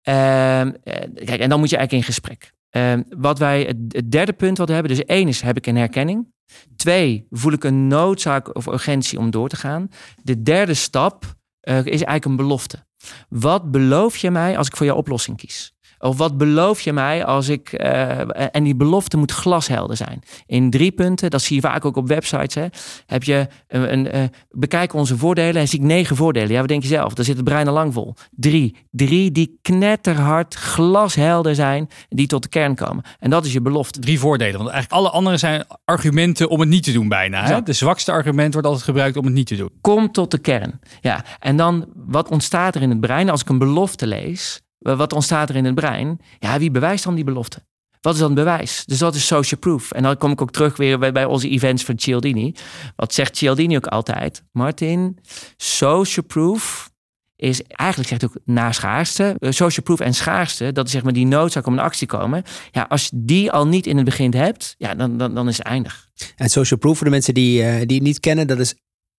ehm, 0.03 0.73
eh, 0.85 1.25
kijk, 1.25 1.41
en 1.41 1.49
dan 1.49 1.59
moet 1.59 1.71
je 1.71 1.77
eigenlijk 1.77 1.93
in 1.93 2.03
gesprek. 2.03 2.53
Ehm, 2.71 3.03
wat 3.09 3.39
wij, 3.39 3.63
het, 3.63 4.11
derde 4.11 4.33
punt 4.33 4.59
wat 4.59 4.69
we 4.69 4.75
hebben, 4.75 4.97
dus 4.97 5.05
één 5.05 5.29
is, 5.29 5.41
heb 5.41 5.57
ik 5.57 5.67
een 5.67 5.77
herkenning. 5.77 6.33
Twee, 6.77 7.27
voel 7.31 7.53
ik 7.53 7.65
een 7.65 7.87
noodzaak 7.87 8.55
of 8.57 8.67
urgentie 8.67 9.19
om 9.19 9.31
door 9.31 9.49
te 9.49 9.57
gaan. 9.57 9.89
De 10.23 10.43
derde 10.43 10.75
stap 10.75 11.25
eh, 11.61 11.77
is 11.79 11.85
eigenlijk 11.85 12.25
een 12.25 12.37
belofte. 12.37 12.87
Wat 13.29 13.71
beloof 13.71 14.17
je 14.17 14.31
mij 14.31 14.59
als 14.59 14.67
ik 14.67 14.77
voor 14.77 14.87
jouw 14.87 14.97
oplossing 14.97 15.37
kies? 15.37 15.73
Of 15.99 16.17
wat 16.17 16.37
beloof 16.37 16.81
je 16.81 16.93
mij 16.93 17.25
als 17.25 17.49
ik. 17.49 17.73
eh, 17.73 18.21
en 18.53 18.65
die 18.65 18.77
belofte 18.77 19.17
moet 19.17 19.33
glashelder 19.33 19.97
zijn. 19.97 20.23
In 20.47 20.71
drie 20.71 20.93
punten, 20.93 21.31
dat 21.31 21.43
zie 21.43 21.57
je 21.57 21.63
vaak 21.63 21.85
ook 21.85 21.97
op 21.97 22.09
websites. 22.09 22.55
Hè, 22.55 22.67
heb 23.07 23.23
je 23.23 23.47
een. 23.69 23.93
een 23.93 24.11
eh, 24.11 24.23
bekijk 24.51 24.95
onze 24.95 25.17
voordelen 25.17 25.61
en 25.61 25.69
zie 25.69 25.79
ik 25.79 25.85
negen 25.85 26.17
voordelen. 26.17 26.51
Ja, 26.51 26.59
wat 26.59 26.69
denk 26.69 26.83
je 26.83 26.89
zelf? 26.89 27.15
Daar 27.15 27.25
zit 27.25 27.37
het 27.37 27.45
brein 27.45 27.69
al 27.69 27.75
lang 27.75 27.93
vol. 27.93 28.15
Drie. 28.31 28.77
Drie 28.91 29.33
die 29.33 29.59
knetterhard, 29.63 30.55
glashelder 30.55 31.55
zijn, 31.55 31.89
die 32.09 32.27
tot 32.27 32.43
de 32.43 32.49
kern 32.49 32.75
komen. 32.75 33.05
En 33.19 33.31
dat 33.31 33.45
is 33.45 33.53
je 33.53 33.61
belofte. 33.61 34.01
Drie 34.01 34.19
voordelen. 34.19 34.59
Want 34.59 34.71
eigenlijk 34.71 35.01
alle 35.01 35.11
andere 35.11 35.37
zijn 35.37 35.65
argumenten 35.85 36.49
om 36.49 36.61
het 36.61 36.69
niet 36.69 36.83
te 36.85 36.93
doen 36.93 37.09
bijna. 37.09 37.45
Hè? 37.45 37.63
De 37.63 37.73
zwakste 37.73 38.13
argument 38.13 38.53
wordt 38.53 38.69
altijd 38.69 38.85
gebruikt 38.85 39.17
om 39.17 39.25
het 39.25 39.35
niet 39.35 39.47
te 39.47 39.57
doen. 39.57 39.71
Kom 39.81 40.13
tot 40.13 40.31
de 40.31 40.39
kern. 40.39 40.81
Ja, 41.01 41.25
en 41.39 41.57
dan 41.57 41.87
wat 41.95 42.29
ontstaat 42.29 42.75
er 42.75 42.83
in 42.83 42.91
het 42.91 43.01
brein 43.01 43.31
als 43.31 43.41
ik 43.41 43.49
een 43.49 43.59
belofte 43.59 44.07
lees? 44.07 44.61
Wat 44.79 45.13
ontstaat 45.13 45.49
er 45.49 45.57
in 45.57 45.65
het 45.65 45.75
brein? 45.75 46.21
Ja, 46.39 46.59
wie 46.59 46.71
bewijst 46.71 47.05
dan 47.05 47.15
die 47.15 47.25
belofte? 47.25 47.67
Wat 48.01 48.15
is 48.15 48.21
dan 48.21 48.35
bewijs? 48.35 48.85
Dus 48.85 48.99
dat 48.99 49.15
is 49.15 49.27
social 49.27 49.61
proof. 49.61 49.91
En 49.91 50.03
dan 50.03 50.17
kom 50.17 50.31
ik 50.31 50.43
ook 50.43 50.51
terug 50.51 50.77
weer 50.77 50.99
bij, 50.99 51.25
onze 51.25 51.49
events 51.49 51.85
van 51.85 51.99
Cialdini. 51.99 52.55
Wat 52.97 53.15
zegt 53.15 53.37
Cialdini 53.37 53.77
ook 53.77 53.87
altijd? 53.87 54.43
Martin, 54.53 55.19
social 55.57 56.27
proof 56.27 56.91
is 57.37 57.63
eigenlijk 57.63 58.09
zegt 58.11 58.25
ook 58.25 58.37
na 58.45 58.73
schaarste. 58.73 59.37
Eh, 59.39 59.51
Social 59.51 59.85
proof 59.85 60.01
en 60.01 60.15
schaarste, 60.15 60.73
dat 60.73 60.87
is 60.87 60.93
zeg 60.93 61.03
maar 61.03 61.13
die 61.13 61.27
noodzaak 61.27 61.67
om 61.67 61.73
in 61.73 61.79
actie 61.79 62.07
te 62.07 62.17
komen. 62.17 62.43
Ja, 62.71 62.87
als 62.89 63.05
je 63.05 63.11
die 63.13 63.53
al 63.53 63.67
niet 63.67 63.87
in 63.87 63.97
het 63.97 64.05
begin 64.05 64.35
hebt, 64.35 64.75
ja, 64.79 64.95
dan, 64.95 65.17
dan, 65.17 65.35
dan 65.35 65.49
is 65.49 65.59
het 65.59 65.67
eindig. 65.67 66.09
En 66.37 66.49
social 66.49 66.79
proof 66.79 66.97
voor 66.97 67.07
de 67.07 67.13
mensen 67.13 67.35
die, 67.35 67.63
eh, 67.63 67.87
die 67.87 67.97
het 67.97 68.07
niet 68.07 68.21
kennen, 68.21 68.47
dat 68.47 68.59
is, 68.59 68.75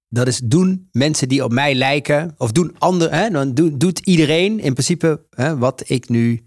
dat 0.09 0.27
is 0.27 0.37
doen 0.43 0.89
mensen 0.91 1.27
die 1.27 1.43
op 1.43 1.51
mij 1.51 1.75
lijken, 1.75 2.33
of 2.37 2.51
doen 2.51 2.75
anderen, 2.77 3.17
hè, 3.17 3.29
dan 3.29 3.53
doet, 3.53 3.79
doet 3.79 3.99
iedereen 3.99 4.59
in 4.59 4.73
principe 4.73 5.25
hè, 5.29 5.57
wat 5.57 5.83
ik 5.89 6.09
nu 6.09 6.43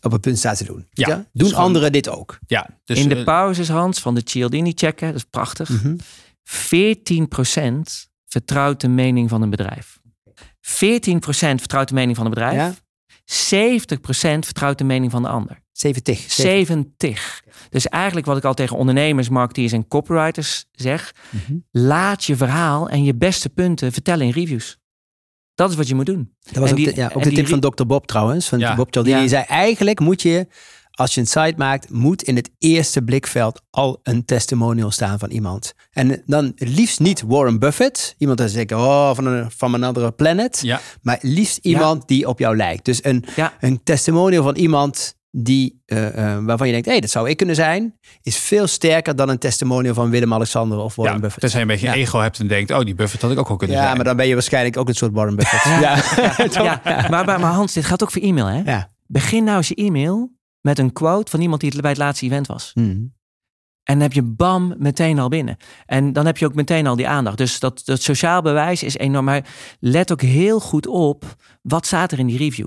op 0.00 0.12
het 0.12 0.20
punt 0.20 0.38
sta 0.38 0.54
te 0.54 0.64
doen. 0.64 0.86
Ja, 0.90 1.08
Ja? 1.08 1.16
dus 1.16 1.26
Doen 1.32 1.48
gewoon- 1.48 1.64
anderen 1.64 1.92
dit 1.92 2.08
ook? 2.08 2.38
Ja, 2.46 2.78
dus, 2.84 2.98
in 2.98 3.08
de 3.08 3.14
eh, 3.16 3.24
pauzes, 3.24 3.68
Hans, 3.68 3.98
van 4.00 4.14
de 4.14 4.20
Cialdini 4.24 4.72
checken, 4.74 5.06
dat 5.06 5.16
is 5.16 5.24
prachtig. 5.30 5.68
Mhm. 5.68 5.96
14% 6.42 8.08
vertrouwt 8.26 8.80
de 8.80 8.88
mening 8.88 9.28
van 9.28 9.42
een 9.42 9.50
bedrijf. 9.50 10.00
14% 10.60 11.60
vertrouwt 11.60 11.88
de 11.88 11.94
mening 11.94 12.16
van 12.16 12.24
een 12.24 12.30
bedrijf. 12.32 12.54
Ja? 12.54 12.74
70% 13.24 14.44
vertrouwt 14.44 14.78
de 14.78 14.84
mening 14.84 15.10
van 15.10 15.22
de 15.22 15.28
ander. 15.28 15.62
70. 15.80 16.18
70. 16.30 17.42
Dus 17.70 17.88
eigenlijk 17.88 18.26
wat 18.26 18.36
ik 18.36 18.44
al 18.44 18.54
tegen 18.54 18.76
ondernemers, 18.76 19.28
marketeers 19.28 19.72
en 19.72 19.88
copywriters 19.88 20.64
zeg. 20.72 21.14
Mhm. 21.30 21.56
Laat 21.70 22.24
je 22.24 22.36
verhaal 22.36 22.88
en 22.88 23.04
je 23.04 23.14
beste 23.14 23.48
punten 23.48 23.92
vertellen 23.92 24.26
in 24.26 24.32
reviews. 24.32 24.78
Dat 25.54 25.70
is 25.70 25.76
wat 25.76 25.88
je 25.88 25.94
moet 25.94 26.06
doen. 26.06 26.34
Dat 26.40 26.54
was 26.56 26.64
En 26.64 26.70
ook, 26.70 26.76
die- 26.76 26.86
de, 26.94 27.00
ja, 27.00 27.06
ook 27.06 27.12
en 27.12 27.20
de 27.22 27.28
die 27.28 27.38
tip 27.38 27.48
van 27.48 27.60
Dr. 27.60 27.84
Bob 27.86 28.06
trouwens. 28.06 28.48
Van 28.48 28.58
Ja. 28.58 28.74
Bob 28.74 28.88
Cialdini. 28.92 29.14
Ja. 29.14 29.20
Die 29.20 29.30
zei 29.30 29.44
eigenlijk 29.44 30.00
moet 30.00 30.22
je, 30.22 30.46
als 30.90 31.14
je 31.14 31.20
een 31.20 31.26
site 31.26 31.54
maakt, 31.56 31.90
moet 31.90 32.22
in 32.22 32.36
het 32.36 32.50
eerste 32.58 33.02
blikveld 33.02 33.60
al 33.70 34.00
een 34.02 34.24
testimonial 34.24 34.90
staan 34.90 35.18
van 35.18 35.30
iemand. 35.30 35.72
En 35.90 36.22
dan 36.26 36.52
liefst 36.56 37.00
niet 37.00 37.22
Warren 37.26 37.58
Buffett. 37.58 38.14
Iemand 38.18 38.38
dat 38.38 38.50
zegt, 38.50 38.72
oh, 38.72 39.14
van 39.14 39.26
een 39.26 39.50
van 39.50 39.74
een 39.74 39.84
andere 39.84 40.12
planet. 40.12 40.60
ja, 40.62 40.80
Maar 41.02 41.18
liefst 41.20 41.58
iemand 41.62 42.08
die 42.08 42.28
op 42.28 42.38
jou 42.38 42.56
lijkt. 42.56 42.84
Dus 42.84 43.04
een, 43.04 43.24
Ja. 43.36 43.52
een 43.60 43.82
testimonial 43.82 44.42
van 44.42 44.56
iemand 44.56 45.16
die, 45.30 45.82
eh, 45.86 46.06
eh, 46.34 46.44
waarvan 46.44 46.66
je 46.66 46.72
denkt, 46.72 46.86
hé, 46.86 46.92
hey, 46.92 47.00
dat 47.00 47.10
zou 47.10 47.28
ik 47.28 47.36
kunnen 47.36 47.54
zijn, 47.54 47.94
is 48.22 48.36
veel 48.36 48.66
sterker 48.66 49.16
dan 49.16 49.28
een 49.28 49.38
testimonial 49.38 49.94
van 49.94 50.10
Willem-Alexander 50.10 50.78
of 50.78 50.94
Warren 50.96 51.14
Ja, 51.14 51.20
Buffett. 51.20 51.40
tenzij 51.40 51.60
je 51.60 51.66
een 51.66 51.72
beetje 51.72 51.86
Ja. 51.86 51.94
ego 51.94 52.18
hebt 52.20 52.38
en 52.38 52.46
denkt, 52.46 52.70
oh, 52.70 52.80
die 52.80 52.94
Buffett 52.94 53.22
had 53.22 53.30
ik 53.30 53.38
ook 53.38 53.48
wel 53.48 53.56
kunnen 53.56 53.76
Ja, 53.76 53.82
zijn. 53.82 53.96
maar 53.96 54.04
dan 54.04 54.16
ben 54.16 54.26
je 54.26 54.32
waarschijnlijk 54.34 54.76
ook 54.76 54.88
een 54.88 54.94
soort 54.94 55.12
Warren 55.12 55.36
Buffett. 55.36 55.64
Ja, 55.64 56.02
Ja, 56.62 56.80
maar, 57.10 57.24
maar, 57.24 57.40
maar 57.40 57.52
Hans, 57.52 57.72
dit 57.72 57.84
gaat 57.84 58.02
ook 58.02 58.10
voor 58.10 58.22
e-mail, 58.22 58.46
hè? 58.46 58.60
ja. 58.72 58.90
Begin 59.06 59.44
nou 59.44 59.56
eens 59.56 59.68
je 59.68 59.74
e-mail 59.74 60.32
met 60.60 60.78
een 60.78 60.92
quote 60.92 61.30
van 61.30 61.40
iemand 61.40 61.60
die 61.60 61.70
het 61.70 61.80
bij 61.80 61.90
het 61.90 61.98
laatste 61.98 62.24
event 62.26 62.46
was. 62.46 62.70
Hmm. 62.74 63.16
En 63.88 63.94
dan 63.94 64.02
heb 64.02 64.12
je 64.12 64.22
bam 64.22 64.74
meteen 64.78 65.18
al 65.18 65.28
binnen. 65.28 65.56
En 65.86 66.12
dan 66.12 66.26
heb 66.26 66.38
je 66.38 66.46
ook 66.46 66.54
meteen 66.54 66.86
al 66.86 66.96
die 66.96 67.08
aandacht. 67.08 67.36
Dus 67.36 67.58
dat, 67.58 67.82
dat 67.84 68.02
sociaal 68.02 68.42
bewijs 68.42 68.82
is 68.82 68.96
enorm. 68.96 69.24
Maar 69.24 69.44
let 69.80 70.12
ook 70.12 70.22
heel 70.22 70.60
goed 70.60 70.86
op, 70.86 71.24
wat 71.62 71.86
staat 71.86 72.12
er 72.12 72.18
in 72.18 72.26
die 72.26 72.38
review? 72.38 72.66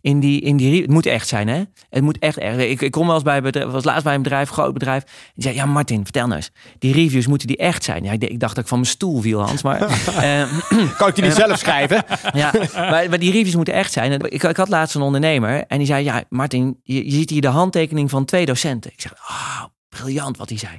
In 0.00 0.20
die, 0.20 0.40
in 0.40 0.56
die, 0.56 0.82
het 0.82 0.90
moet 0.90 1.06
echt 1.06 1.28
zijn, 1.28 1.48
hè? 1.48 1.62
Het 1.90 2.02
moet 2.02 2.18
echt 2.18 2.38
echt. 2.38 2.58
Ik, 2.58 2.80
ik 2.80 2.90
kom 2.90 3.06
wel 3.06 3.14
eens 3.14 3.24
bij 3.24 3.42
bedrijf, 3.42 3.70
was 3.70 3.84
laatst 3.84 4.04
bij 4.04 4.14
een 4.14 4.22
bedrijf, 4.22 4.50
groot 4.50 4.72
bedrijf. 4.72 5.02
Die 5.34 5.42
zei, 5.42 5.54
ja 5.54 5.66
Martin, 5.66 6.02
vertel 6.02 6.26
nou 6.26 6.36
eens. 6.36 6.50
Die 6.78 6.92
reviews, 6.92 7.26
moeten 7.26 7.46
die 7.46 7.56
echt 7.56 7.84
zijn? 7.84 8.04
Ja, 8.04 8.12
ik, 8.12 8.24
ik 8.24 8.40
dacht 8.40 8.54
dat 8.54 8.62
ik 8.62 8.68
van 8.68 8.78
mijn 8.78 8.90
stoel 8.90 9.20
viel, 9.20 9.40
Hans. 9.40 9.62
Maar, 9.62 9.80
eh, 10.22 10.52
Kan 10.96 11.08
ik 11.08 11.14
die 11.14 11.24
niet 11.24 11.32
zelf 11.32 11.58
schrijven? 11.58 12.04
ja, 12.32 12.52
maar, 12.74 13.08
maar 13.08 13.18
die 13.18 13.32
reviews 13.32 13.56
moeten 13.56 13.74
echt 13.74 13.92
zijn. 13.92 14.12
Ik, 14.12 14.42
ik 14.42 14.56
had 14.56 14.68
laatst 14.68 14.94
een 14.94 15.02
ondernemer 15.02 15.64
en 15.66 15.78
die 15.78 15.86
zei: 15.86 16.04
Ja, 16.04 16.24
Martin, 16.28 16.80
je, 16.82 17.04
je 17.04 17.12
ziet 17.12 17.30
hier 17.30 17.40
de 17.40 17.48
handtekening 17.48 18.10
van 18.10 18.24
twee 18.24 18.46
docenten. 18.46 18.92
Ik 18.92 19.00
zeg: 19.00 19.14
Ah, 19.14 19.64
briljant 19.88 20.36
wat 20.36 20.48
hij 20.48 20.58
zei. 20.58 20.78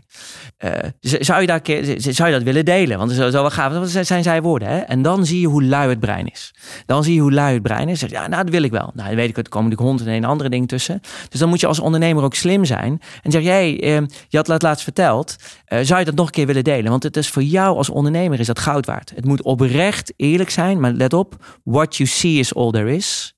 Eh, 0.58 0.90
zou, 1.00 1.42
je 1.42 1.48
daar, 1.48 1.62
zou 1.98 2.30
je 2.30 2.36
dat 2.36 2.44
willen 2.44 2.66
delen? 2.66 2.98
Want 2.98 3.12
zo, 3.12 3.30
zo 3.30 3.42
wel 3.42 3.50
gaaf. 3.52 3.74
Dat 3.74 4.06
zijn- 4.08 4.24
zij 4.24 4.42
woorden. 4.42 4.68
Hè? 4.68 4.78
En 4.78 5.02
dan 5.02 5.26
zie 5.26 5.40
je 5.40 5.48
hoe 5.48 5.64
lui 5.64 5.90
het 5.90 6.00
brein 6.00 6.28
is. 6.32 6.54
Dan 6.86 7.04
zie 7.04 7.14
je 7.14 7.22
hoe 7.22 7.32
lui 7.32 7.54
het 7.54 7.62
brein 7.64 7.90
is. 7.90 8.00
Ja, 8.00 8.28
nou, 8.28 8.44
dat 8.44 8.52
wil 8.52 8.64
ik 8.64 8.72
wel. 8.72 8.92
Nou, 8.94 9.08
dan 9.08 9.16
weet 9.16 9.30
ik 9.30 9.36
het. 9.36 9.50
Komen 9.50 9.70
natuurlijk 9.70 9.98
honderd 9.98 10.10
en 10.18 10.24
een 10.24 10.30
andere 10.30 10.50
ding 10.50 10.68
tussen. 10.68 11.02
Dus 11.30 11.40
dan 11.40 11.50
moet 11.50 11.60
je 11.60 11.68
als 11.68 11.80
ondernemer 11.80 12.24
ook 12.24 12.36
slim 12.36 12.66
zijn. 12.66 13.02
En 13.22 13.32
zeg 13.32 13.44
jij, 13.44 13.82
eh, 13.82 14.02
je 14.28 14.38
had 14.38 14.62
laatst 14.62 14.84
verteld. 14.84 15.36
eh, 15.66 15.80
zou 15.82 16.00
je 16.00 16.06
dat 16.06 16.16
nog 16.16 16.26
een 16.26 16.32
keer 16.32 16.46
willen 16.46 16.64
delen? 16.64 16.90
Want 16.92 17.04
het 17.04 17.18
is 17.18 17.30
voor 17.30 17.44
jou 17.44 17.78
als 17.78 17.90
ondernemer 17.90 18.40
is 18.40 18.48
dat 18.48 18.60
goud 18.60 18.86
waard. 18.86 19.12
Het 19.16 19.26
moet 19.26 19.42
oprecht 19.44 20.14
eerlijk 20.16 20.50
zijn. 20.50 20.80
Maar 20.80 20.92
let 20.92 21.14
op, 21.14 21.36
what 21.64 21.96
you 21.96 22.10
see 22.10 22.40
is 22.40 22.56
all 22.56 22.72
there 22.72 22.96
is. 22.96 23.34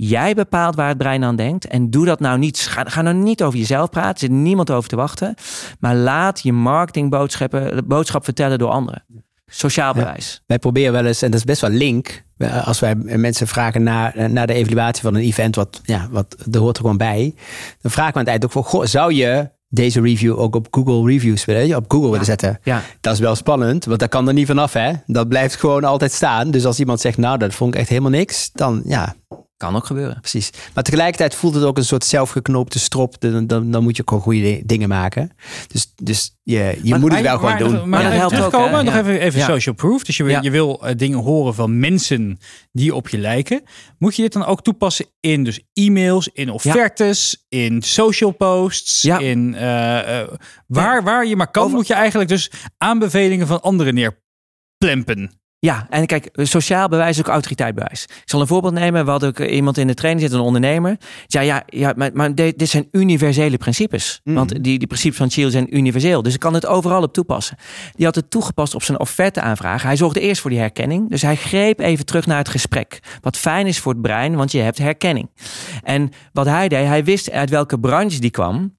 Jij 0.00 0.34
bepaalt 0.34 0.74
waar 0.74 0.88
het 0.88 0.98
brein 0.98 1.24
aan 1.24 1.36
denkt. 1.36 1.66
En 1.66 1.90
doe 1.90 2.04
dat 2.04 2.20
nou 2.20 2.38
niet. 2.38 2.58
Ga, 2.58 2.84
ga 2.84 3.02
nou 3.02 3.16
niet 3.16 3.42
over 3.42 3.58
jezelf 3.58 3.90
praten. 3.90 4.12
Er 4.12 4.18
zit 4.18 4.30
niemand 4.30 4.70
over 4.70 4.88
te 4.88 4.96
wachten. 4.96 5.34
Maar 5.78 5.94
laat 5.96 6.40
je 6.40 6.52
marketingboodschappen 6.52 7.86
boodschap 7.86 8.24
vertellen 8.24 8.58
door 8.58 8.70
anderen. 8.70 9.04
Sociaal 9.46 9.94
bewijs. 9.94 10.42
Wij 10.46 10.58
proberen 10.58 10.92
wel 10.92 11.04
eens, 11.04 11.22
en 11.22 11.30
dat 11.30 11.38
is 11.38 11.44
best 11.44 11.60
wel 11.60 11.70
link, 11.70 12.24
eh, 12.36 12.66
als 12.66 12.80
wij 12.80 12.94
mensen 12.94 13.46
vragen 13.46 13.82
naar, 13.82 14.14
eh, 14.14 14.28
naar 14.28 14.46
de 14.46 14.52
evaluatie 14.52 15.02
van 15.02 15.14
een 15.14 15.22
event, 15.22 15.54
wat, 15.54 15.80
ja, 15.84 16.08
wat 16.10 16.36
er 16.52 16.60
hoort 16.60 16.76
er 16.76 16.82
gewoon 16.82 16.96
bij, 16.96 17.34
dan 17.80 17.90
vragen 17.90 18.12
we 18.12 18.18
aan 18.18 18.24
het 18.24 18.42
eind 18.42 18.56
ook 18.56 18.66
goh, 18.66 18.84
zou 18.84 19.12
je 19.12 19.50
deze 19.68 20.00
review 20.00 20.38
ook 20.38 20.54
op 20.54 20.66
Google 20.70 21.12
Reviews 21.12 21.44
willen, 21.44 21.76
op 21.76 21.84
Google 21.88 22.10
willen 22.10 22.26
zetten? 22.26 22.58
Ja. 22.62 22.82
Dat 23.00 23.12
is 23.12 23.20
wel 23.20 23.34
spannend, 23.34 23.84
want 23.84 24.00
dat 24.00 24.08
kan 24.08 24.28
er 24.28 24.34
niet 24.34 24.46
vanaf, 24.46 24.72
hè? 24.72 24.92
Dat 25.06 25.28
blijft 25.28 25.56
gewoon 25.56 25.84
altijd 25.84 26.12
staan. 26.12 26.50
Dus 26.50 26.64
als 26.64 26.78
iemand 26.78 27.00
zegt, 27.00 27.16
nou, 27.18 27.38
dat 27.38 27.54
vond 27.54 27.74
ik 27.74 27.80
echt 27.80 27.88
helemaal 27.88 28.10
niks, 28.10 28.50
dan 28.52 28.82
ja, 28.84 29.14
Kan 29.58 29.76
ook 29.76 29.86
gebeuren. 29.86 30.20
precies. 30.20 30.50
Maar 30.74 30.84
tegelijkertijd 30.84 31.34
voelt 31.34 31.54
het 31.54 31.64
ook 31.64 31.76
een 31.76 31.84
soort 31.84 32.04
zelfgeknoopte 32.04 32.78
strop. 32.78 33.20
Dan, 33.20 33.46
dan, 33.46 33.70
dan 33.70 33.82
moet 33.82 33.96
je 33.96 34.02
gewoon 34.04 34.22
goede 34.22 34.40
di- 34.40 34.62
dingen 34.64 34.88
maken. 34.88 35.30
Dus, 35.66 35.92
dus 36.02 36.36
je, 36.42 36.78
je 36.82 36.90
Maar- 36.90 37.00
moet 37.00 37.12
het 37.12 37.22
maar- 37.22 37.22
wel 37.22 37.38
gewoon 37.38 37.50
maar, 37.70 37.80
doen. 37.80 37.88
Maar, 37.88 38.02
dat 38.02 38.12
helpt 38.12 38.24
ook, 38.24 38.38
terugkomen, 38.38 38.78
hè? 38.78 38.82
nog 38.82 38.94
Ja. 38.94 39.00
even, 39.00 39.20
even 39.20 39.40
Ja. 39.40 39.46
social 39.46 39.74
proof. 39.74 40.04
Dus 40.04 40.16
je 40.16 40.24
wil, 40.24 40.42
je 40.42 40.50
wil 40.50 40.80
eh, 40.86 40.96
dingen 40.96 41.18
horen 41.18 41.54
van 41.54 41.78
mensen 41.78 42.38
die 42.72 42.94
op 42.94 43.08
je 43.08 43.18
lijken. 43.18 43.62
Moet 43.98 44.16
je 44.16 44.22
dit 44.22 44.32
dan 44.32 44.44
ook 44.44 44.62
toepassen 44.62 45.06
in 45.20 45.44
dus 45.44 45.60
e-mails, 45.72 46.28
in 46.32 46.50
offertes, 46.50 47.44
in 47.48 47.82
social 47.82 48.30
posts, 48.30 49.02
Ja. 49.02 49.18
in 49.18 49.54
eh, 49.54 50.20
eh, 50.20 50.28
waar, 50.66 51.02
waar 51.02 51.26
je 51.26 51.36
maar 51.36 51.50
kan, 51.50 51.62
Over- 51.64 51.76
moet 51.76 51.86
je 51.86 51.94
eigenlijk 51.94 52.30
dus 52.30 52.50
aanbevelingen 52.76 53.46
van 53.46 53.60
anderen 53.62 53.94
neerplempen. 53.94 55.40
Ja, 55.60 55.86
en 55.90 56.06
kijk, 56.06 56.28
sociaal 56.32 56.88
bewijs 56.88 57.10
is 57.10 57.18
ook 57.18 57.28
autoriteitbewijs. 57.28 58.04
Ik 58.04 58.22
zal 58.24 58.40
een 58.40 58.46
voorbeeld 58.46 58.72
nemen. 58.72 59.04
We 59.04 59.10
hadden 59.10 59.28
ook 59.28 59.38
eh, 59.38 59.54
iemand 59.54 59.78
in 59.78 59.86
de 59.86 59.94
training 59.94 60.22
zitten, 60.22 60.40
een 60.40 60.46
ondernemer. 60.46 60.96
Ja, 61.26 61.40
ja, 61.40 61.62
ja 61.66 61.92
maar, 61.96 62.10
maar 62.14 62.34
dit, 62.34 62.58
dit 62.58 62.68
zijn 62.68 62.88
universele 62.92 63.56
principes. 63.56 64.20
Mhm. 64.24 64.36
Want 64.36 64.64
die, 64.64 64.78
die 64.78 64.86
principes 64.86 65.18
van 65.18 65.30
Chiel 65.30 65.50
zijn 65.50 65.76
universeel. 65.76 66.22
Dus 66.22 66.34
ik 66.34 66.40
kan 66.40 66.54
het 66.54 66.66
overal 66.66 67.02
op 67.02 67.12
toepassen. 67.12 67.56
Die 67.92 68.06
had 68.06 68.14
het 68.14 68.30
toegepast 68.30 68.74
op 68.74 68.82
zijn 68.82 69.00
offerte-aanvraag. 69.00 69.82
Hij 69.82 69.96
zorgde 69.96 70.20
eerst 70.20 70.40
voor 70.40 70.50
die 70.50 70.58
herkenning. 70.58 71.10
Dus 71.10 71.22
hij 71.22 71.36
greep 71.36 71.80
even 71.80 72.06
terug 72.06 72.26
naar 72.26 72.38
het 72.38 72.48
gesprek. 72.48 73.00
Wat 73.20 73.36
fijn 73.36 73.66
is 73.66 73.78
voor 73.78 73.92
het 73.92 74.02
brein, 74.02 74.36
want 74.36 74.52
je 74.52 74.60
hebt 74.60 74.78
herkenning. 74.78 75.30
En 75.82 76.10
wat 76.32 76.46
hij 76.46 76.68
deed, 76.68 76.86
hij 76.86 77.04
wist 77.04 77.30
uit 77.30 77.50
welke 77.50 77.80
branche 77.80 78.20
die 78.20 78.30
kwam. 78.30 78.77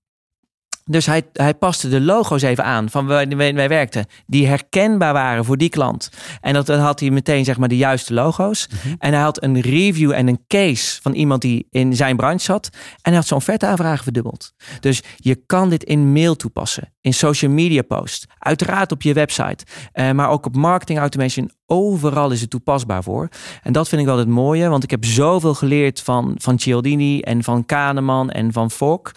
Dus 0.89 1.05
hij, 1.05 1.23
hij 1.33 1.53
paste 1.53 1.89
de 1.89 2.01
logo's 2.01 2.41
even 2.41 2.63
aan 2.63 2.89
van 2.89 3.05
waar 3.05 3.27
wij, 3.27 3.53
wij 3.53 3.69
werkten. 3.69 4.05
Die 4.25 4.47
herkenbaar 4.47 5.13
waren 5.13 5.45
voor 5.45 5.57
die 5.57 5.69
klant. 5.69 6.09
En 6.41 6.53
dat, 6.53 6.65
dan 6.65 6.79
had 6.79 6.99
hij 6.99 7.09
meteen 7.09 7.45
zeg 7.45 7.57
maar 7.57 7.67
de 7.67 7.77
juiste 7.77 8.13
logo's. 8.13 8.69
En 8.99 9.13
hij 9.13 9.21
had 9.21 9.43
een 9.43 9.59
review 9.59 10.11
en 10.11 10.27
een 10.27 10.43
case 10.47 11.01
van 11.01 11.13
iemand 11.13 11.41
die 11.41 11.67
in 11.71 11.95
zijn 11.95 12.17
branche 12.17 12.43
zat. 12.43 12.69
En 12.73 12.79
hij 13.01 13.13
had 13.13 13.27
zijn 13.27 13.39
offerte-aanvragen 13.39 14.03
verdubbeld. 14.03 14.53
Dus 14.79 15.03
je 15.15 15.35
kan 15.45 15.69
dit 15.69 15.83
in 15.83 16.11
mail 16.11 16.35
toepassen. 16.35 16.93
In 17.01 17.13
social 17.13 17.51
media 17.51 17.81
post. 17.81 18.25
Uiteraard 18.39 18.91
op 18.91 19.01
je 19.01 19.13
website. 19.13 19.65
eh, 19.91 20.11
maar 20.11 20.29
ook 20.29 20.45
op 20.45 20.55
marketing 20.55 20.99
automation. 20.99 21.51
Overal 21.65 22.31
is 22.31 22.41
het 22.41 22.49
toepasbaar 22.49 23.03
voor. 23.03 23.29
En 23.63 23.73
dat 23.73 23.89
vind 23.89 24.01
ik 24.01 24.07
wel 24.07 24.17
het 24.17 24.27
mooie. 24.27 24.69
Want 24.69 24.83
ik 24.83 24.91
heb 24.91 25.05
zoveel 25.05 25.53
geleerd 25.53 26.01
van, 26.01 26.35
van 26.37 26.59
Cialdini 26.59 27.19
en 27.19 27.43
van 27.43 27.65
Kahneman 27.65 28.29
en 28.29 28.53
van 28.53 28.71
Fok. 28.71 29.11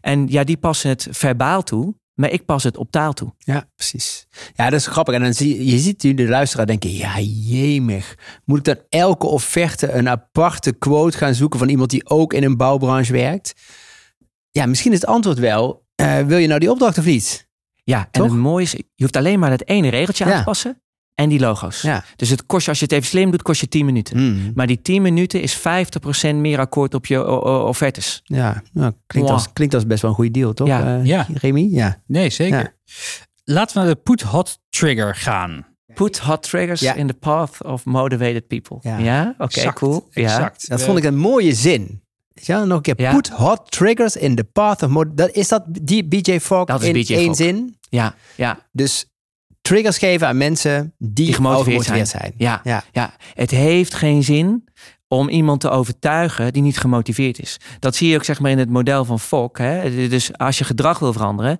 En 0.00 0.26
ja, 0.28 0.44
die 0.44 0.56
passen 0.56 0.88
het 0.88 1.08
verbaal 1.10 1.62
toe. 1.62 1.94
Maar 2.12 2.30
ik 2.30 2.44
pas 2.44 2.62
het 2.62 2.76
op 2.76 2.90
taal 2.90 3.12
toe. 3.12 3.34
Ja, 3.38 3.68
precies. 3.76 4.26
Ja, 4.54 4.70
dat 4.70 4.80
is 4.80 4.86
grappig. 4.86 5.14
En 5.14 5.22
dan 5.22 5.34
zie 5.34 5.66
je, 5.70 5.78
ziet 5.78 6.02
nu 6.02 6.14
de 6.14 6.28
luisteraar 6.28 6.66
denken, 6.66 6.92
ja, 6.92 7.20
jemig. 7.20 8.14
Moet 8.44 8.58
ik 8.58 8.64
dan 8.64 8.78
elke 8.88 9.26
offerte 9.26 9.92
een 9.92 10.08
aparte 10.08 10.72
quote 10.72 11.16
gaan 11.16 11.34
zoeken 11.34 11.58
van 11.58 11.68
iemand 11.68 11.90
die 11.90 12.08
ook 12.08 12.32
in 12.32 12.44
een 12.44 12.56
bouwbranche 12.56 13.12
werkt? 13.12 13.54
Ja, 14.50 14.66
misschien 14.66 14.92
is 14.92 15.00
het 15.00 15.10
antwoord 15.10 15.38
wel, 15.38 15.84
eh, 16.02 16.26
wil 16.26 16.38
je 16.38 16.46
nou 16.46 16.60
die 16.60 16.70
opdracht 16.70 16.98
of 16.98 17.04
niet? 17.04 17.48
Ja, 17.84 18.08
en 18.10 18.22
het 18.22 18.32
mooie 18.32 18.64
is, 18.64 18.70
je 18.72 18.84
hoeft 18.96 19.16
alleen 19.16 19.38
maar 19.38 19.50
dat 19.50 19.62
ene 19.68 19.88
regeltje 19.88 20.24
aan 20.24 20.38
te 20.38 20.44
passen. 20.44 20.76
En 21.14 21.28
die 21.28 21.40
logo's. 21.40 21.80
Ja. 21.82 22.04
Dus 22.16 22.28
het 22.28 22.46
kost 22.46 22.64
je, 22.64 22.68
als 22.70 22.78
je 22.78 22.84
het 22.84 22.94
even 22.94 23.06
slim 23.06 23.30
doet, 23.30 23.42
kost 23.42 23.60
je 23.60 23.68
10 23.68 23.84
minuten. 23.86 24.16
Hmm. 24.18 24.52
Maar 24.54 24.66
die 24.66 24.82
10 24.82 25.02
minuten 25.02 25.42
is 25.42 25.58
50% 25.58 25.60
meer 26.34 26.58
akkoord 26.58 26.94
op 26.94 27.06
je 27.06 27.26
offertes. 27.64 28.20
Ja, 28.24 28.62
nou, 28.72 28.92
klinkt, 29.06 29.28
Wow. 29.28 29.38
als, 29.38 29.52
klinkt 29.52 29.74
als 29.74 29.86
best 29.86 30.02
wel 30.02 30.10
een 30.10 30.16
goede 30.16 30.30
deal, 30.30 30.52
toch? 30.52 30.66
Ja. 30.66 30.98
eh, 30.98 31.04
Ja. 31.04 31.26
Remy? 31.34 31.68
Ja. 31.70 32.02
Nee, 32.06 32.30
zeker. 32.30 32.58
Ja. 32.58 32.72
Laten 33.44 33.76
we 33.76 33.82
naar 33.86 33.94
de 33.94 34.00
put 34.00 34.20
hot 34.22 34.58
trigger 34.68 35.14
gaan. 35.14 35.66
Put 35.94 36.18
hot 36.18 36.42
triggers 36.42 36.80
Ja. 36.80 36.94
in 36.94 37.06
the 37.06 37.14
path 37.14 37.64
of 37.64 37.84
motivated 37.84 38.46
people. 38.46 38.76
Ja. 38.80 38.98
Ja, 38.98 39.34
oké, 39.38 39.72
cool. 39.72 40.08
Ja. 40.10 40.22
Exact. 40.22 40.68
Dat 40.68 40.82
vond 40.82 40.98
ik 40.98 41.04
een 41.04 41.16
mooie 41.16 41.54
zin. 41.54 42.01
Ja, 42.34 42.64
nog 42.64 42.76
een 42.76 42.82
keer. 42.82 43.00
Ja. 43.00 43.14
Put 43.14 43.28
hot 43.28 43.70
triggers 43.70 44.16
in 44.16 44.34
the 44.34 44.44
path 44.44 44.82
of... 44.82 44.88
mod- 44.90 45.16
Dat, 45.16 45.30
is 45.30 45.48
dat 45.48 45.62
die 45.66 46.04
BJ 46.04 46.38
Fogg 46.40 46.64
Dat 46.64 46.80
is 46.82 46.86
in 46.88 46.92
BJ 46.92 47.14
één 47.14 47.24
Fogg. 47.26 47.36
zin? 47.36 47.76
Ja, 47.88 48.14
ja, 48.36 48.66
Dus 48.72 49.06
triggers 49.62 49.98
geven 49.98 50.26
aan 50.26 50.36
mensen 50.36 50.94
die, 50.98 51.24
die 51.24 51.34
gemotiveerd 51.34 51.84
zijn. 51.84 52.06
zijn. 52.06 52.32
Ja, 52.36 52.60
Ja. 52.64 52.84
ja. 52.92 53.14
het 53.34 53.50
heeft 53.50 53.94
geen 53.94 54.22
zin 54.24 54.64
om 55.12 55.28
iemand 55.28 55.60
te 55.60 55.70
overtuigen 55.70 56.52
die 56.52 56.62
niet 56.62 56.78
gemotiveerd 56.78 57.38
is. 57.38 57.56
Dat 57.78 57.96
zie 57.96 58.08
je 58.08 58.16
ook 58.16 58.24
zeg 58.24 58.40
maar 58.40 58.50
in 58.50 58.58
het 58.58 58.70
model 58.70 59.04
van 59.04 59.20
Fogg. 59.20 59.58
Hè? 59.58 60.08
Dus 60.08 60.38
als 60.38 60.58
je 60.58 60.64
gedrag 60.64 60.98
wil 60.98 61.12
veranderen, 61.12 61.56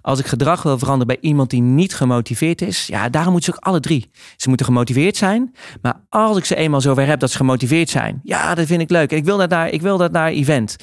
als 0.00 0.18
ik 0.18 0.26
gedrag 0.26 0.62
wil 0.62 0.78
veranderen 0.78 1.06
bij 1.06 1.30
iemand 1.30 1.50
die 1.50 1.62
niet 1.62 1.94
gemotiveerd 1.94 2.62
is, 2.62 2.86
ja, 2.86 3.08
daarom 3.08 3.32
moeten 3.32 3.52
ze 3.52 3.58
ook 3.58 3.66
alle 3.66 3.80
drie. 3.80 4.10
Ze 4.36 4.48
moeten 4.48 4.66
gemotiveerd 4.66 5.16
zijn, 5.16 5.54
maar 5.82 6.00
als 6.08 6.36
ik 6.36 6.44
ze 6.44 6.56
eenmaal 6.56 6.80
zover 6.80 7.06
heb 7.06 7.20
dat 7.20 7.30
ze 7.30 7.36
gemotiveerd 7.36 7.88
zijn, 7.88 8.20
ja, 8.22 8.54
dat 8.54 8.66
vind 8.66 8.80
ik 8.80 8.90
leuk. 8.90 9.12
Ik 9.12 9.24
wil 9.24 9.36
dat 9.36 9.50
naar, 9.50 9.68
ik 9.68 9.82
wil 9.82 9.96
dat 9.96 10.12
naar 10.12 10.30
event. 10.30 10.76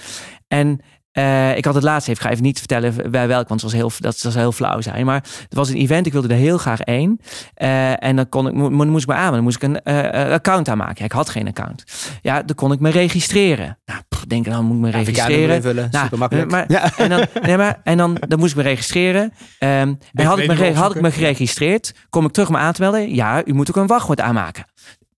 En 0.48 0.80
eh, 1.14 1.58
ik 1.58 1.66
had 1.66 1.74
het 1.76 1.84
laatst 1.84 2.08
even, 2.08 2.22
ik 2.22 2.26
ga 2.28 2.32
even 2.34 2.44
niet 2.44 2.58
vertellen 2.60 3.12
bij 3.12 3.28
welk, 3.28 3.48
want 3.48 3.62
het 3.62 3.72
was 3.72 3.80
heel, 3.80 3.92
dat 4.00 4.18
zou 4.18 4.34
heel 4.38 4.52
flauw 4.52 4.82
zijn. 4.82 5.06
Maar 5.06 5.24
het 5.44 5.54
was 5.54 5.70
een 5.70 5.76
event, 5.76 6.06
ik 6.06 6.12
wilde 6.12 6.28
er 6.28 6.36
heel 6.40 6.58
graag 6.58 6.80
één. 6.82 7.20
Eh, 7.54 8.04
en 8.04 8.16
dan 8.16 8.30
kon 8.30 8.48
ik, 8.48 8.54
mo- 8.54 8.70
mo- 8.70 8.86
moest 8.86 9.04
ik 9.04 9.10
me 9.10 9.16
aanmelden, 9.16 9.44
moest 9.44 9.56
ik 9.56 9.64
een 9.64 9.82
eh, 9.82 10.32
account 10.32 10.70
aanmaken. 10.70 10.96
Ja, 10.98 11.06
ik 11.06 11.12
had 11.12 11.30
geen 11.30 11.48
account. 11.48 11.84
Ja, 12.22 12.42
dan 12.44 12.56
kon 12.56 12.72
ik 12.72 12.80
me 12.80 12.90
registreren. 12.90 13.78
Nou, 13.86 14.00
pff, 14.10 14.26
denk 14.26 14.46
dan 14.46 14.66
moet 14.66 14.76
ik 14.76 14.82
me 14.82 14.88
AVK-nummer 14.88 15.14
registreren. 15.14 15.56
invullen, 15.56 15.88
Nou, 15.92 16.04
super 16.04 16.18
makkelijk. 16.18 16.52
Maar, 16.52 16.66
Ja. 16.68 16.98
en, 16.98 17.10
dan, 17.10 17.26
nee, 17.42 17.58
maar, 17.58 17.80
en, 17.84 17.98
dan, 17.98 18.18
dan 18.28 18.40
moest 18.40 18.52
ik 18.52 18.58
me 18.58 18.64
registreren. 18.64 19.34
Ehm, 19.60 19.94
en 20.14 20.26
had 20.26 20.40
ik, 20.40 20.48
me, 20.48 20.74
had 20.74 20.96
ik 20.96 21.02
me 21.02 21.12
geregistreerd, 21.12 21.94
kom 22.10 22.26
ik 22.26 22.32
terug 22.32 22.50
om 22.50 22.56
aan 22.58 22.74
te 22.74 22.82
melden. 22.82 23.16
Ja, 23.16 23.42
u 23.46 23.54
moet 23.54 23.70
ook 23.70 23.76
een 23.76 23.88
wachtwoord 23.88 24.22
aanmaken. 24.22 24.66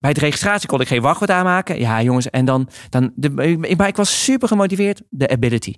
Bij 0.06 0.14
de 0.14 0.20
registratie 0.20 0.68
kon 0.68 0.80
ik 0.80 0.88
geen 0.88 1.02
wachtwoord 1.02 1.30
aanmaken. 1.30 1.78
Ja, 1.78 2.02
jongens, 2.02 2.30
en 2.30 2.44
dan. 2.44 2.68
dan 2.88 3.12
de, 3.14 3.30
maar 3.76 3.88
ik 3.88 3.96
was 3.96 4.24
super 4.24 4.48
gemotiveerd. 4.48 5.02
De 5.08 5.28
ability. 5.28 5.74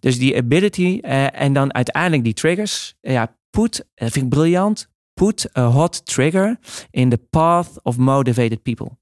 Dus 0.00 0.18
die 0.18 0.36
ability 0.36 0.98
eh, 1.02 1.40
en 1.40 1.52
dan 1.52 1.74
uiteindelijk 1.74 2.24
die 2.24 2.32
triggers. 2.32 2.94
Eh, 3.00 3.12
ja, 3.12 3.36
put, 3.50 3.86
dat 3.94 4.12
vind 4.12 4.24
ik 4.24 4.30
briljant. 4.30 4.88
Put 5.14 5.56
a 5.56 5.64
hot 5.64 6.06
trigger 6.06 6.58
in 6.90 7.08
the 7.08 7.16
path 7.30 7.68
of 7.82 7.96
motivated 7.96 8.62
people. 8.62 8.98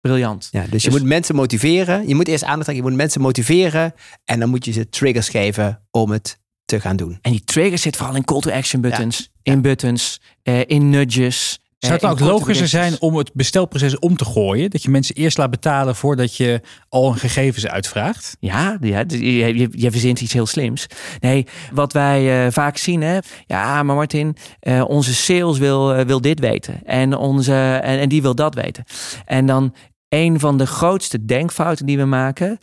Briljant. 0.00 0.48
Ja, 0.50 0.62
dus, 0.62 0.70
Dus- 0.70 0.84
je 0.84 0.90
moet 0.90 1.02
mensen 1.02 1.34
motiveren. 1.34 2.08
Je 2.08 2.14
moet 2.14 2.28
eerst 2.28 2.44
aandacht 2.44 2.64
trekken. 2.64 2.84
Je 2.84 2.90
moet 2.90 3.00
mensen 3.00 3.20
motiveren. 3.20 3.94
En 4.24 4.40
dan 4.40 4.48
moet 4.48 4.64
je 4.64 4.72
ze 4.72 4.88
triggers 4.88 5.28
geven 5.28 5.86
om 5.90 6.10
het 6.10 6.40
te 6.64 6.80
gaan 6.80 6.96
doen. 6.96 7.18
En 7.22 7.30
die 7.30 7.44
trigger 7.44 7.78
zit 7.78 7.96
vooral 7.96 8.16
in 8.16 8.24
call 8.24 8.40
to 8.40 8.50
action 8.50 8.80
buttons, 8.80 9.30
in 9.42 9.62
buttons, 9.62 10.20
eh, 10.42 10.60
in 10.66 10.90
nudges. 10.90 11.60
Zou 11.78 11.92
het 11.92 12.02
nou 12.02 12.14
ook 12.14 12.20
logischer 12.20 12.68
zijn 12.68 12.96
om 13.00 13.16
het 13.16 13.30
bestelproces 13.34 13.98
om 13.98 14.16
te 14.16 14.24
gooien? 14.24 14.70
Dat 14.70 14.82
je 14.82 14.90
mensen 14.90 15.14
eerst 15.14 15.38
laat 15.38 15.50
betalen 15.50 15.96
voordat 15.96 16.36
je 16.36 16.60
al 16.88 17.10
hun 17.10 17.18
gegevens 17.18 17.66
uitvraagt? 17.66 18.36
Ja, 18.40 18.78
ja 18.80 19.04
d- 19.06 19.12
je, 19.12 19.56
je, 19.56 19.68
je 19.70 19.90
verzint 19.90 20.20
iets 20.20 20.32
heel 20.32 20.46
slims. 20.46 20.86
Nee, 21.20 21.46
wat 21.72 21.92
wij 21.92 22.46
eh, 22.46 22.52
vaak 22.52 22.76
zien, 22.76 23.00
hè. 23.02 23.18
Ja, 23.46 23.82
maar 23.82 23.96
Martin, 23.96 24.36
eh, 24.60 24.84
onze 24.88 25.14
sales 25.14 25.58
wil, 25.58 25.94
eh, 25.94 26.04
wil 26.06 26.20
dit 26.20 26.40
weten. 26.40 26.84
En, 26.84 27.16
onze, 27.16 27.54
en, 27.82 27.98
en 27.98 28.08
die 28.08 28.22
wil 28.22 28.34
dat 28.34 28.54
weten. 28.54 28.84
En 29.24 29.46
dan 29.46 29.74
een 30.08 30.40
van 30.40 30.58
de 30.58 30.66
grootste 30.66 31.24
denkfouten 31.24 31.86
die 31.86 31.96
we 31.98 32.04
maken, 32.04 32.58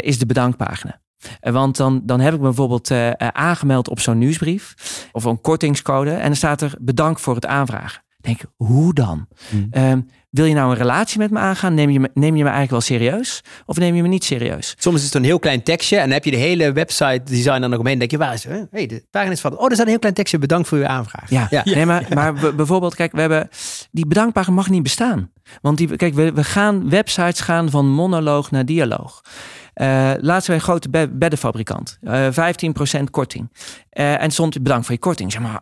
is 0.00 0.18
de 0.18 0.26
bedankpagina. 0.26 1.00
Want 1.40 1.76
dan, 1.76 2.00
dan 2.04 2.20
heb 2.20 2.32
ik 2.34 2.38
me 2.40 2.44
bijvoorbeeld 2.46 2.90
aangemeld 3.18 3.88
op 3.88 4.00
zo'n 4.00 4.18
nieuwsbrief 4.18 4.74
of 5.12 5.24
een 5.24 5.40
kortingscode. 5.40 6.10
En 6.10 6.26
dan 6.26 6.36
staat 6.36 6.60
er 6.60 6.74
bedankt 6.80 7.20
voor 7.20 7.34
het 7.34 7.46
aanvragen. 7.46 8.02
Denk, 8.20 8.40
hoe 8.56 8.94
dan? 8.94 9.26
Hmm. 9.48 9.66
Ehm, 9.70 10.00
wil 10.30 10.44
je 10.44 10.54
nou 10.54 10.70
een 10.70 10.76
relatie 10.76 11.18
met 11.18 11.30
me 11.30 11.38
aangaan? 11.38 11.74
Neem 11.74 11.90
je 11.90 12.00
me, 12.00 12.10
neem 12.14 12.36
je 12.36 12.42
me 12.44 12.50
eigenlijk 12.50 12.70
wel 12.70 12.80
serieus? 12.80 13.40
Of 13.66 13.76
neem 13.78 13.94
je 13.94 14.02
me 14.02 14.08
niet 14.08 14.24
serieus? 14.24 14.74
Soms 14.78 14.96
is 14.98 15.04
het 15.04 15.14
een 15.14 15.24
heel 15.24 15.38
klein 15.38 15.62
tekstje. 15.62 15.96
En 15.96 16.02
dan 16.02 16.12
heb 16.12 16.24
je 16.24 16.30
de 16.30 16.36
hele 16.36 16.72
website 16.72 17.20
design 17.24 17.62
er 17.62 17.68
nog 17.68 17.78
omheen. 17.78 17.98
Dan 17.98 18.08
denk 18.08 18.10
je, 18.10 18.18
waar 18.18 18.32
is 18.34 18.44
het? 18.44 18.66
Hey, 18.70 18.86
de 18.86 19.04
pagina 19.10 19.32
is 19.32 19.40
van. 19.40 19.58
Oh, 19.58 19.64
er 19.64 19.72
staat 19.72 19.80
een 19.84 19.88
heel 19.88 19.98
klein 19.98 20.14
tekstje. 20.14 20.38
Bedankt 20.38 20.68
voor 20.68 20.78
uw 20.78 20.86
aanvraag. 20.86 21.30
Ja, 21.30 21.46
ja. 21.50 21.62
Nee, 21.64 21.86
maar, 21.86 22.06
maar 22.14 22.54
bijvoorbeeld, 22.56 22.94
kijk, 22.94 23.12
we 23.12 23.20
hebben 23.20 23.48
die 23.90 24.06
bedankpagina 24.06 24.54
mag 24.56 24.68
niet 24.70 24.82
bestaan. 24.82 25.30
Want 25.60 25.78
die, 25.78 25.96
kijk, 25.96 26.14
we, 26.14 26.32
we 26.32 26.44
gaan 26.44 26.90
websites 26.90 27.40
gaan 27.40 27.70
van 27.70 27.86
monoloog 27.88 28.50
naar 28.50 28.64
dialoog. 28.64 29.20
Eh 29.74 30.12
laatst 30.20 30.46
bij 30.46 30.56
een 30.56 30.62
grote 30.62 30.88
be- 30.90 31.10
beddenfabrikant. 31.12 31.98
Eh 32.02 32.26
15% 33.00 33.04
korting. 33.10 33.52
Eh, 33.90 34.22
en 34.22 34.30
stond 34.30 34.62
bedankt 34.62 34.84
voor 34.86 34.94
je 34.94 35.00
korting. 35.00 35.32
Zeg 35.32 35.40
maar, 35.42 35.60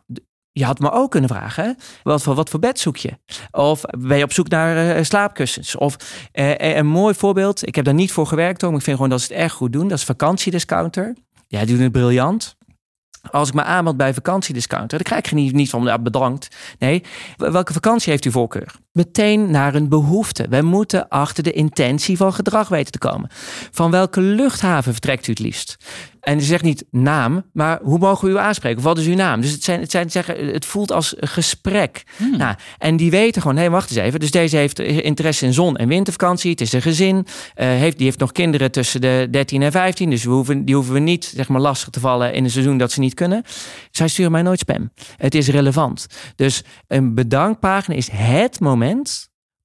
je 0.58 0.64
had 0.64 0.78
me 0.78 0.90
ook 0.90 1.10
kunnen 1.10 1.30
vragen? 1.30 1.76
Wat, 2.02 2.22
voor, 2.22 2.34
wat 2.34 2.50
voor 2.50 2.60
bed 2.60 2.78
zoek 2.78 2.96
je? 2.96 3.18
Of 3.50 3.80
ben 3.98 4.18
je 4.18 4.24
op 4.24 4.32
zoek 4.32 4.48
naar 4.48 4.96
eh, 4.96 5.04
slaapkussens? 5.04 5.76
Of 5.76 5.96
eh, 6.32 6.76
een 6.76 6.86
mooi 6.86 7.14
voorbeeld, 7.14 7.66
ik 7.66 7.74
heb 7.74 7.84
daar 7.84 7.94
niet 7.94 8.12
voor 8.12 8.26
gewerkt, 8.26 8.60
hoor, 8.60 8.70
maar 8.70 8.78
ik 8.78 8.84
vind 8.84 8.96
gewoon 8.96 9.10
dat 9.12 9.20
ze 9.20 9.32
het 9.32 9.42
erg 9.42 9.52
goed 9.52 9.72
doen. 9.72 9.88
Dat 9.88 9.98
is 9.98 10.04
vakantiediscounter. 10.04 11.16
Ja, 11.48 11.64
die 11.64 11.74
doen 11.74 11.82
het 11.82 11.92
briljant. 11.92 12.56
Als 13.30 13.48
ik 13.48 13.54
me 13.54 13.62
aanmeld 13.62 13.96
bij 13.96 14.14
vakantiediscounter, 14.14 14.98
dan 14.98 15.06
krijg 15.06 15.24
ik 15.24 15.32
niet, 15.32 15.52
niet 15.52 15.70
van 15.70 15.82
ja, 15.82 15.98
bedankt. 15.98 16.56
Nee, 16.78 17.02
welke 17.36 17.72
vakantie 17.72 18.10
heeft 18.10 18.24
u 18.24 18.30
voorkeur? 18.30 18.74
Meteen 18.96 19.50
naar 19.50 19.74
een 19.74 19.88
behoefte. 19.88 20.46
Wij 20.48 20.62
moeten 20.62 21.08
achter 21.08 21.42
de 21.42 21.52
intentie 21.52 22.16
van 22.16 22.32
gedrag 22.32 22.68
weten 22.68 22.92
te 22.92 22.98
komen. 22.98 23.30
Van 23.70 23.90
welke 23.90 24.20
luchthaven 24.20 24.92
vertrekt 24.92 25.26
u 25.26 25.30
het 25.30 25.40
liefst? 25.40 25.76
En 26.20 26.40
ze 26.40 26.46
zegt 26.46 26.62
niet 26.62 26.84
naam, 26.90 27.44
maar 27.52 27.80
hoe 27.82 27.98
mogen 27.98 28.28
we 28.28 28.34
u 28.34 28.38
aanspreken? 28.38 28.78
Of 28.78 28.84
wat 28.84 28.98
is 28.98 29.06
uw 29.06 29.14
naam? 29.14 29.40
Dus 29.40 29.50
het, 29.50 29.64
zijn, 29.64 29.80
het, 29.80 29.90
zijn, 29.90 30.10
zeggen, 30.10 30.46
het 30.52 30.64
voelt 30.64 30.92
als 30.92 31.14
gesprek. 31.18 32.02
Nou, 32.36 32.54
en 32.78 32.96
die 32.96 33.10
weten 33.10 33.40
gewoon, 33.42 33.56
hé, 33.56 33.62
hey, 33.62 33.70
wacht 33.70 33.90
eens 33.90 33.98
even. 33.98 34.20
Dus 34.20 34.30
deze 34.30 34.56
heeft 34.56 34.78
interesse 34.78 35.46
in 35.46 35.52
zon- 35.52 35.76
en 35.76 35.88
wintervakantie. 35.88 36.50
Het 36.50 36.60
is 36.60 36.72
een 36.72 36.82
gezin. 36.82 37.26
eh, 37.54 37.66
heeft, 37.66 37.96
die 37.96 38.06
heeft 38.06 38.18
nog 38.18 38.32
kinderen 38.32 38.70
tussen 38.70 39.00
de 39.00 39.28
13 39.30 39.62
en 39.62 39.72
15. 39.72 40.10
Dus 40.10 40.24
we 40.24 40.30
hoeven, 40.30 40.64
die 40.64 40.74
hoeven 40.74 40.94
we 40.94 41.00
niet 41.00 41.32
zeg 41.34 41.48
maar, 41.48 41.60
lastig 41.60 41.88
te 41.88 42.00
vallen 42.00 42.32
in 42.32 42.44
een 42.44 42.50
seizoen 42.50 42.78
dat 42.78 42.92
ze 42.92 43.00
niet 43.00 43.14
kunnen. 43.14 43.42
Zij 43.90 44.08
sturen 44.08 44.32
mij 44.32 44.42
nooit 44.42 44.58
spam. 44.58 44.90
Het 45.16 45.34
is 45.34 45.48
relevant. 45.48 46.06
Dus 46.36 46.62
een 46.86 47.14
bedankpagina 47.14 47.96
is 47.96 48.08
het 48.12 48.60
moment 48.60 48.85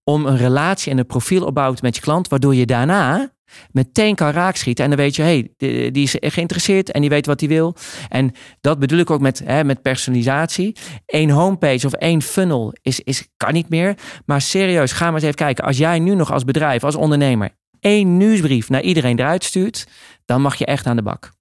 om 0.03 0.25
een 0.25 0.37
relatie 0.37 0.91
en 0.91 0.97
een 0.97 1.05
profiel 1.05 1.45
opbouwen 1.45 1.77
met 1.81 1.95
je 1.95 2.01
klant, 2.01 2.27
waardoor 2.27 2.55
je 2.55 2.65
daarna 2.65 3.31
meteen 3.71 4.15
kan 4.15 4.29
raakschieten. 4.29 4.83
En 4.83 4.89
dan 4.89 4.99
weet 4.99 5.15
je, 5.15 5.21
hey, 5.21 5.53
die, 5.57 5.91
die 5.91 6.03
is 6.03 6.15
geïnteresseerd 6.19 6.91
en 6.91 7.01
die 7.01 7.09
weet 7.09 7.25
wat 7.25 7.39
hij 7.39 7.49
wil. 7.49 7.75
En 8.09 8.31
dat 8.61 8.79
bedoel 8.79 8.99
ik 8.99 9.09
ook 9.09 9.21
met, 9.21 9.41
hè, 9.45 9.63
met 9.63 9.81
personalisatie. 9.81 10.75
Eén 11.05 11.29
homepage 11.29 11.85
of 11.85 11.93
één 11.93 12.21
funnel 12.21 12.73
is, 12.81 12.99
is, 12.99 13.27
kan 13.37 13.53
niet 13.53 13.69
meer. 13.69 13.97
Maar 14.25 14.41
serieus, 14.41 14.91
ga 14.91 15.05
maar 15.05 15.13
eens 15.13 15.23
even 15.23 15.35
kijken. 15.35 15.65
Als 15.65 15.77
jij 15.77 15.99
nu 15.99 16.15
nog 16.15 16.31
als 16.31 16.43
bedrijf, 16.43 16.83
als 16.83 16.95
ondernemer, 16.95 17.49
één 17.79 18.17
nieuwsbrief 18.17 18.69
naar 18.69 18.81
iedereen 18.81 19.19
eruit 19.19 19.43
stuurt, 19.43 19.87
dan 20.25 20.41
mag 20.41 20.55
je 20.55 20.65
echt 20.65 20.85
aan 20.85 20.95
de 20.95 21.03
bak. 21.03 21.31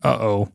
Uh-oh. 0.00 0.46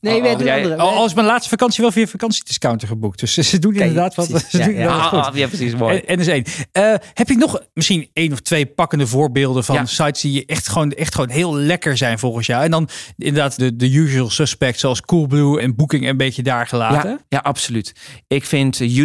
Nee, 0.00 0.16
Oh, 0.16 0.22
weet 0.22 0.34
oh, 0.36 0.42
jij- 0.42 0.56
andere. 0.56 0.76
Al, 0.76 0.90
al 0.90 1.04
is 1.04 1.14
mijn 1.14 1.26
laatste 1.26 1.48
vakantie 1.48 1.82
wel 1.82 1.92
via 1.92 2.06
vakantiediscounter 2.06 2.88
geboekt. 2.88 3.20
Dus 3.20 3.34
ze 3.34 3.58
doen 3.58 3.74
inderdaad 3.74 4.14
wat. 4.14 4.26
Ze 4.48 4.58
Ja, 4.58 4.64
doen 4.64 4.74
ja. 4.74 5.46
precies, 5.48 5.74
mooi. 5.74 5.98
En, 5.98 6.16
dus 6.18 6.26
één. 6.26 6.44
Eh, 6.72 6.94
heb 7.14 7.28
je 7.28 7.36
nog 7.36 7.60
misschien 7.74 8.10
één 8.12 8.32
of 8.32 8.40
twee 8.40 8.66
pakkende 8.66 9.06
voorbeelden 9.06 9.64
van 9.64 9.88
sites 9.88 10.20
die 10.20 10.46
echt 10.46 10.68
gewoon, 10.68 10.92
echt 10.92 11.14
gewoon 11.14 11.30
heel 11.30 11.54
lekker 11.56 11.96
zijn 11.96 12.18
volgens 12.18 12.46
jou? 12.46 12.64
En 12.64 12.70
dan 12.70 12.88
inderdaad 13.16 13.58
de, 13.58 13.76
de 13.76 13.90
usual 13.92 14.30
suspects 14.30 14.80
zoals 14.80 15.00
Coolblue 15.00 15.60
en 15.60 15.76
Booking 15.76 16.08
een 16.08 16.16
beetje 16.16 16.42
daar 16.42 16.66
gelaten. 16.66 17.10
Ja, 17.10 17.18
ja, 17.28 17.38
absoluut. 17.38 17.92
Ik 18.26 18.44
vind 18.44 18.80
eh, 18.80 18.96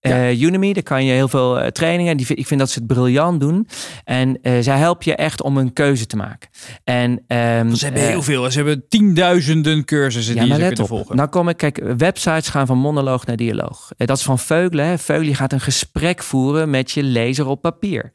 Udemy. 0.00 0.20
Eh, 0.22 0.40
Udemy, 0.40 0.72
daar 0.72 0.82
kan 0.82 1.04
je 1.04 1.12
heel 1.12 1.28
veel 1.28 1.60
eh, 1.60 1.66
trainingen. 1.66 2.16
Die, 2.16 2.26
ik 2.34 2.46
vind 2.46 2.60
dat 2.60 2.70
ze 2.70 2.78
het 2.78 2.88
briljant 2.88 3.40
doen. 3.40 3.68
En 4.04 4.38
eh, 4.42 4.52
zij 4.60 4.78
helpen 4.78 5.10
je 5.10 5.16
echt 5.16 5.42
om 5.42 5.56
een 5.56 5.72
keuze 5.72 6.06
te 6.06 6.16
maken. 6.16 6.48
En, 6.84 7.24
ehm, 7.26 7.74
Ze 7.74 7.84
hebben 7.84 8.02
heel 8.02 8.22
veel. 8.22 8.50
Ze 8.50 8.56
hebben 8.56 8.88
tienduizenden 8.88 9.84
cursussen 9.84 10.34
ja, 10.34 10.44
die 10.44 10.52
kunnen 10.52 10.80
op. 10.80 10.86
volgen. 10.86 11.16
Nou 11.16 11.28
kom 11.28 11.48
ik, 11.48 11.56
kijk, 11.56 11.82
websites 11.96 12.48
gaan 12.48 12.66
van 12.66 12.78
monoloog 12.78 13.26
naar 13.26 13.36
dialoog. 13.36 13.90
Dat 13.96 14.16
is 14.16 14.22
van 14.22 14.38
Veulen. 14.38 14.86
Hè. 14.86 14.98
Veulen 14.98 15.34
gaat 15.34 15.52
een 15.52 15.60
gesprek 15.60 16.22
voeren 16.22 16.70
met 16.70 16.90
je 16.90 17.02
lezer 17.02 17.46
op 17.46 17.62
papier. 17.62 18.12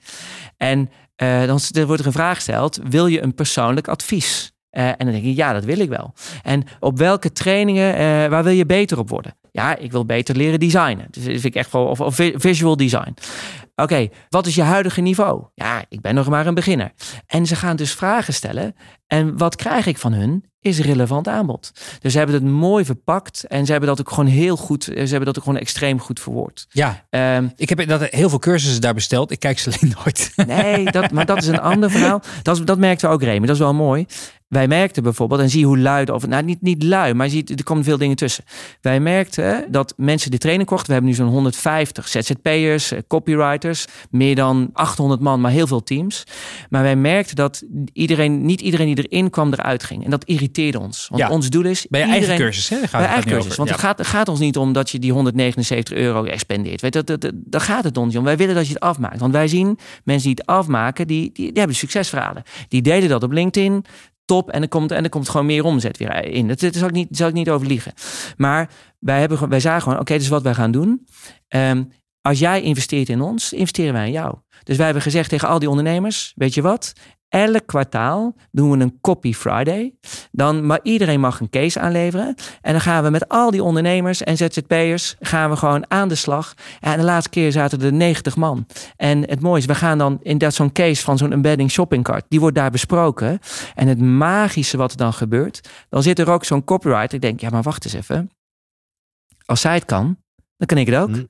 En 0.57 0.89
dan 1.15 1.59
wordt 1.85 1.99
er 1.99 2.05
een 2.05 2.11
vraag 2.11 2.35
gesteld: 2.35 2.79
wil 2.89 3.07
je 3.07 3.21
een 3.21 3.35
persoonlijk 3.35 3.87
advies? 3.87 4.51
En 4.69 4.95
dan 4.97 5.11
denk 5.11 5.23
ik, 5.23 5.35
ja, 5.35 5.53
dat 5.53 5.63
wil 5.63 5.79
ik 5.79 5.89
wel. 5.89 6.13
En 6.43 6.63
op 6.79 6.97
welke 6.97 7.31
trainingen, 7.31 7.95
waar 8.29 8.43
wil 8.43 8.53
je 8.53 8.65
beter 8.65 8.99
op 8.99 9.09
worden? 9.09 9.35
Ja, 9.55 9.75
ik 9.75 9.91
wil 9.91 10.05
beter 10.05 10.35
leren 10.35 10.59
designen. 10.59 11.07
Dus 11.11 11.23
dat 11.23 11.31
vind 11.31 11.43
ik 11.45 11.55
echt 11.55 11.71
wel, 11.71 11.85
of, 11.85 11.99
of 12.01 12.15
vi- 12.15 12.33
visual 12.35 12.77
design. 12.77 13.13
Oké, 13.75 14.07
wat 14.29 14.47
is 14.47 14.55
je 14.55 14.61
huidige 14.61 15.01
niveau? 15.01 15.43
Ja, 15.55 15.85
ik 15.89 16.01
ben 16.01 16.15
nog 16.15 16.29
maar 16.29 16.47
een 16.47 16.53
beginner. 16.53 16.91
En 17.27 17.45
ze 17.45 17.55
gaan 17.55 17.75
dus 17.75 17.91
vragen 17.93 18.33
stellen. 18.33 18.75
En 19.07 19.37
wat 19.37 19.55
krijg 19.55 19.85
ik 19.85 19.97
van 19.97 20.13
hun? 20.13 20.43
Is 20.59 20.79
relevant 20.79 21.27
aanbod. 21.27 21.71
Dus 21.99 22.11
ze 22.11 22.17
hebben 22.17 22.35
het 22.35 22.45
mooi 22.45 22.85
verpakt. 22.85 23.43
En 23.47 23.65
ze 23.65 23.71
hebben 23.71 23.89
dat 23.89 23.99
ook 23.99 24.09
gewoon 24.09 24.25
heel 24.25 24.57
goed. 24.57 24.83
Ze 24.83 24.91
hebben 24.93 25.25
dat 25.25 25.37
ook 25.37 25.43
gewoon 25.43 25.59
extreem 25.59 25.99
goed 25.99 26.19
verwoord. 26.19 26.65
Ja, 26.69 27.05
Ehm, 27.09 27.47
ik 27.55 27.69
heb 27.69 27.79
inderdaad 27.79 28.09
heel 28.09 28.29
veel 28.29 28.39
cursussen 28.39 28.81
daar 28.81 28.93
besteld. 28.93 29.31
Ik 29.31 29.39
kijk 29.39 29.59
ze 29.59 29.69
alleen 29.71 29.93
nooit. 30.03 30.31
Nee, 30.47 30.91
dat, 30.91 31.11
maar 31.11 31.25
dat 31.25 31.37
is 31.41 31.47
een 31.47 31.59
ander 31.61 31.91
verhaal. 31.91 32.21
Dat, 32.41 32.67
dat 32.67 32.77
merkten 32.77 33.07
we 33.09 33.13
ook, 33.15 33.21
Remy. 33.23 33.45
Dat 33.45 33.55
is 33.55 33.61
wel 33.61 33.73
mooi. 33.73 34.05
Wij 34.53 34.67
merkten 34.67 35.03
bijvoorbeeld, 35.03 35.41
en 35.41 35.49
zie 35.49 35.65
hoe 35.65 35.77
lui, 35.79 36.05
of 36.05 36.27
nou 36.27 36.43
niet, 36.43 36.61
niet 36.61 36.83
lui, 36.83 37.13
maar 37.13 37.25
je 37.25 37.31
ziet, 37.31 37.49
er 37.49 37.63
komen 37.63 37.83
veel 37.83 37.97
dingen 37.97 38.15
tussen. 38.15 38.43
Wij 38.81 38.99
merkten 38.99 39.65
dat 39.71 39.93
mensen 39.97 40.29
die 40.29 40.39
training 40.39 40.67
kochten. 40.69 40.87
We 40.87 40.93
hebben 40.93 41.09
nu 41.11 41.15
zo'n 41.17 41.27
150 41.27 42.07
ZZP'ers, 42.07 42.91
eh, 42.91 42.99
copywriters, 43.07 43.85
meer 44.09 44.35
dan 44.35 44.69
800 44.73 45.21
man, 45.21 45.41
maar 45.41 45.51
heel 45.51 45.67
veel 45.67 45.83
teams. 45.83 46.23
Maar 46.69 46.81
wij 46.81 46.95
merkten 46.95 47.35
dat 47.35 47.63
iedereen, 47.93 48.45
niet 48.45 48.61
iedereen 48.61 48.95
die 48.95 49.07
erin 49.09 49.29
kwam, 49.29 49.53
eruit 49.53 49.83
ging. 49.83 50.03
En 50.03 50.09
dat 50.09 50.23
irriteerde 50.25 50.79
ons. 50.79 51.07
Want 51.09 51.21
Ja. 51.21 51.29
ons 51.29 51.49
doel 51.49 51.65
is. 51.65 51.85
Bij 51.89 51.99
je 51.99 52.05
iedereen, 52.05 52.27
eigen 52.29 52.45
cursus, 52.45 52.69
hè? 52.69 52.77
Bij 52.91 53.05
eigen 53.05 53.31
cursus. 53.31 53.55
Want 53.55 53.69
Ja. 53.69 53.75
het, 53.75 53.83
gaat, 53.83 53.97
het 53.97 54.07
gaat 54.07 54.27
ons 54.29 54.39
niet 54.39 54.57
om 54.57 54.73
dat 54.73 54.89
je 54.89 54.99
die 54.99 55.11
179 55.11 55.97
euro 55.97 56.23
expendeert. 56.23 56.81
Weet, 56.81 56.93
dat, 56.93 57.31
dat, 57.33 57.61
gaat 57.61 57.83
het 57.83 57.97
ons 57.97 58.15
om. 58.15 58.23
Wij 58.23 58.37
willen 58.37 58.55
dat 58.55 58.67
je 58.67 58.73
het 58.73 58.81
afmaakt. 58.83 59.19
Want 59.19 59.33
wij 59.33 59.47
zien 59.47 59.77
mensen 60.03 60.27
die 60.27 60.37
het 60.45 60.45
afmaken, 60.45 61.07
die, 61.07 61.21
die, 61.33 61.45
die 61.45 61.57
hebben 61.57 61.75
succesverhalen. 61.75 62.43
Die 62.67 62.81
delen 62.81 63.09
dat 63.09 63.23
op 63.23 63.31
LinkedIn. 63.31 63.85
Top. 64.25 64.49
En 64.49 64.61
er 64.61 64.67
komt, 64.67 64.91
en 64.91 65.03
er 65.03 65.09
komt 65.09 65.29
gewoon 65.29 65.45
meer 65.45 65.63
omzet 65.63 65.97
weer 65.97 66.25
in. 66.25 66.47
Dat, 66.47 66.59
dat 66.59 66.75
zal, 66.75 66.87
ik 66.87 66.93
niet, 66.93 67.07
zal 67.11 67.27
ik 67.27 67.33
niet 67.33 67.49
over 67.49 67.67
liegen. 67.67 67.93
Maar 68.37 68.69
wij, 68.99 69.19
hebben, 69.19 69.49
wij 69.49 69.59
zagen 69.59 69.81
gewoon, 69.81 69.99
oké, 69.99 70.13
is 70.13 70.27
wat 70.27 70.41
wij 70.41 70.53
gaan 70.53 70.71
doen. 70.71 71.07
Ehm, 71.47 71.83
als 72.21 72.39
jij 72.39 72.61
investeert 72.61 73.09
in 73.09 73.21
ons, 73.21 73.53
investeren 73.53 73.93
wij 73.93 74.05
in 74.05 74.11
jou. 74.11 74.35
Dus 74.63 74.75
wij 74.75 74.85
hebben 74.85 75.03
gezegd 75.03 75.29
tegen 75.29 75.47
al 75.47 75.59
die 75.59 75.69
ondernemers, 75.69 76.33
weet 76.35 76.53
je 76.53 76.61
wat? 76.61 76.93
Elk 77.33 77.65
kwartaal 77.65 78.35
doen 78.51 78.71
we 78.71 78.83
een 78.83 78.97
Copy 79.01 79.33
Friday. 79.33 79.93
Dan, 80.31 80.65
maar 80.65 80.79
iedereen 80.83 81.19
mag 81.19 81.39
een 81.39 81.49
case 81.49 81.79
aanleveren. 81.79 82.35
En 82.61 82.71
dan 82.71 82.81
gaan 82.81 83.03
we 83.03 83.09
met 83.09 83.29
al 83.29 83.51
die 83.51 83.63
ondernemers 83.63 84.23
en 84.23 84.37
ZZP'ers 84.37 85.15
gaan 85.19 85.49
we 85.49 85.55
gewoon 85.55 85.85
aan 85.87 86.07
de 86.07 86.15
slag. 86.15 86.53
En 86.79 86.97
de 86.97 87.03
laatste 87.03 87.29
keer 87.29 87.51
zaten 87.51 87.81
er 87.81 87.93
90 87.93 88.35
man. 88.35 88.65
En 88.95 89.29
het 89.29 89.41
mooie 89.41 89.59
is, 89.59 89.65
we 89.65 89.75
gaan 89.75 89.97
dan 89.97 90.19
in 90.21 90.37
dat 90.37 90.53
zo'n 90.53 90.71
case 90.71 91.03
van 91.03 91.17
zo'n 91.17 91.31
embedding 91.31 91.71
shopping 91.71 92.03
cart. 92.03 92.25
Die 92.27 92.39
wordt 92.39 92.55
daar 92.55 92.71
besproken. 92.71 93.39
En 93.75 93.87
het 93.87 94.01
magische 94.01 94.77
wat 94.77 94.91
er 94.91 94.97
dan 94.97 95.13
gebeurt. 95.13 95.69
Dan 95.89 96.03
zit 96.03 96.19
er 96.19 96.29
ook 96.29 96.45
zo'n 96.45 96.63
copywriter. 96.63 97.13
Ik 97.13 97.21
denk, 97.21 97.39
ja 97.39 97.49
maar 97.49 97.63
wacht 97.63 97.85
eens 97.85 97.93
even. 97.93 98.31
Als 99.45 99.61
zij 99.61 99.73
het 99.73 99.85
kan, 99.85 100.17
dan 100.57 100.67
kan 100.67 100.77
ik 100.77 100.87
het 100.87 100.95
ook. 100.95 101.09
Hm. 101.09 101.23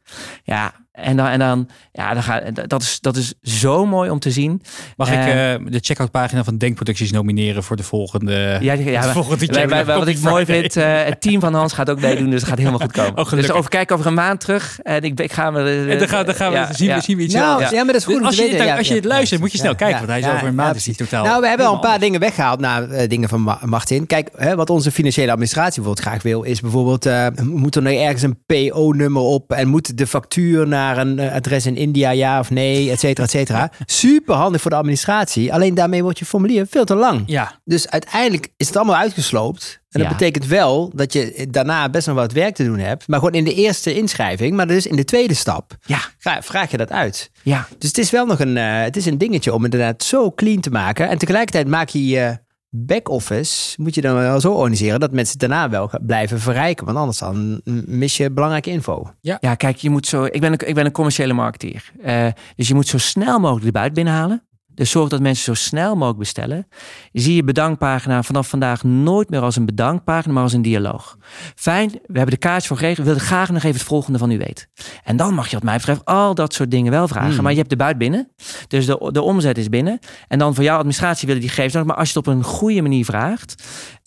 Ja, 0.43 0.74
en 0.94 1.18
dan, 1.18 1.26
en 1.28 1.39
dan 1.39 1.70
ja, 1.91 2.14
dan 2.14 2.68
dat, 2.68 2.82
is, 2.82 2.98
dat 3.02 3.16
is 3.16 3.34
zo 3.41 3.86
mooi 3.86 4.10
om 4.10 4.20
te 4.20 4.32
zien. 4.32 4.62
Mag 4.98 5.08
ik 5.08 5.14
Eh, 5.14 5.54
eh, 5.54 5.62
de 5.68 5.80
checkout 5.82 6.12
pagina 6.12 6.44
van 6.44 6.58
Denkproducties 6.58 7.12
nomineren 7.12 7.64
voor 7.64 7.76
de 7.76 7.84
volgende... 7.84 8.58
Ja, 8.62 8.74
ja, 8.74 9.02
het 9.02 9.10
volgende 9.12 9.46
wij- 9.46 9.56
check- 9.56 9.70
wij- 9.70 9.86
wat 9.86 10.08
ik 10.08 10.20
mooi 10.20 10.46
vind, 10.46 10.76
eh, 10.78 11.04
het 11.04 11.22
team 11.22 11.39
van 11.39 11.54
Hans 11.54 11.74
gaat 11.74 11.89
ook 11.89 12.00
meedoen, 12.02 12.30
dus 12.30 12.39
het 12.39 12.50
gaat 12.50 12.58
helemaal 12.58 12.80
goed 12.80 12.91
komen. 12.91 13.18
Oh, 13.24 13.30
dus 13.30 13.52
over 13.52 13.70
kijken 13.70 13.96
over 13.96 14.08
een 14.08 14.14
maand 14.14 14.39
terug. 14.39 14.80
En 14.84 15.02
ik, 15.02 15.20
ik 15.20 15.32
ga 15.32 15.52
me. 15.52 15.86
En 15.89 15.98
dan 16.00 16.08
gaan, 16.08 16.26
dan 16.26 16.36
gaan 16.36 16.52
we, 16.52 16.58
ja, 16.58 16.74
zien, 16.74 16.88
we 16.88 16.94
ja. 16.94 17.02
zien 17.02 17.18
we 17.18 17.24
iets 17.24 17.34
Nou, 17.34 17.62
ja. 17.62 17.70
maar 17.72 17.86
dat 17.86 17.96
is 17.96 18.04
goed 18.06 18.16
om 18.20 18.26
als 18.26 18.36
je, 18.36 18.41
weten. 18.41 18.58
dit- 18.58 18.68
Ja, 18.68 18.78
als 18.78 18.88
je 18.88 18.94
ja, 18.96 19.02
dit 19.02 19.10
luistert, 19.10 19.39
moet 19.41 19.52
je 19.52 19.58
snel 19.58 19.72
ja, 19.72 19.78
kijken, 19.78 20.00
ja, 20.00 20.06
want 20.06 20.10
hij 20.12 20.20
is 20.20 20.26
ja, 20.26 20.32
over 20.34 20.48
een 20.48 20.56
ja, 20.56 20.62
maand 20.62 20.76
is 20.76 20.84
precies. 20.84 20.98
totaal... 21.10 21.26
Nou, 21.26 21.41
we 21.41 21.48
hebben 21.48 21.66
al 21.68 21.74
een 21.74 21.80
paar 21.80 22.00
dingen 22.00 22.20
weggehaald 22.20 22.60
naar 22.60 22.89
eh, 22.89 23.10
dingen 23.10 23.30
van 23.30 23.41
Ma- 23.41 23.60
Martin. 23.64 24.08
Kijk, 24.08 24.30
hè, 24.36 24.56
wat 24.56 24.70
onze 24.70 24.91
financiële 24.91 25.32
administratie 25.32 25.82
bijvoorbeeld 25.82 26.08
graag 26.08 26.24
wil, 26.24 26.44
is 26.44 26.62
bijvoorbeeld, 26.62 27.06
eh, 27.06 27.28
moet 27.44 27.76
er 27.76 27.82
nou 27.82 27.96
ergens 27.96 28.22
een 28.22 28.39
PO-nummer 28.46 29.22
op 29.22 29.52
en 29.52 29.68
moet 29.68 29.98
de 29.98 30.08
factuur 30.08 30.68
naar 30.68 30.82
een 30.92 31.20
eh, 31.20 31.34
adres 31.34 31.66
in 31.66 31.76
India, 31.76 32.10
ja 32.12 32.40
of 32.40 32.50
nee, 32.50 32.92
et 32.92 33.00
cetera, 33.00 33.24
et 33.26 33.32
cetera. 33.32 33.72
Super 33.86 34.36
handig 34.36 34.62
voor 34.62 34.72
de 34.72 34.78
administratie. 34.78 35.54
Alleen 35.54 35.74
daarmee 35.76 36.04
wordt 36.04 36.20
je 36.20 36.26
formulier 36.26 36.68
veel 36.70 36.86
te 36.86 36.96
lang. 36.96 37.24
Ja, 37.26 37.60
Dus 37.64 37.90
uiteindelijk 37.90 38.48
is 38.58 38.68
het 38.68 38.76
allemaal 38.76 38.96
uitgesloopt. 38.96 39.82
En 39.90 40.00
dat 40.02 40.10
Ja. 40.12 40.18
betekent 40.18 40.46
wel 40.48 40.92
dat 40.96 41.14
je 41.14 41.48
daarna 41.50 41.90
best 41.90 42.08
nog 42.08 42.16
wat 42.16 42.32
werk 42.32 42.56
te 42.56 42.64
doen 42.64 42.80
hebt. 42.80 43.08
Maar 43.08 43.20
gewoon 43.20 43.34
in 43.34 43.44
de 43.44 43.54
eerste 43.54 43.94
inschrijving, 43.96 44.56
maar 44.56 44.68
dus 44.68 44.88
in 44.88 44.96
de 44.96 45.06
tweede 45.06 45.34
stap, 45.34 45.76
Ja, 45.86 46.00
ga- 46.18 46.42
vraag 46.42 46.72
je 46.72 46.78
dat 46.78 46.92
uit. 46.92 47.32
ja. 47.44 47.68
Dus 47.78 47.88
het 47.90 47.98
is 47.98 48.10
wel 48.12 48.26
nog 48.26 48.40
een, 48.40 48.58
eh, 48.58 48.82
het 48.82 48.98
is 48.98 49.06
een 49.06 49.18
dingetje 49.18 49.54
om 49.54 49.64
inderdaad 49.64 50.04
zo 50.04 50.32
clean 50.32 50.60
te 50.60 50.70
maken. 50.70 51.10
En 51.10 51.18
tegelijkertijd 51.18 51.68
maak 51.68 51.90
je 51.90 52.06
je 52.08 52.38
back-office, 52.76 53.82
moet 53.82 53.96
je 53.96 54.02
dan 54.02 54.16
wel 54.16 54.40
zo 54.40 54.52
organiseren 54.52 55.00
dat 55.00 55.12
mensen 55.12 55.38
daarna 55.40 55.70
wel 55.70 55.90
blijven 56.02 56.40
verrijken. 56.40 56.86
Want 56.86 56.98
anders 56.98 57.18
dan 57.18 57.62
mis 57.86 58.18
je 58.18 58.32
belangrijke 58.32 58.70
info. 58.70 59.14
Ja, 59.22 59.56
kijk, 59.56 59.78
je 59.78 59.90
moet 59.90 60.08
zo. 60.08 60.24
Ik 60.24 60.42
ben 60.42 60.52
een, 60.52 60.68
ik 60.68 60.76
ben 60.76 60.86
een 60.86 60.92
commerciële 60.92 61.34
marketeer. 61.34 61.92
Eh, 62.02 62.28
dus 62.56 62.68
je 62.68 62.74
moet 62.74 62.88
zo 62.88 62.98
snel 62.98 63.40
mogelijk 63.40 63.66
de 63.66 63.72
buit 63.72 63.94
binnenhalen. 63.94 64.44
Dus 64.76 64.92
zorg 64.92 65.10
dat 65.10 65.22
mensen 65.22 65.44
zo 65.44 65.54
snel 65.54 65.94
mogelijk 65.94 66.20
bestellen. 66.20 66.68
Zie 67.12 67.36
je 67.36 67.44
bedankpagina 67.44 68.24
vanaf 68.24 68.48
vandaag 68.48 68.84
nooit 68.84 69.30
meer 69.30 69.42
als 69.42 69.56
een 69.56 69.66
bedankpagina, 69.66 70.34
maar 70.34 70.44
als 70.44 70.54
een 70.54 70.62
dialoog. 70.62 71.18
Fijn, 71.56 71.90
we 71.90 72.18
hebben 72.18 72.34
de 72.34 72.38
kaartjes 72.38 72.68
voor 72.68 72.78
geregeld. 72.78 73.08
We 73.08 73.14
willen 73.14 73.28
graag 73.28 73.50
nog 73.50 73.64
even 73.64 73.78
het 73.78 73.88
volgende 73.88 74.20
van 74.20 74.32
u 74.32 74.38
weten. 74.38 74.68
En 75.04 75.18
dan 75.18 75.34
mag 75.34 75.48
je 75.48 75.56
wat 75.56 75.64
mij 75.64 75.78
betreft 75.78 76.06
al 76.06 76.36
dat 76.36 76.54
soort 76.54 76.72
dingen 76.72 76.92
wel 76.92 77.08
vragen. 77.08 77.34
Hmm. 77.34 77.44
Maar 77.44 77.52
je 77.52 77.58
hebt 77.58 77.70
de 77.70 77.76
buit 77.76 77.98
binnen. 77.98 78.32
Dus 78.68 78.86
de, 78.86 79.10
de 79.12 79.22
omzet 79.22 79.58
is 79.58 79.70
binnen. 79.70 80.00
En 80.28 80.40
dan 80.40 80.56
voor 80.56 80.64
jouw 80.64 80.76
administratie 80.76 81.28
willen 81.28 81.42
die 81.42 81.50
gegevens 81.50 81.74
nog. 81.74 81.86
Maar 81.86 81.96
als 81.96 82.12
je 82.12 82.20
het 82.20 82.28
op 82.28 82.34
een 82.34 82.44
goede 82.44 82.82
manier 82.82 83.06
vraagt, 83.06 83.64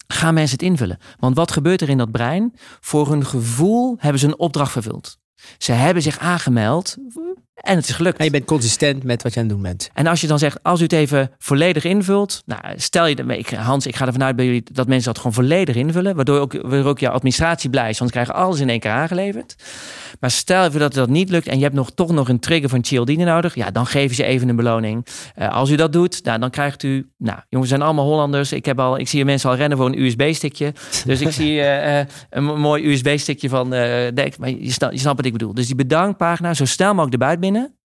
gaan 0.06 0.34
mensen 0.34 0.58
het 0.58 0.66
invullen. 0.66 0.98
Want 1.18 1.36
wat 1.36 1.52
gebeurt 1.52 1.80
er 1.80 1.88
in 1.88 1.98
dat 1.98 2.10
brein? 2.10 2.54
Voor 2.80 3.08
hun 3.08 3.26
gevoel 3.26 3.96
hebben 3.98 4.20
ze 4.20 4.26
een 4.26 4.38
opdracht 4.38 4.72
vervuld. 4.72 5.18
Ze 5.58 5.72
hebben 5.72 6.02
zich 6.02 6.18
aangemeld 6.18 6.96
en 7.56 7.76
het 7.76 7.88
is 7.88 7.94
gelukt. 7.94 8.18
En 8.18 8.24
je 8.24 8.30
bent 8.30 8.44
consistent 8.44 9.02
met 9.02 9.22
wat 9.22 9.34
je 9.34 9.40
aan 9.40 9.46
het 9.46 9.54
doen 9.54 9.64
bent. 9.64 9.90
En 9.94 10.06
als 10.06 10.20
je 10.20 10.26
dan 10.26 10.38
zegt, 10.38 10.62
als 10.62 10.80
u 10.80 10.82
het 10.82 10.92
even 10.92 11.30
volledig 11.38 11.84
invult. 11.84 12.42
Nou, 12.46 12.60
stel 12.76 13.06
je, 13.06 13.14
ik, 13.14 13.48
Hans, 13.50 13.86
ik 13.86 13.96
ga 13.96 14.06
ervan 14.06 14.24
uit 14.24 14.36
bij 14.36 14.44
jullie 14.44 14.62
dat 14.72 14.86
mensen 14.86 15.06
dat 15.06 15.16
gewoon 15.16 15.32
volledig 15.32 15.76
invullen. 15.76 16.16
Waardoor 16.16 16.40
ook, 16.40 16.52
waardoor 16.52 16.84
ook 16.84 16.98
je 16.98 17.08
administratie 17.08 17.70
blij 17.70 17.88
is. 17.88 17.98
Want 17.98 18.10
ze 18.10 18.16
krijgen 18.16 18.34
alles 18.34 18.60
in 18.60 18.68
één 18.68 18.80
keer 18.80 18.90
aangeleverd. 18.90 19.56
Maar 20.20 20.30
stel 20.30 20.64
even 20.64 20.80
dat 20.80 20.94
dat 20.94 21.08
niet 21.08 21.30
lukt 21.30 21.46
en 21.46 21.56
je 21.56 21.62
hebt 21.62 21.74
nog, 21.74 21.90
toch 21.90 22.10
nog 22.10 22.28
een 22.28 22.38
trigger 22.38 22.68
van 22.68 22.84
Cialdini 22.84 23.24
nodig. 23.24 23.54
Ja, 23.54 23.70
dan 23.70 23.86
geven 23.86 24.16
ze 24.16 24.24
even 24.24 24.48
een 24.48 24.56
beloning. 24.56 25.06
Eh, 25.34 25.48
als 25.54 25.70
u 25.70 25.76
dat 25.76 25.92
doet, 25.92 26.24
nou, 26.24 26.38
dan 26.38 26.50
krijgt 26.50 26.82
u... 26.82 27.10
Nou, 27.18 27.38
jongens, 27.48 27.70
we 27.70 27.76
zijn 27.76 27.88
allemaal 27.88 28.04
Hollanders. 28.04 28.52
Ik, 28.52 28.64
heb 28.64 28.80
al, 28.80 28.98
ik 28.98 29.08
zie 29.08 29.24
mensen 29.24 29.50
al 29.50 29.56
rennen 29.56 29.78
voor 29.78 29.86
een 29.86 30.02
USB-stickje. 30.02 30.72
Dus 31.04 31.20
ik 31.20 31.30
zie 31.30 31.60
eh, 31.60 32.00
eh, 32.00 32.06
een 32.30 32.44
mo- 32.44 32.56
mooi 32.56 32.90
USB-stickje 32.90 33.48
van... 33.48 33.70
denk, 33.70 34.38
maar 34.38 34.48
je, 34.48 34.70
snapt, 34.70 35.02
wat 35.02 35.24
ik 35.24 35.32
bedoel. 35.32 35.54
Dus 35.54 35.66
die 35.66 35.76
bedankpagina, 35.76 36.54
zo 36.54 36.64
snel 36.64 36.94
mogelijk 36.94 37.18
buit 37.18 37.40
binnen. 37.50 37.76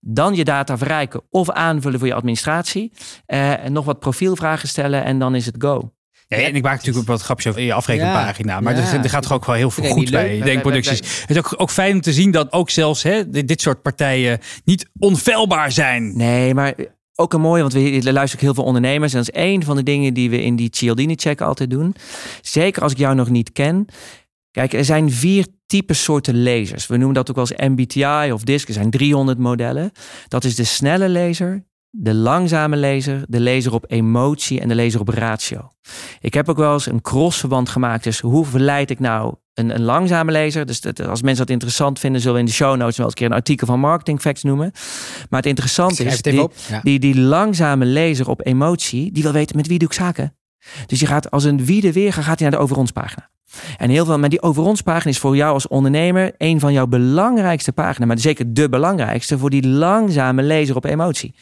Dan 0.00 0.34
je 0.34 0.44
data 0.44 0.78
verrijken 0.78 1.22
of 1.30 1.50
aanvullen 1.50 1.98
voor 1.98 2.08
je 2.08 2.14
administratie. 2.14 2.92
Eh, 3.26 3.64
en 3.64 3.72
nog 3.72 3.84
wat 3.84 3.98
profielvragen 3.98 4.68
stellen 4.68 5.04
en 5.04 5.18
dan 5.18 5.34
is 5.34 5.46
het 5.46 5.54
go. 5.58 5.92
Ja, 6.26 6.36
en 6.36 6.54
ik 6.54 6.62
maak 6.62 6.72
natuurlijk 6.76 6.98
ook 6.98 7.06
wat 7.16 7.22
grapjes 7.22 7.46
over 7.46 7.60
in 7.60 7.66
je 7.66 7.72
afrekenpagina. 7.72 8.60
Maar 8.60 8.76
Ja. 8.76 8.92
er, 8.92 9.02
er 9.02 9.10
gaat 9.10 9.22
toch 9.22 9.32
ook 9.32 9.44
wel 9.44 9.54
heel 9.54 9.70
veel 9.70 9.84
goed 9.90 10.10
bij 10.10 10.28
leuk. 10.36 10.44
denkproducties. 10.44 10.98
Het 11.20 11.30
is 11.30 11.36
ook, 11.38 11.54
ook 11.56 11.70
fijn 11.70 11.94
om 11.94 12.00
te 12.00 12.12
zien 12.12 12.30
dat 12.30 12.52
ook 12.52 12.70
zelfs 12.70 13.02
hè, 13.02 13.30
dit, 13.30 13.48
dit 13.48 13.60
soort 13.60 13.82
partijen 13.82 14.38
niet 14.64 14.88
onfeilbaar 14.98 15.72
zijn. 15.72 16.16
Nee, 16.16 16.54
maar 16.54 16.74
ook 17.14 17.32
een 17.32 17.40
mooie, 17.40 17.60
want 17.60 17.72
we 17.72 17.80
er 17.80 18.12
luisteren 18.12 18.34
ook 18.34 18.40
heel 18.40 18.54
veel 18.54 18.64
ondernemers. 18.64 19.12
En 19.12 19.18
dat 19.18 19.28
is 19.28 19.40
één 19.40 19.62
van 19.62 19.76
de 19.76 19.82
dingen 19.82 20.14
die 20.14 20.30
we 20.30 20.42
in 20.42 20.56
die 20.56 20.68
Cialdini-check 20.70 21.40
altijd 21.40 21.70
doen. 21.70 21.94
Zeker 22.42 22.82
als 22.82 22.92
ik 22.92 22.98
jou 22.98 23.14
nog 23.14 23.28
niet 23.28 23.52
ken. 23.52 23.86
Kijk, 24.58 24.72
er 24.72 24.84
zijn 24.84 25.10
vier 25.10 25.46
typen 25.66 25.96
soorten 25.96 26.42
lasers. 26.42 26.86
We 26.86 26.96
noemen 26.96 27.14
dat 27.14 27.30
ook 27.30 27.36
wel 27.36 27.46
eens 27.50 27.70
MBTI 27.72 28.32
of 28.32 28.42
DISC. 28.42 28.68
Er 28.68 28.74
zijn 28.74 28.90
300 28.90 29.38
modellen. 29.38 29.92
Dat 30.28 30.44
is 30.44 30.54
de 30.54 30.64
snelle 30.64 31.08
laser, 31.08 31.64
de 31.90 32.14
langzame 32.14 32.76
laser, 32.76 33.24
de 33.28 33.40
laser 33.40 33.74
op 33.74 33.84
emotie 33.88 34.60
en 34.60 34.68
de 34.68 34.74
laser 34.74 35.00
op 35.00 35.08
ratio. 35.08 35.68
Ik 36.20 36.34
heb 36.34 36.48
ook 36.48 36.56
wel 36.56 36.72
eens 36.72 36.86
een 36.86 37.00
crossverband 37.00 37.68
gemaakt. 37.68 38.04
Dus 38.04 38.20
hoe 38.20 38.44
verleid 38.44 38.90
ik 38.90 38.98
nou 38.98 39.34
een, 39.54 39.74
een 39.74 39.82
langzame 39.82 40.32
laser? 40.32 40.66
Dus 40.66 40.80
dat, 40.80 41.06
als 41.06 41.22
mensen 41.22 41.44
dat 41.44 41.52
interessant 41.52 41.98
vinden, 41.98 42.20
zullen 42.20 42.36
we 42.36 42.42
in 42.42 42.48
de 42.48 42.52
show 42.52 42.76
notes 42.76 42.96
wel 42.96 43.06
eens 43.06 43.14
een 43.14 43.20
keer 43.20 43.26
een 43.26 43.42
artikel 43.42 43.66
van 43.66 43.80
Marketing 43.80 44.20
Facts 44.20 44.42
noemen. 44.42 44.72
Maar 45.30 45.40
het 45.40 45.48
interessante 45.48 46.04
is, 46.04 46.22
die. 46.22 46.48
Ja. 46.68 46.80
die, 46.82 46.98
die 46.98 47.20
langzame 47.20 47.84
lezer 47.84 48.28
op 48.28 48.46
emotie, 48.46 49.12
die 49.12 49.22
wil 49.22 49.32
weten 49.32 49.56
met 49.56 49.66
wie 49.66 49.78
doe 49.78 49.88
ik 49.88 49.94
zaken. 49.94 50.36
Dus 50.86 51.00
je 51.00 51.06
gaat 51.06 51.30
als 51.30 51.44
een 51.44 51.64
wie 51.64 51.80
de 51.80 51.92
weer 51.92 52.12
gaat 52.12 52.38
hij 52.38 52.48
naar 52.48 52.58
de 52.58 52.64
over 52.64 52.76
ons 52.76 52.90
pagina. 52.90 53.30
En 53.76 53.90
heel 53.90 54.04
veel, 54.04 54.18
maar 54.18 54.28
die 54.28 54.42
over 54.42 54.62
ons 54.62 54.82
pagina 54.82 55.10
is 55.10 55.18
voor 55.18 55.36
jou 55.36 55.52
als 55.52 55.68
ondernemer 55.68 56.32
een 56.38 56.60
van 56.60 56.72
jouw 56.72 56.86
belangrijkste 56.86 57.72
pagina, 57.72 58.06
maar 58.06 58.18
zeker 58.18 58.52
de 58.54 58.68
belangrijkste 58.68 59.38
voor 59.38 59.50
die 59.50 59.68
langzame 59.68 60.42
lezer 60.42 60.76
op 60.76 60.84
emotie. 60.84 61.34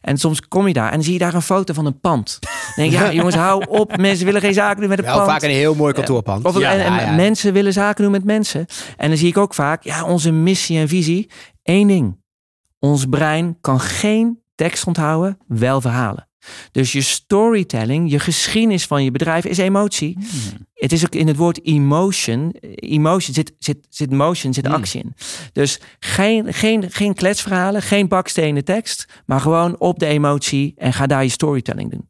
En 0.00 0.16
soms 0.18 0.48
kom 0.48 0.66
je 0.66 0.72
daar 0.72 0.92
en 0.92 1.02
zie 1.02 1.12
je 1.12 1.18
daar 1.18 1.34
een 1.34 1.42
foto 1.42 1.74
van 1.74 1.86
een 1.86 2.00
pand. 2.00 2.38
Dan 2.40 2.50
denk 2.76 2.90
je, 2.90 2.98
ja 2.98 3.12
jongens, 3.18 3.34
hou 3.34 3.64
op, 3.68 3.96
mensen 3.96 4.26
willen 4.26 4.40
geen 4.40 4.54
zaken 4.54 4.80
doen 4.80 4.88
met 4.88 4.98
een 4.98 5.04
Wel 5.04 5.14
pand. 5.14 5.30
vaak 5.30 5.42
een 5.42 5.50
heel 5.50 5.74
mooi 5.74 5.92
kantoorpand. 5.92 6.44
Of, 6.44 6.58
Ja, 6.58 6.72
en, 6.72 6.80
en 6.80 6.92
ja, 6.92 7.00
ja. 7.00 7.14
mensen 7.14 7.52
willen 7.52 7.72
zaken 7.72 8.02
doen 8.02 8.12
met 8.12 8.24
mensen. 8.24 8.66
En 8.96 9.08
dan 9.08 9.18
zie 9.18 9.28
ik 9.28 9.38
ook 9.38 9.54
vaak, 9.54 9.82
ja, 9.82 10.04
onze 10.04 10.30
missie 10.30 10.78
en 10.78 10.88
visie. 10.88 11.30
Eén 11.62 11.86
ding. 11.86 12.20
Ons 12.78 13.06
brein 13.06 13.58
kan 13.60 13.80
geen 13.80 14.40
tekst 14.54 14.86
onthouden, 14.86 15.38
wel 15.46 15.80
verhalen. 15.80 16.27
Dus 16.72 16.92
je 16.92 17.00
storytelling, 17.02 18.10
je 18.10 18.18
geschiedenis 18.18 18.86
van 18.86 19.04
je 19.04 19.10
bedrijf 19.10 19.44
is 19.44 19.58
emotie. 19.58 20.18
Het 20.74 20.92
is 20.92 21.04
ook 21.04 21.14
in 21.14 21.26
het 21.26 21.36
woord 21.36 21.64
emotion. 21.66 22.54
Emotion 22.74 23.34
zit, 23.34 23.52
zit, 23.58 23.86
zit 23.88 24.10
motion, 24.10 24.54
zit 24.54 24.66
Hmm. 24.66 24.74
actie 24.74 25.00
in. 25.02 25.14
Dus 25.52 25.80
geen, 25.98 26.52
geen, 26.54 26.90
geen 26.90 27.14
kletsverhalen, 27.14 27.82
geen 27.82 28.08
bakstenen 28.08 28.64
tekst. 28.64 29.06
Maar 29.26 29.40
gewoon 29.40 29.78
op 29.78 29.98
de 29.98 30.06
emotie 30.06 30.72
en 30.76 30.92
ga 30.92 31.06
daar 31.06 31.22
je 31.22 31.28
storytelling 31.30 31.90
doen. 31.90 32.08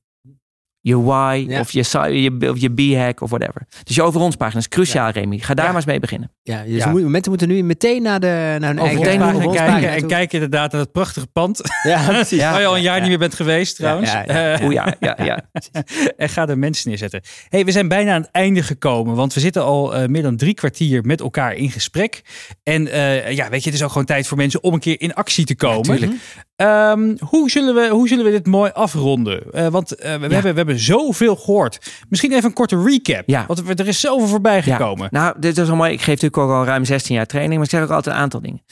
Je 0.80 1.02
why 1.02 1.44
Ja. 1.48 1.60
of 1.60 1.70
je, 1.70 1.78
je, 2.20 2.50
of 2.50 2.58
je 2.58 2.70
b-hack 2.70 3.20
of 3.20 3.30
whatever. 3.30 3.66
Dus 3.84 3.94
je 3.96 4.02
over 4.02 4.20
ons 4.20 4.36
pagina 4.36 4.58
is 4.60 4.68
cruciaal, 4.68 5.10
Remy. 5.10 5.38
Ga 5.38 5.54
daar 5.54 5.64
Ja. 5.64 5.70
maar 5.70 5.80
eens 5.80 5.90
mee 5.90 6.00
beginnen. 6.00 6.30
Ja, 6.48 6.62
dus 6.64 6.84
Ja. 6.84 6.92
mensen 6.92 7.30
moeten 7.30 7.48
nu 7.48 7.62
meteen 7.62 8.02
naar, 8.02 8.20
de, 8.20 8.56
naar 8.58 8.68
hun 8.68 8.78
eigen 8.78 8.98
meteen 9.00 9.18
kijken 9.18 9.50
pagina 9.50 9.94
en 9.94 10.06
kijk 10.06 10.32
inderdaad 10.32 10.72
naar 10.72 10.80
het 10.80 10.92
prachtige 10.92 11.26
pand. 11.26 11.60
Ja, 11.82 12.06
precies. 12.08 12.40
Waar 12.40 12.60
je 12.60 12.66
al 12.66 12.76
een 12.76 12.82
jaar 12.82 13.00
niet 13.00 13.08
meer 13.08 13.18
bent 13.18 13.34
geweest 13.34 13.76
trouwens. 13.76 14.12
Ja, 14.12 14.26
Eh, 14.26 14.70
ja, 14.70 14.94
ja, 15.00 15.16
ja. 15.24 15.40
en 16.16 16.28
ga 16.28 16.48
er 16.48 16.58
mensen 16.58 16.88
neerzetten. 16.88 17.20
Hey, 17.48 17.64
we 17.64 17.72
zijn 17.72 17.88
bijna 17.88 18.14
aan 18.14 18.20
het 18.20 18.30
einde 18.30 18.62
gekomen, 18.62 19.14
want 19.14 19.34
we 19.34 19.40
zitten 19.40 19.62
al 19.64 19.94
eh, 19.94 20.08
meer 20.08 20.22
dan 20.22 20.36
drie 20.36 20.54
kwartier 20.54 21.04
met 21.04 21.20
elkaar 21.20 21.54
in 21.54 21.70
gesprek. 21.70 22.22
En 22.62 22.88
eh, 22.88 23.30
ja, 23.32 23.48
weet 23.48 23.62
je, 23.62 23.70
het 23.70 23.78
is 23.78 23.84
ook 23.84 23.90
gewoon 23.90 24.06
tijd 24.06 24.26
voor 24.26 24.36
mensen 24.36 24.62
om 24.62 24.74
een 24.74 24.80
keer 24.80 25.00
in 25.00 25.14
actie 25.14 25.44
te 25.44 25.56
komen. 25.56 26.20
Ehm, 26.56 27.16
hoe, 27.20 27.50
zullen 27.50 27.74
we, 27.74 27.88
hoe 27.88 28.08
zullen 28.08 28.24
we 28.24 28.30
dit 28.30 28.46
mooi 28.46 28.70
afronden? 28.74 29.42
Want 29.70 29.88
we, 29.88 30.06
hebben, 30.06 30.40
we 30.42 30.46
hebben 30.52 30.78
zoveel 30.78 31.36
gehoord. 31.36 31.78
Misschien 32.08 32.32
even 32.32 32.44
een 32.44 32.52
korte 32.52 32.82
recap. 32.82 33.22
Ja. 33.26 33.44
Want 33.46 33.80
er 33.80 33.88
is 33.88 34.00
zoveel 34.00 34.26
voorbij 34.26 34.62
gekomen. 34.62 35.08
Nou, 35.10 35.34
dit 35.40 35.58
is 35.58 35.68
mooi. 35.68 35.92
Ik 35.92 35.98
geef 35.98 36.06
natuurlijk 36.06 36.36
ook 36.38 36.50
al 36.50 36.64
ruim 36.64 36.84
16 36.84 37.14
jaar 37.14 37.26
training, 37.26 37.54
maar 37.54 37.64
ik 37.64 37.70
zeg 37.70 37.82
ook 37.82 37.90
altijd 37.90 38.14
een 38.14 38.20
aantal 38.20 38.40
dingen. 38.40 38.62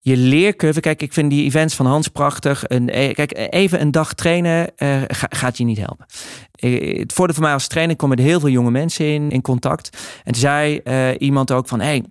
Je 0.00 0.16
leercurve, 0.16 0.80
kijk, 0.80 1.02
ik 1.02 1.12
vind 1.12 1.30
die 1.30 1.44
events 1.44 1.74
van 1.74 1.86
Hans 1.86 2.08
prachtig. 2.08 2.64
Een, 2.66 2.90
eh, 2.90 3.14
kijk, 3.14 3.36
even 3.54 3.80
een 3.80 3.90
dag 3.90 4.14
trainen 4.14 4.76
eh, 4.76 5.02
ga- 5.06 5.26
gaat 5.30 5.58
je 5.58 5.64
niet 5.64 5.78
helpen. 5.78 6.06
Eh, 6.52 6.98
Het 6.98 7.12
voordeel 7.12 7.34
voor 7.34 7.44
mij 7.44 7.52
als 7.52 7.66
trainer 7.66 7.96
kom 7.96 8.08
met 8.08 8.18
heel 8.18 8.40
veel 8.40 8.48
jonge 8.48 8.70
mensen 8.70 9.06
in, 9.06 9.30
in 9.30 9.42
contact. 9.42 9.96
En 10.24 10.32
toen 10.32 10.40
zei 10.40 10.80
iemand 11.18 11.52
ook 11.52 11.68
van, 11.68 11.80
hey, 11.80 12.04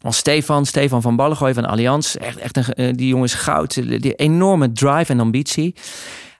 als 0.00 0.16
Stefan, 0.16 0.66
Stefan 0.66 1.02
van 1.02 1.16
Ballengooi 1.16 1.54
van 1.54 1.64
Allianz, 1.64 2.14
echt, 2.14 2.38
echt 2.38 2.56
een, 2.56 2.96
die 2.96 3.08
jongen 3.08 3.24
is 3.24 3.34
goud, 3.34 3.74
die 4.02 4.14
enorme 4.14 4.72
drive 4.72 5.12
en 5.12 5.20
ambitie. 5.20 5.74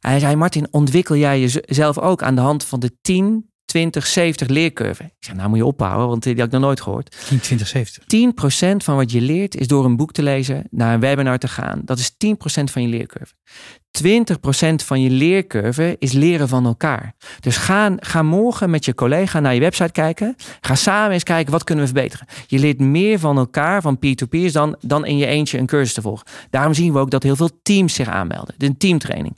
Hij 0.01 0.19
zei, 0.19 0.37
Martin, 0.37 0.67
ontwikkel 0.71 1.17
jij 1.17 1.41
jezelf 1.41 1.99
ook 1.99 2.23
aan 2.23 2.35
de 2.35 2.41
hand 2.41 2.65
van 2.65 2.81
de 2.81 2.91
10, 3.01 3.52
20, 3.73 4.07
70 4.07 4.49
leercurve. 4.49 5.03
Ik 5.03 5.11
zeg, 5.19 5.35
nou 5.35 5.49
moet 5.49 5.59
je 5.59 5.65
ophouden, 5.65 6.09
want 6.09 6.23
die 6.23 6.35
had 6.35 6.47
ik 6.47 6.51
nog 6.53 6.61
nooit 6.61 6.81
gehoord. 6.81 7.17
10, 7.29 7.41
20, 7.41 7.69
70. 7.69 8.03
10% 8.75 8.77
van 8.77 8.97
wat 8.97 9.13
je 9.13 9.21
leert 9.21 9.57
is 9.57 9.67
door 9.67 9.85
een 9.85 9.97
boek 9.97 10.13
te 10.13 10.23
lezen, 10.23 10.67
naar 10.71 10.95
een 10.95 11.01
webinar 11.01 11.39
te 11.39 11.49
gaan. 11.49 11.83
Dat 11.85 11.99
is 11.99 12.11
10% 12.11 12.15
van 12.65 12.83
je 12.83 12.89
leercurve. 12.89 13.33
20% 14.03 14.85
van 14.85 15.01
je 15.01 15.11
leercurve 15.11 15.97
is 15.99 16.13
leren 16.13 16.49
van 16.49 16.67
elkaar. 16.67 17.15
Dus 17.41 17.57
ga, 17.57 17.95
ga 17.99 18.23
morgen 18.23 18.71
met 18.71 18.85
je 18.85 18.95
collega 18.95 19.41
naar 19.41 19.55
je 19.55 19.61
website 19.61 19.93
kijken. 19.93 20.37
Ga 20.61 20.75
samen 20.75 21.13
eens 21.13 21.23
kijken 21.23 21.53
wat 21.53 21.65
kunnen 21.65 21.85
we 21.85 21.91
verbeteren. 21.93 22.27
Je 22.47 22.59
leert 22.59 22.81
meer 22.81 23.19
van 23.19 23.39
elkaar, 23.39 23.83
van 23.83 23.99
peer-to-peers, 23.99 24.53
dan, 24.53 24.77
dan 24.81 25.07
in 25.07 25.17
je 25.17 25.27
eentje 25.27 25.59
een 25.59 25.67
cursus 25.67 25.95
te 25.95 26.03
volgen. 26.03 26.27
Daarom 26.51 26.75
zien 26.75 26.93
we 26.93 26.99
ook 26.99 27.11
dat 27.11 27.23
heel 27.23 27.37
veel 27.37 27.61
teams 27.63 27.95
zich 27.95 28.09
aanmelden. 28.09 28.55
De 28.59 28.77
teamtraining. 28.77 29.37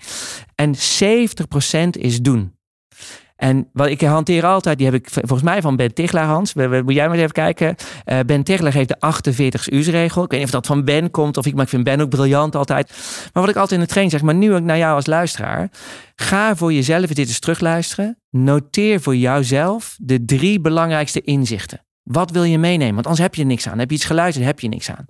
En 0.55 0.75
70% 0.75 1.91
is 1.91 2.21
doen. 2.21 2.54
En 3.37 3.69
wat 3.73 3.87
ik 3.87 4.01
hanteer 4.01 4.45
altijd, 4.45 4.79
die 4.79 4.87
heb 4.87 4.95
ik 4.95 5.09
volgens 5.11 5.43
mij 5.43 5.63
van 5.63 5.77
Ben 5.77 5.95
Tichelaar, 5.95 6.27
Hans. 6.27 6.55
Moet 6.55 6.83
jij 6.95 7.09
maar 7.09 7.19
even 7.19 7.33
kijken. 7.33 7.75
Uh, 8.07 8.19
ben 8.27 8.43
Tichelaar 8.43 8.73
heeft 8.73 8.89
de 8.89 9.01
48 9.01 9.71
uursregel. 9.71 10.23
Ik 10.23 10.31
weet 10.31 10.39
niet 10.39 10.49
of 10.49 10.55
dat 10.55 10.67
van 10.67 10.85
Ben 10.85 11.11
komt 11.11 11.37
of 11.37 11.47
ik, 11.47 11.55
maar 11.55 11.63
ik 11.63 11.69
vind 11.69 11.85
Ben 11.85 12.01
ook 12.01 12.09
briljant 12.09 12.57
altijd. 12.57 12.91
Maar 13.33 13.43
wat 13.43 13.49
ik 13.49 13.57
altijd 13.57 13.81
in 13.81 13.87
de 13.87 13.91
training 13.91 14.17
zeg, 14.17 14.23
maar 14.23 14.35
nu 14.35 14.55
ook 14.55 14.63
naar 14.63 14.79
jou 14.79 14.95
als 14.95 15.07
luisteraar. 15.07 15.71
Ga 16.15 16.57
voor 16.57 16.73
jezelf 16.73 17.07
dit 17.07 17.19
eens 17.19 17.39
terugluisteren. 17.39 18.19
Noteer 18.31 19.01
voor 19.01 19.17
jouzelf 19.17 19.97
de 20.01 20.25
drie 20.25 20.61
belangrijkste 20.61 21.21
inzichten. 21.21 21.85
Wat 22.03 22.31
wil 22.31 22.43
je 22.43 22.59
meenemen? 22.59 22.95
Want 22.95 23.07
anders 23.07 23.23
heb 23.25 23.35
je 23.35 23.45
niks 23.45 23.69
aan. 23.69 23.79
Heb 23.79 23.91
je 23.91 23.97
iets 23.97 24.05
geluisterd, 24.05 24.47
heb 24.47 24.61
je 24.61 24.69
niks 24.69 24.91
aan. 24.91 25.07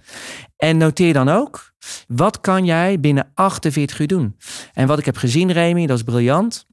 En 0.57 0.77
noteer 0.77 1.13
dan 1.13 1.29
ook, 1.29 1.73
wat 2.07 2.41
kan 2.41 2.65
jij 2.65 3.01
binnen 3.01 3.31
48 3.35 3.99
uur 3.99 4.07
doen? 4.07 4.37
En 4.73 4.87
wat 4.87 4.99
ik 4.99 5.05
heb 5.05 5.17
gezien, 5.17 5.53
Remy, 5.53 5.87
dat 5.87 5.97
is 5.97 6.03
briljant. 6.03 6.67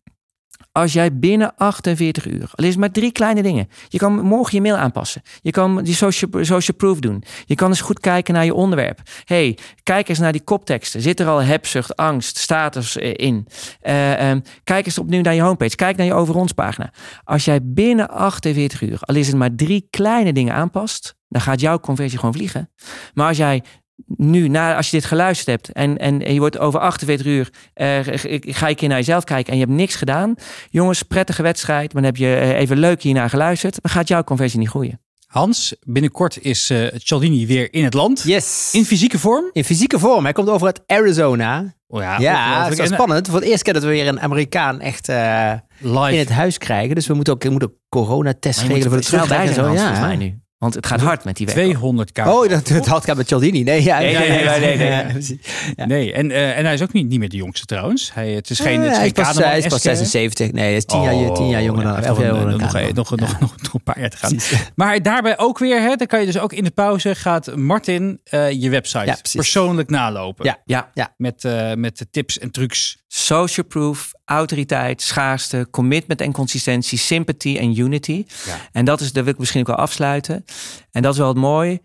Als 0.71 0.93
jij 0.93 1.17
binnen 1.17 1.55
48 1.55 2.27
uur, 2.27 2.51
al 2.55 2.65
is 2.65 2.75
maar 2.75 2.91
drie 2.91 3.11
kleine 3.11 3.41
dingen. 3.41 3.67
Je 3.87 3.97
kan 3.97 4.19
morgen 4.19 4.55
je 4.55 4.61
mail 4.61 4.75
aanpassen. 4.75 5.21
Je 5.41 5.51
kan 5.51 5.83
die 5.83 5.95
social, 5.95 6.43
social 6.43 6.77
proof 6.77 6.99
doen. 6.99 7.23
Je 7.45 7.55
kan 7.55 7.69
eens 7.69 7.81
goed 7.81 7.99
kijken 7.99 8.33
naar 8.33 8.45
je 8.45 8.53
onderwerp. 8.53 8.99
hey, 9.25 9.57
kijk 9.83 10.09
eens 10.09 10.19
naar 10.19 10.31
die 10.31 10.43
kopteksten. 10.43 11.01
Zit 11.01 11.19
er 11.19 11.27
al 11.27 11.43
hebzucht, 11.43 11.95
angst, 11.95 12.37
status 12.37 12.97
eh, 12.97 13.13
in? 13.15 13.47
Uh, 13.83 14.31
kijk 14.63 14.85
eens 14.85 14.97
opnieuw 14.97 15.21
naar 15.21 15.33
je 15.33 15.41
homepage. 15.41 15.75
Kijk 15.75 15.97
naar 15.97 16.05
je 16.05 16.13
over 16.13 16.35
ons 16.35 16.51
pagina. 16.51 16.93
Als 17.23 17.45
jij 17.45 17.59
binnen 17.63 18.09
48 18.09 18.81
uur, 18.81 18.97
al 19.01 19.15
is 19.15 19.27
het 19.27 19.35
maar 19.35 19.55
drie 19.55 19.87
kleine 19.89 20.33
dingen 20.33 20.53
aanpast, 20.53 21.15
dan 21.27 21.41
gaat 21.41 21.59
jouw 21.59 21.79
conversie 21.79 22.19
gewoon 22.19 22.33
vliegen. 22.33 22.69
Maar 23.13 23.27
als 23.27 23.37
jij 23.37 23.63
nu, 24.07 24.47
na, 24.47 24.75
als 24.75 24.89
je 24.89 24.97
dit 24.97 25.05
geluisterd 25.05 25.47
hebt 25.47 25.71
en, 25.71 25.97
en, 25.97 26.33
je 26.33 26.39
wordt 26.39 26.57
over 26.57 26.79
48 26.79 27.25
uur, 27.25 27.49
uh, 27.75 27.99
ga 28.41 28.67
je 28.67 28.75
keer 28.75 28.87
naar 28.87 28.97
jezelf 28.97 29.23
kijken 29.23 29.51
en 29.53 29.59
je 29.59 29.65
hebt 29.65 29.77
niks 29.77 29.95
gedaan. 29.95 30.35
Jongens, 30.69 31.03
prettige 31.03 31.41
wedstrijd, 31.41 31.93
maar 31.93 32.01
dan 32.01 32.11
heb 32.11 32.21
je 32.21 32.35
eh, 32.35 32.59
even 32.59 32.77
leuk 32.77 33.01
hiernaar 33.01 33.29
geluisterd, 33.29 33.81
dan 33.81 33.91
gaat 33.91 34.07
jouw 34.07 34.23
conversie 34.23 34.59
niet 34.59 34.69
groeien. 34.69 34.99
Hans, 35.31 35.75
binnenkort 35.85 36.41
is 36.41 36.69
uh, 36.71 36.87
Cialdini 36.97 37.47
weer 37.47 37.73
in 37.73 37.83
het 37.83 37.93
land. 37.93 38.23
Yes. 38.23 38.69
In 38.73 38.85
fysieke 38.85 39.19
vorm? 39.19 39.49
In 39.51 39.63
fysieke 39.63 39.99
vorm. 39.99 40.23
Hij 40.23 40.33
komt 40.33 40.49
over 40.49 40.65
uit 40.65 40.81
Arizona. 40.85 41.75
Oh 41.87 42.01
ja, 42.01 42.19
ja 42.19 42.69
dat 42.69 42.79
is 42.79 42.89
spannend. 42.89 43.27
Voor 43.27 43.39
het 43.39 43.47
eerst 43.47 43.63
keer 43.63 43.73
dat 43.73 43.83
we 43.83 43.89
weer 43.89 44.07
een 44.07 44.19
Amerikaan 44.19 44.79
echt 44.79 45.09
uh, 45.09 45.53
in 45.81 46.17
het 46.17 46.29
huis 46.29 46.57
krijgen. 46.57 46.95
Dus 46.95 47.07
we 47.07 47.13
moeten 47.13 47.33
ook, 47.33 47.43
we 47.43 47.49
moeten 47.49 47.69
ook 47.69 47.75
coronatest 47.89 48.61
regelen 48.61 48.89
voor 48.89 48.97
de 48.97 49.05
terugreis 49.05 49.49
en 49.49 49.55
zo. 49.55 49.61
Ja. 49.61 49.77
Volgens 49.77 49.99
mij 49.99 50.15
nu. 50.15 50.39
Want 50.61 50.73
het 50.73 50.85
gaat 50.85 51.01
hard 51.01 51.23
met 51.23 51.35
die 51.35 51.45
weg. 51.45 51.55
200 51.55 52.11
k. 52.11 52.17
Oh, 52.17 52.49
dat, 52.49 52.67
het 52.67 52.85
had 52.85 53.05
gaat 53.05 53.17
met 53.17 53.27
Cialdini. 53.27 53.63
Nee, 53.63 53.83
ja, 53.83 53.99
nee, 53.99 54.17
nee, 54.17 54.29
nee. 54.29 54.59
nee, 54.59 54.77
nee, 54.77 55.39
ja. 55.75 55.85
nee. 55.85 56.13
En, 56.13 56.29
uh, 56.29 56.57
en 56.57 56.65
hij 56.65 56.73
is 56.73 56.81
ook 56.81 56.93
niet, 56.93 57.07
niet 57.07 57.19
meer 57.19 57.29
de 57.29 57.37
jongste 57.37 57.65
trouwens. 57.65 58.13
Hij, 58.13 58.31
het 58.31 58.49
is 58.49 58.59
geen, 58.59 58.81
het 58.81 58.95
hij, 58.95 59.05
is 59.05 59.11
pas, 59.11 59.37
hij 59.37 59.57
is 59.57 59.67
pas 59.67 59.81
76. 59.81 60.51
Nee, 60.51 60.63
hij 60.63 60.75
is 60.75 60.85
10 60.85 60.99
oh, 60.99 61.03
jaar, 61.03 61.33
tien 61.33 61.49
jaar 61.49 61.63
jonger 61.63 61.83
dan 61.83 62.03
jonger 62.15 62.45
nog, 62.45 62.59
nog, 62.93 62.93
nog, 62.93 63.39
nog, 63.39 63.39
nog, 63.39 63.73
een 63.73 63.83
paar 63.83 63.99
jaar 63.99 64.09
te 64.09 64.17
gaan. 64.17 64.37
Maar 64.75 65.01
daarbij 65.01 65.37
ook 65.37 65.57
weer, 65.57 65.81
hè, 65.81 65.95
dan 65.95 66.07
kan 66.07 66.19
je 66.19 66.25
dus 66.25 66.39
ook 66.39 66.53
in 66.53 66.63
de 66.63 66.71
pauze 66.71 67.15
gaat 67.15 67.55
Martin 67.55 68.21
uh, 68.31 68.51
je 68.51 68.69
website 68.69 69.17
persoonlijk 69.33 69.89
nalopen. 69.89 70.45
Ja, 70.45 70.57
ja, 70.65 70.89
ja. 70.93 71.13
Met, 71.17 71.43
uh, 71.43 71.73
met 71.73 72.05
tips 72.11 72.39
en 72.39 72.51
trucs. 72.51 73.03
Social 73.07 73.65
proof, 73.65 74.11
autoriteit, 74.31 75.01
schaarste, 75.01 75.67
commitment 75.71 76.21
en 76.21 76.31
consistentie, 76.31 76.97
sympathy 76.97 77.57
en 77.57 77.77
unity. 77.77 78.25
Ja. 78.45 78.57
En 78.71 78.85
dat 78.85 79.01
is, 79.01 79.13
daar 79.13 79.23
wil 79.23 79.33
ik 79.33 79.39
misschien 79.39 79.61
ook 79.61 79.67
wel 79.67 79.75
afsluiten. 79.75 80.45
En 80.91 81.01
dat 81.01 81.13
is 81.13 81.19
wel 81.19 81.27
het 81.27 81.37
mooi. 81.37 81.79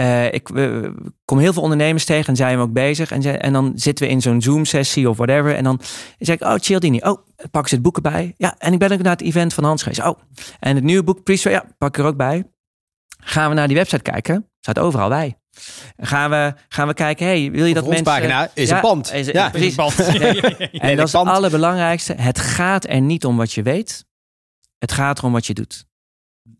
Uh, 0.00 0.32
ik 0.32 0.48
uh, 0.48 0.88
kom 1.24 1.38
heel 1.38 1.52
veel 1.52 1.62
ondernemers 1.62 2.04
tegen 2.04 2.26
en 2.26 2.36
zijn 2.36 2.56
we 2.56 2.62
ook 2.62 2.72
bezig. 2.72 3.10
En, 3.10 3.40
en 3.40 3.52
dan 3.52 3.72
zitten 3.74 4.06
we 4.06 4.12
in 4.12 4.20
zo'n 4.20 4.42
Zoom-sessie 4.42 5.08
of 5.08 5.16
whatever. 5.16 5.54
En 5.54 5.64
dan 5.64 5.80
zeg 6.18 6.34
ik, 6.34 6.42
oh, 6.42 6.54
Cialdini. 6.56 6.98
Oh, 6.98 7.26
pak 7.50 7.68
ze 7.68 7.74
het 7.74 7.82
boeken 7.82 8.02
bij. 8.02 8.34
Ja, 8.36 8.54
en 8.58 8.72
ik 8.72 8.78
ben 8.78 8.92
ook 8.92 9.02
naar 9.02 9.12
het 9.12 9.22
event 9.22 9.54
van 9.54 9.64
Hans 9.64 9.82
geweest. 9.82 10.02
Oh, 10.02 10.18
en 10.60 10.74
het 10.74 10.84
nieuwe 10.84 11.02
boek, 11.02 11.22
Priest, 11.22 11.44
ja, 11.44 11.64
pak 11.78 11.88
ik 11.88 12.02
er 12.02 12.08
ook 12.08 12.16
bij. 12.16 12.44
Gaan 13.22 13.48
we 13.48 13.54
naar 13.54 13.68
die 13.68 13.76
website 13.76 14.02
kijken. 14.02 14.50
Staat 14.60 14.78
overal 14.78 15.08
bij. 15.08 15.39
Gaan 15.96 16.30
we, 16.30 16.54
gaan 16.68 16.86
we 16.86 16.94
kijken, 16.94 17.26
hey, 17.26 17.50
wil 17.50 17.64
je 17.64 17.74
dat 17.74 17.86
mensen... 17.86 18.04
pagina 18.04 18.50
is 18.54 18.70
een 18.70 18.80
band. 18.80 19.12
Is, 19.12 19.26
ja, 19.26 19.50
precies. 19.50 19.76
Een 19.76 19.76
band. 19.76 19.98
en 20.72 20.96
dat 20.96 21.06
is 21.06 21.12
het 21.12 21.26
allerbelangrijkste. 21.26 22.14
Het 22.14 22.38
gaat 22.38 22.88
er 22.88 23.00
niet 23.00 23.24
om 23.24 23.36
wat 23.36 23.52
je 23.52 23.62
weet. 23.62 24.04
Het 24.78 24.92
gaat 24.92 25.18
erom 25.18 25.32
wat 25.32 25.46
je 25.46 25.54
doet. 25.54 25.84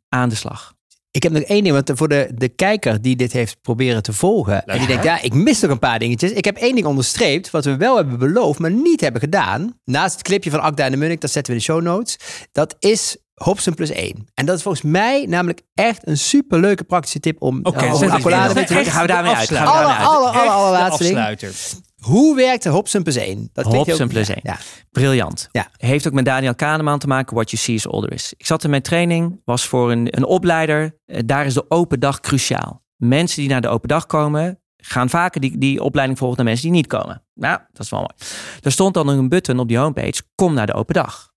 Aan 0.09 0.29
de 0.29 0.35
slag. 0.35 0.75
Ik 1.13 1.23
heb 1.23 1.33
nog 1.33 1.43
één 1.43 1.63
ding, 1.63 1.75
want 1.75 1.99
voor 1.99 2.09
de, 2.09 2.31
de 2.35 2.49
kijker 2.49 3.03
die 3.03 3.17
dit 3.17 3.33
heeft 3.33 3.61
proberen 3.63 4.03
te 4.03 4.13
volgen. 4.13 4.65
En 4.65 4.79
die 4.79 4.87
denkt, 4.87 5.05
ja, 5.05 5.21
ik 5.21 5.35
mis 5.35 5.61
nog 5.61 5.71
een 5.71 5.79
paar 5.79 5.99
dingetjes. 5.99 6.31
Ik 6.31 6.45
heb 6.45 6.57
één 6.57 6.75
ding 6.75 6.87
onderstreept, 6.87 7.51
wat 7.51 7.65
we 7.65 7.77
wel 7.77 7.97
hebben 7.97 8.19
beloofd, 8.19 8.59
maar 8.59 8.71
niet 8.71 9.01
hebben 9.01 9.21
gedaan. 9.21 9.79
Naast 9.85 10.13
het 10.13 10.23
clipje 10.23 10.51
van 10.51 10.61
Akda 10.61 10.85
en 10.85 10.91
de 10.91 10.97
Munnik, 10.97 11.21
dat 11.21 11.31
zetten 11.31 11.55
we 11.55 11.59
in 11.59 11.67
de 11.67 11.73
show 11.73 11.83
notes. 11.83 12.17
Dat 12.53 12.77
is 12.79 13.17
Hobson 13.45 13.75
plus 13.75 13.91
1. 13.91 14.29
En 14.35 14.47
dat 14.47 14.57
is 14.57 14.63
volgens 14.63 14.85
mij 14.85 15.27
namelijk 15.29 15.63
echt 15.75 16.07
een 16.07 16.19
superleuke 16.19 16.85
praktische 16.85 17.21
tip 17.21 17.43
om 17.43 17.61
okay, 17.63 17.89
uh, 17.89 17.95
om 17.95 18.11
accolade 18.11 18.55
te 18.55 18.65
trekken. 18.65 18.93
Gaan 18.93 19.03
we 19.03 19.09
daarmee 19.09 19.35
uit. 19.35 19.51
Gaan 19.51 19.65
we 19.65 19.71
alle, 19.71 19.95
alle, 19.95 20.29
alle, 20.29 20.51
alle 20.51 20.71
laatste 20.71 21.05
afsluiter. 21.05 21.55
Hoe 22.01 22.37
werkt 22.37 22.65
Hobson 22.65 23.03
plus 23.03 23.17
1? 23.17 23.51
Dat 23.53 23.65
Hobson 23.65 24.09
plus 24.09 24.29
1. 24.29 24.39
Ja. 24.43 24.59
Briljant. 24.91 25.49
Ja. 25.53 25.69
Heeft 25.77 26.07
ook 26.07 26.13
met 26.13 26.25
Daniel 26.25 26.55
Kahneman 26.55 26.99
te 26.99 27.07
maken. 27.07 27.35
What 27.35 27.51
you 27.51 27.63
see 27.63 27.75
is 27.75 27.89
all 27.89 28.01
there 28.01 28.15
is. 28.15 28.35
Ik 28.37 28.47
zat 28.47 28.65
in 28.65 28.71
mijn 28.71 28.83
training, 28.83 29.41
was 29.45 29.67
voor 29.67 29.91
een, 29.91 30.17
een 30.17 30.25
opleider. 30.25 30.99
Daar 31.25 31.47
is 31.47 31.55
de 31.55 31.65
open 31.69 32.01
dag 32.01 32.21
cruciaal. 32.21 32.83
Mensen 32.97 33.41
die 33.41 33.51
naar 33.51 33.61
de 33.61 33.69
open 33.69 33.89
dag 33.89 34.07
komen, 34.07 34.61
gaan 34.77 35.09
vaker 35.11 35.41
die, 35.41 35.59
die 35.59 35.83
opleiding 35.83 36.19
volgen 36.19 36.37
dan 36.37 36.47
mensen 36.47 36.65
die 36.65 36.77
niet 36.77 36.87
komen. 36.87 37.23
Nou, 37.35 37.59
dat 37.73 37.85
is 37.85 37.91
wel 37.91 38.01
mooi. 38.01 38.13
Er 38.63 38.73
stond 38.73 38.95
dan 38.95 39.09
een 39.09 39.29
button 39.29 39.59
op 39.59 39.69
die 39.69 39.79
homepage, 39.79 40.23
kom 40.35 40.55
naar 40.55 40.67
de 40.67 40.75
open 40.75 40.95
dag. 40.95 41.33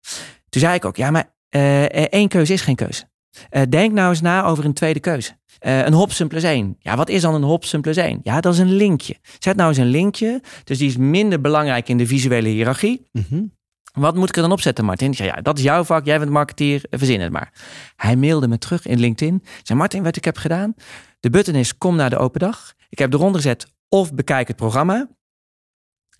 Toen 0.49 0.61
zei 0.61 0.75
ik 0.75 0.85
ook, 0.85 0.95
ja, 0.95 1.11
maar 1.11 1.32
uh, 1.55 1.83
één 1.83 2.27
keuze 2.27 2.53
is 2.53 2.61
geen 2.61 2.75
keuze. 2.75 3.03
Uh, 3.51 3.61
denk 3.69 3.93
nou 3.93 4.09
eens 4.09 4.21
na 4.21 4.43
over 4.43 4.65
een 4.65 4.73
tweede 4.73 4.99
keuze. 4.99 5.31
Uh, 5.61 5.85
een 5.85 5.93
Hobson 5.93 6.27
plus 6.27 6.43
één. 6.43 6.75
Ja, 6.79 6.95
wat 6.95 7.09
is 7.09 7.21
dan 7.21 7.33
een 7.33 7.43
Hobson 7.43 7.81
plus 7.81 7.97
één? 7.97 8.19
Ja, 8.23 8.41
dat 8.41 8.53
is 8.53 8.59
een 8.59 8.73
linkje. 8.73 9.15
Zet 9.39 9.55
nou 9.55 9.69
eens 9.69 9.77
een 9.77 9.85
linkje. 9.85 10.41
Dus 10.63 10.77
die 10.77 10.87
is 10.87 10.97
minder 10.97 11.41
belangrijk 11.41 11.89
in 11.89 11.97
de 11.97 12.07
visuele 12.07 12.49
hiërarchie. 12.49 13.07
Mm 13.11 13.25
-hmm. 13.29 13.51
Wat 13.93 14.15
moet 14.15 14.29
ik 14.29 14.35
er 14.35 14.41
dan 14.41 14.51
opzetten, 14.51 14.85
Martin? 14.85 15.13
Zei, 15.13 15.29
ja, 15.29 15.41
dat 15.41 15.57
is 15.57 15.63
jouw 15.63 15.83
vak. 15.83 16.05
Jij 16.05 16.19
bent 16.19 16.31
marketeer. 16.31 16.85
Verzin 16.89 17.21
het 17.21 17.31
maar. 17.31 17.53
Hij 17.95 18.15
mailde 18.15 18.47
me 18.47 18.57
terug 18.57 18.85
in 18.85 18.99
LinkedIn. 18.99 19.43
Zei, 19.63 19.79
Martin, 19.79 20.03
wat 20.03 20.15
ik 20.15 20.25
heb 20.25 20.37
gedaan. 20.37 20.73
De 21.19 21.29
button 21.29 21.55
is 21.55 21.77
kom 21.77 21.95
naar 21.95 22.09
de 22.09 22.17
open 22.17 22.39
dag. 22.39 22.73
Ik 22.89 22.99
heb 22.99 23.13
eronder 23.13 23.41
gezet 23.41 23.67
of 23.89 24.13
bekijk 24.13 24.47
het 24.47 24.57
programma. 24.57 25.07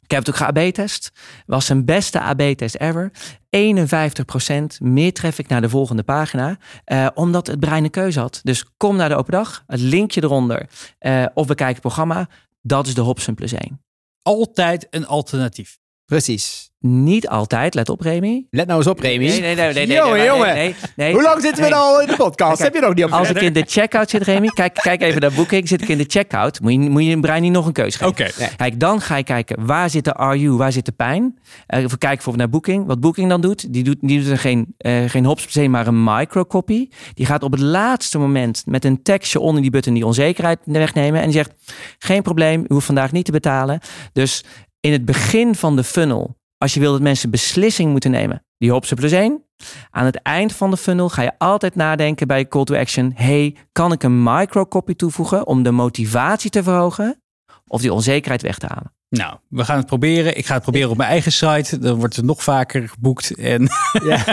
Ik 0.03 0.11
heb 0.11 0.25
het 0.25 0.29
ook 0.29 0.35
geAB-test. 0.35 1.11
Was 1.45 1.65
zijn 1.65 1.85
beste 1.85 2.21
AB-test 2.21 2.75
ever. 2.75 3.11
51% 3.57 4.79
meer 4.79 5.13
traffic 5.13 5.47
naar 5.47 5.61
de 5.61 5.69
volgende 5.69 6.03
pagina. 6.03 6.57
Uh, 6.85 7.07
omdat 7.13 7.47
het 7.47 7.59
brein 7.59 7.83
een 7.83 7.89
keuze 7.89 8.19
had. 8.19 8.39
Dus 8.43 8.65
kom 8.77 8.95
naar 8.95 9.09
de 9.09 9.15
open 9.15 9.31
dag. 9.31 9.63
Het 9.67 9.79
linkje 9.79 10.23
eronder. 10.23 10.69
Uh, 10.99 11.25
of 11.33 11.47
bekijk 11.47 11.71
het 11.71 11.81
programma. 11.81 12.27
Dat 12.61 12.87
is 12.87 12.93
de 12.93 13.01
Hobson 13.01 13.35
plus 13.35 13.53
1. 13.53 13.81
Altijd 14.21 14.87
een 14.89 15.07
alternatief. 15.07 15.77
Precies. 16.05 16.71
Niet 16.85 17.27
altijd, 17.27 17.73
let 17.73 17.89
op 17.89 18.01
Remy. 18.01 18.45
Let 18.49 18.67
nou 18.67 18.79
eens 18.79 18.87
op 18.87 18.99
Remy. 18.99 19.25
Nee, 19.25 19.41
nee, 19.41 19.55
nee. 19.55 19.73
nee, 19.73 19.87
nee, 19.87 19.97
jongen, 19.97 20.23
jongen. 20.25 20.53
Nee, 20.53 20.75
nee, 20.95 21.13
Hoe 21.13 21.21
lang 21.21 21.41
zitten 21.41 21.63
we 21.63 21.69
nou 21.69 22.01
in 22.01 22.07
de 22.07 22.15
podcast? 22.15 22.57
Kijk, 22.57 22.73
Heb 22.73 22.81
je 22.81 22.87
nog 22.87 22.95
niet 22.95 23.03
op 23.05 23.11
Als 23.11 23.29
ik 23.29 23.41
in 23.41 23.53
de 23.53 23.63
checkout 23.67 24.09
zit 24.09 24.23
Remy, 24.23 24.47
kijk, 24.47 24.73
kijk 24.73 25.01
even 25.01 25.21
naar 25.21 25.31
Booking. 25.31 25.67
Zit 25.67 25.81
ik 25.81 25.87
in 25.87 25.97
de 25.97 26.05
checkout, 26.07 26.61
moet 26.61 26.71
je, 26.71 26.77
moet 26.77 27.05
je 27.05 27.11
een 27.11 27.21
brein 27.21 27.41
niet 27.41 27.51
nog 27.51 27.65
een 27.65 27.73
keuze 27.73 27.97
geven. 27.97 28.11
Oké. 28.11 28.31
Okay. 28.35 28.49
Kijk, 28.55 28.79
dan 28.79 29.01
ga 29.01 29.17
je 29.17 29.23
kijken, 29.23 29.65
waar 29.65 29.89
zit 29.89 30.03
de 30.03 30.13
RU, 30.17 30.51
waar 30.51 30.71
zit 30.71 30.85
de 30.85 30.91
pijn? 30.91 31.23
Uh, 31.23 31.79
even 31.79 31.97
kijken 31.97 31.97
bijvoorbeeld 31.99 32.37
naar 32.37 32.49
Booking. 32.49 32.85
Wat 32.85 32.99
Booking 32.99 33.29
dan 33.29 33.41
doet, 33.41 33.73
die 33.73 33.83
doet, 33.83 33.97
die 34.01 34.21
doet 34.21 34.29
er 34.29 34.37
geen, 34.37 34.75
uh, 34.77 35.09
geen 35.09 35.25
hops 35.25 35.55
maar 35.67 35.87
een 35.87 36.03
microcopy. 36.03 36.89
Die 37.13 37.25
gaat 37.25 37.43
op 37.43 37.51
het 37.51 37.61
laatste 37.61 38.17
moment 38.17 38.63
met 38.65 38.85
een 38.85 39.03
tekstje 39.03 39.39
onder 39.39 39.61
die 39.61 39.71
button 39.71 39.93
die 39.93 40.05
onzekerheid 40.05 40.59
wegnemen. 40.63 41.19
En 41.19 41.25
die 41.25 41.35
zegt, 41.35 41.51
geen 41.99 42.21
probleem, 42.21 42.59
u 42.61 42.73
hoeft 42.73 42.85
vandaag 42.85 43.11
niet 43.11 43.25
te 43.25 43.31
betalen. 43.31 43.79
Dus 44.13 44.43
in 44.85 44.91
het 44.91 45.05
begin 45.05 45.55
van 45.55 45.75
de 45.75 45.83
funnel 45.83 46.37
als 46.57 46.73
je 46.73 46.79
wil 46.79 46.91
dat 46.91 47.01
mensen 47.01 47.29
beslissing 47.29 47.91
moeten 47.91 48.11
nemen, 48.11 48.45
die 48.57 48.71
Hobson 48.71 48.97
plus 48.97 49.11
1. 49.11 49.43
Aan 49.89 50.05
het 50.05 50.15
eind 50.15 50.53
van 50.53 50.69
de 50.69 50.77
funnel 50.77 51.09
ga 51.09 51.21
je 51.21 51.31
altijd 51.37 51.75
nadenken 51.75 52.27
bij 52.27 52.47
call 52.47 52.63
to 52.63 52.75
action. 52.75 53.11
Hey, 53.15 53.55
kan 53.71 53.91
ik 53.91 54.03
een 54.03 54.23
microcopy 54.23 54.93
toevoegen 54.93 55.47
om 55.47 55.63
de 55.63 55.71
motivatie 55.71 56.49
te 56.49 56.63
verhogen 56.63 57.21
of 57.67 57.81
die 57.81 57.93
onzekerheid 57.93 58.41
weg 58.41 58.57
te 58.57 58.65
halen? 58.65 58.93
Nou, 59.17 59.35
we 59.49 59.65
gaan 59.65 59.77
het 59.77 59.85
proberen. 59.85 60.37
Ik 60.37 60.45
ga 60.45 60.53
het 60.53 60.61
proberen 60.63 60.89
op 60.89 60.97
mijn 60.97 61.09
eigen 61.09 61.31
site. 61.31 61.79
Dan 61.79 61.95
wordt 61.95 62.15
het 62.15 62.25
nog 62.25 62.43
vaker 62.43 62.89
geboekt. 62.89 63.35
En 63.37 63.61
Ja. 64.09 64.23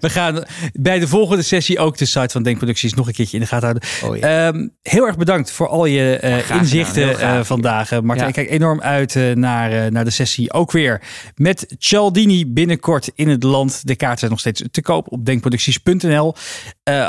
we 0.00 0.10
gaan 0.10 0.44
bij 0.72 0.98
de 0.98 1.08
volgende 1.08 1.42
sessie 1.42 1.78
ook 1.78 1.96
de 1.98 2.04
site 2.04 2.28
van 2.28 2.42
Denkproducties 2.42 2.94
nog 2.94 3.06
een 3.06 3.12
keertje 3.12 3.36
in 3.36 3.42
de 3.42 3.48
gaten 3.48 3.68
houden. 3.68 3.88
Oh 4.10 4.16
ja. 4.16 4.46
Ehm, 4.48 4.68
heel 4.82 5.06
erg 5.06 5.16
bedankt 5.16 5.50
voor 5.50 5.68
al 5.68 5.84
je 5.86 6.16
eh, 6.16 6.50
inzichten 6.50 7.18
eh, 7.20 7.40
vandaag. 7.42 7.92
eh, 7.92 7.98
Martijn, 8.00 8.18
Ja. 8.18 8.26
ik 8.40 8.46
kijk 8.46 8.50
enorm 8.60 8.80
uit 8.80 9.14
naar, 9.34 9.92
naar 9.92 10.04
de 10.04 10.10
sessie. 10.10 10.52
Ook 10.52 10.72
weer 10.72 11.02
met 11.34 11.74
Cialdini 11.78 12.46
binnenkort 12.46 13.10
in 13.14 13.28
het 13.28 13.42
land. 13.42 13.86
De 13.86 13.96
kaarten 13.96 14.18
zijn 14.18 14.30
nog 14.30 14.40
steeds 14.40 14.62
te 14.70 14.82
koop 14.82 15.12
op 15.12 15.24
denkproducties.nl. 15.24 16.34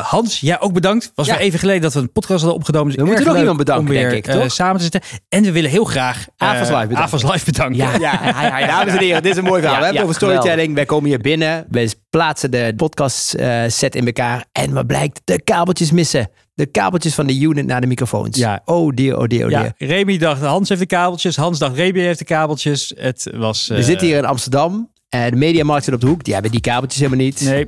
Hans, 0.02 0.40
jij 0.40 0.60
ook 0.60 0.74
bedankt. 0.74 1.12
Was 1.16 1.28
weer 1.28 1.38
even 1.38 1.60
geleden 1.60 1.82
dat 1.82 1.94
we 1.94 2.00
een 2.00 2.12
podcast 2.12 2.42
hadden 2.42 2.60
opgenomen. 2.60 2.88
Dus 2.88 2.96
We 2.96 3.06
moeten 3.06 3.22
erg 3.24 3.32
nog 3.34 3.40
iemand 3.42 3.58
bedanken, 3.58 3.86
om 3.88 3.92
weer, 3.94 4.10
denk 4.10 4.28
ik, 4.44 4.52
samen 4.52 4.76
te 4.78 4.82
zitten. 4.84 5.02
En 5.30 5.44
we 5.44 5.52
willen 5.52 5.70
heel 5.70 5.84
graag 5.86 6.26
Avas 6.38 6.70
Live 6.90 7.32
Live 7.32 7.46
bedanken. 7.46 7.76
Ja. 7.76 7.98
Ja, 8.00 8.68
dames 8.68 8.94
en 8.94 9.00
heren, 9.00 9.24
dit 9.24 9.32
is 9.32 9.38
een 9.38 9.44
mooi 9.44 9.62
verhaal. 9.62 9.74
Ja, 9.74 9.80
we 9.80 9.86
hebben 9.86 10.04
ja, 10.04 10.10
over 10.10 10.22
storytelling. 10.22 10.76
Wij 10.76 10.86
komen 10.86 11.10
hier 11.10 11.20
binnen. 11.20 11.66
We 11.70 11.94
plaatsen 12.10 12.52
de 12.52 12.74
podcast 12.76 13.34
eh, 13.34 13.62
set 13.68 13.96
in 13.96 14.06
elkaar. 14.06 14.46
En 14.52 14.74
wat 14.74 14.88
blijkt? 14.88 15.22
De 15.24 15.42
kabeltjes 15.42 15.92
missen. 15.92 16.30
De 16.54 16.66
kabeltjes 16.66 17.14
van 17.14 17.28
de 17.28 17.40
unit 17.40 17.66
naar 17.66 17.82
de 17.82 17.88
microfoons. 17.88 18.38
Ja. 18.38 18.62
Oh 18.66 18.96
dear, 18.96 19.18
oh 19.18 19.28
dear, 19.28 19.44
oh 19.44 19.50
dear. 19.50 19.74
Ja, 19.78 19.88
Remy 19.88 20.18
dacht 20.18 20.42
Hans 20.42 20.70
heeft 20.70 20.82
de 20.82 20.88
kabeltjes. 20.88 21.36
Hans 21.36 21.60
dacht 21.60 21.76
Remy 21.76 22.00
heeft 22.00 22.20
de 22.20 22.26
kabeltjes. 22.26 22.94
Het 22.98 23.30
was... 23.36 23.68
We 23.68 23.76
eh, 23.76 23.84
zitten 23.84 24.08
hier 24.08 24.18
in 24.18 24.26
Amsterdam. 24.26 24.92
En 25.10 25.30
de 25.30 25.38
mediamarkt 25.38 25.84
zit 25.84 25.94
op 25.94 26.02
de 26.02 26.08
hoek. 26.08 26.24
Die 26.24 26.34
hebben 26.34 26.52
die 26.52 26.62
kabeltjes 26.62 27.02
helemaal 27.02 27.26
niet. 27.26 27.42
Nee, 27.42 27.68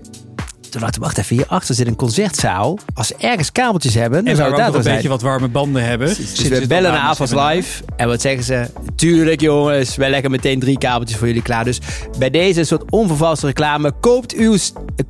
Ik, 0.76 0.96
wacht 1.00 1.18
even, 1.18 1.36
hierachter 1.36 1.76
zit 1.76 1.88
een 1.88 1.96
concertzaal. 1.96 2.78
Als 2.94 3.08
ze 3.08 3.16
ergens 3.18 3.52
kabeltjes 3.52 3.94
hebben, 3.94 4.20
dan 4.20 4.28
en 4.28 4.36
zou 4.36 4.48
het 4.50 4.58
daar 4.58 4.74
een 4.76 4.84
zijn. 4.84 4.96
beetje 4.96 5.10
wat 5.10 5.22
warme 5.22 5.48
banden 5.48 5.84
hebben. 5.86 6.08
Dus 6.08 6.42
we 6.48 6.68
bellen 6.68 6.92
naar 6.92 7.02
Avas 7.02 7.32
Live. 7.32 7.84
En 7.96 8.08
wat 8.08 8.22
zeggen 8.22 8.44
ze? 8.44 8.70
Tuurlijk 8.96 9.42
jongens, 9.42 9.96
wij 9.96 10.10
leggen 10.10 10.32
meteen 10.32 10.60
drie 10.60 10.78
kabeltjes 10.78 11.18
voor 11.18 11.28
jullie 11.28 11.42
klaar. 11.42 11.64
Dus 11.64 11.80
bij 12.18 12.30
deze 12.30 12.64
soort 12.64 12.84
onvervalste 12.90 13.46
reclame. 13.46 13.92
Koopt 14.00 14.34
uw 14.34 14.58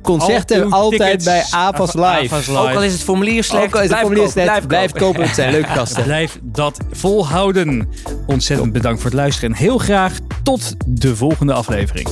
concerten 0.02 0.56
Al 0.62 0.66
uw 0.66 0.72
altijd 0.72 1.24
bij 1.24 1.44
Avas 1.50 1.94
Live. 1.94 2.50
Ook 2.52 2.74
al 2.74 2.82
is 2.82 2.92
het 2.92 3.02
formulier 3.02 3.44
slecht, 3.44 3.64
Ook 3.64 3.74
al 3.74 3.82
is 3.82 3.88
het 3.90 3.98
blijf 3.98 4.00
formulier 4.00 4.26
kopen, 4.26 4.42
slecht, 4.42 4.66
blijf 4.66 4.90
kopen. 4.92 5.06
kopen. 5.06 5.22
Het 5.22 5.34
zijn 5.34 5.50
leuke 5.50 5.68
gasten. 5.68 6.02
Blijf 6.16 6.38
dat 6.42 6.78
volhouden. 6.90 7.88
Ontzettend 8.26 8.72
bedankt 8.72 9.00
voor 9.00 9.10
het 9.10 9.18
luisteren. 9.18 9.50
En 9.50 9.56
heel 9.56 9.78
graag 9.78 10.12
tot 10.42 10.74
de 10.86 11.16
volgende 11.16 11.52
aflevering. 11.52 12.08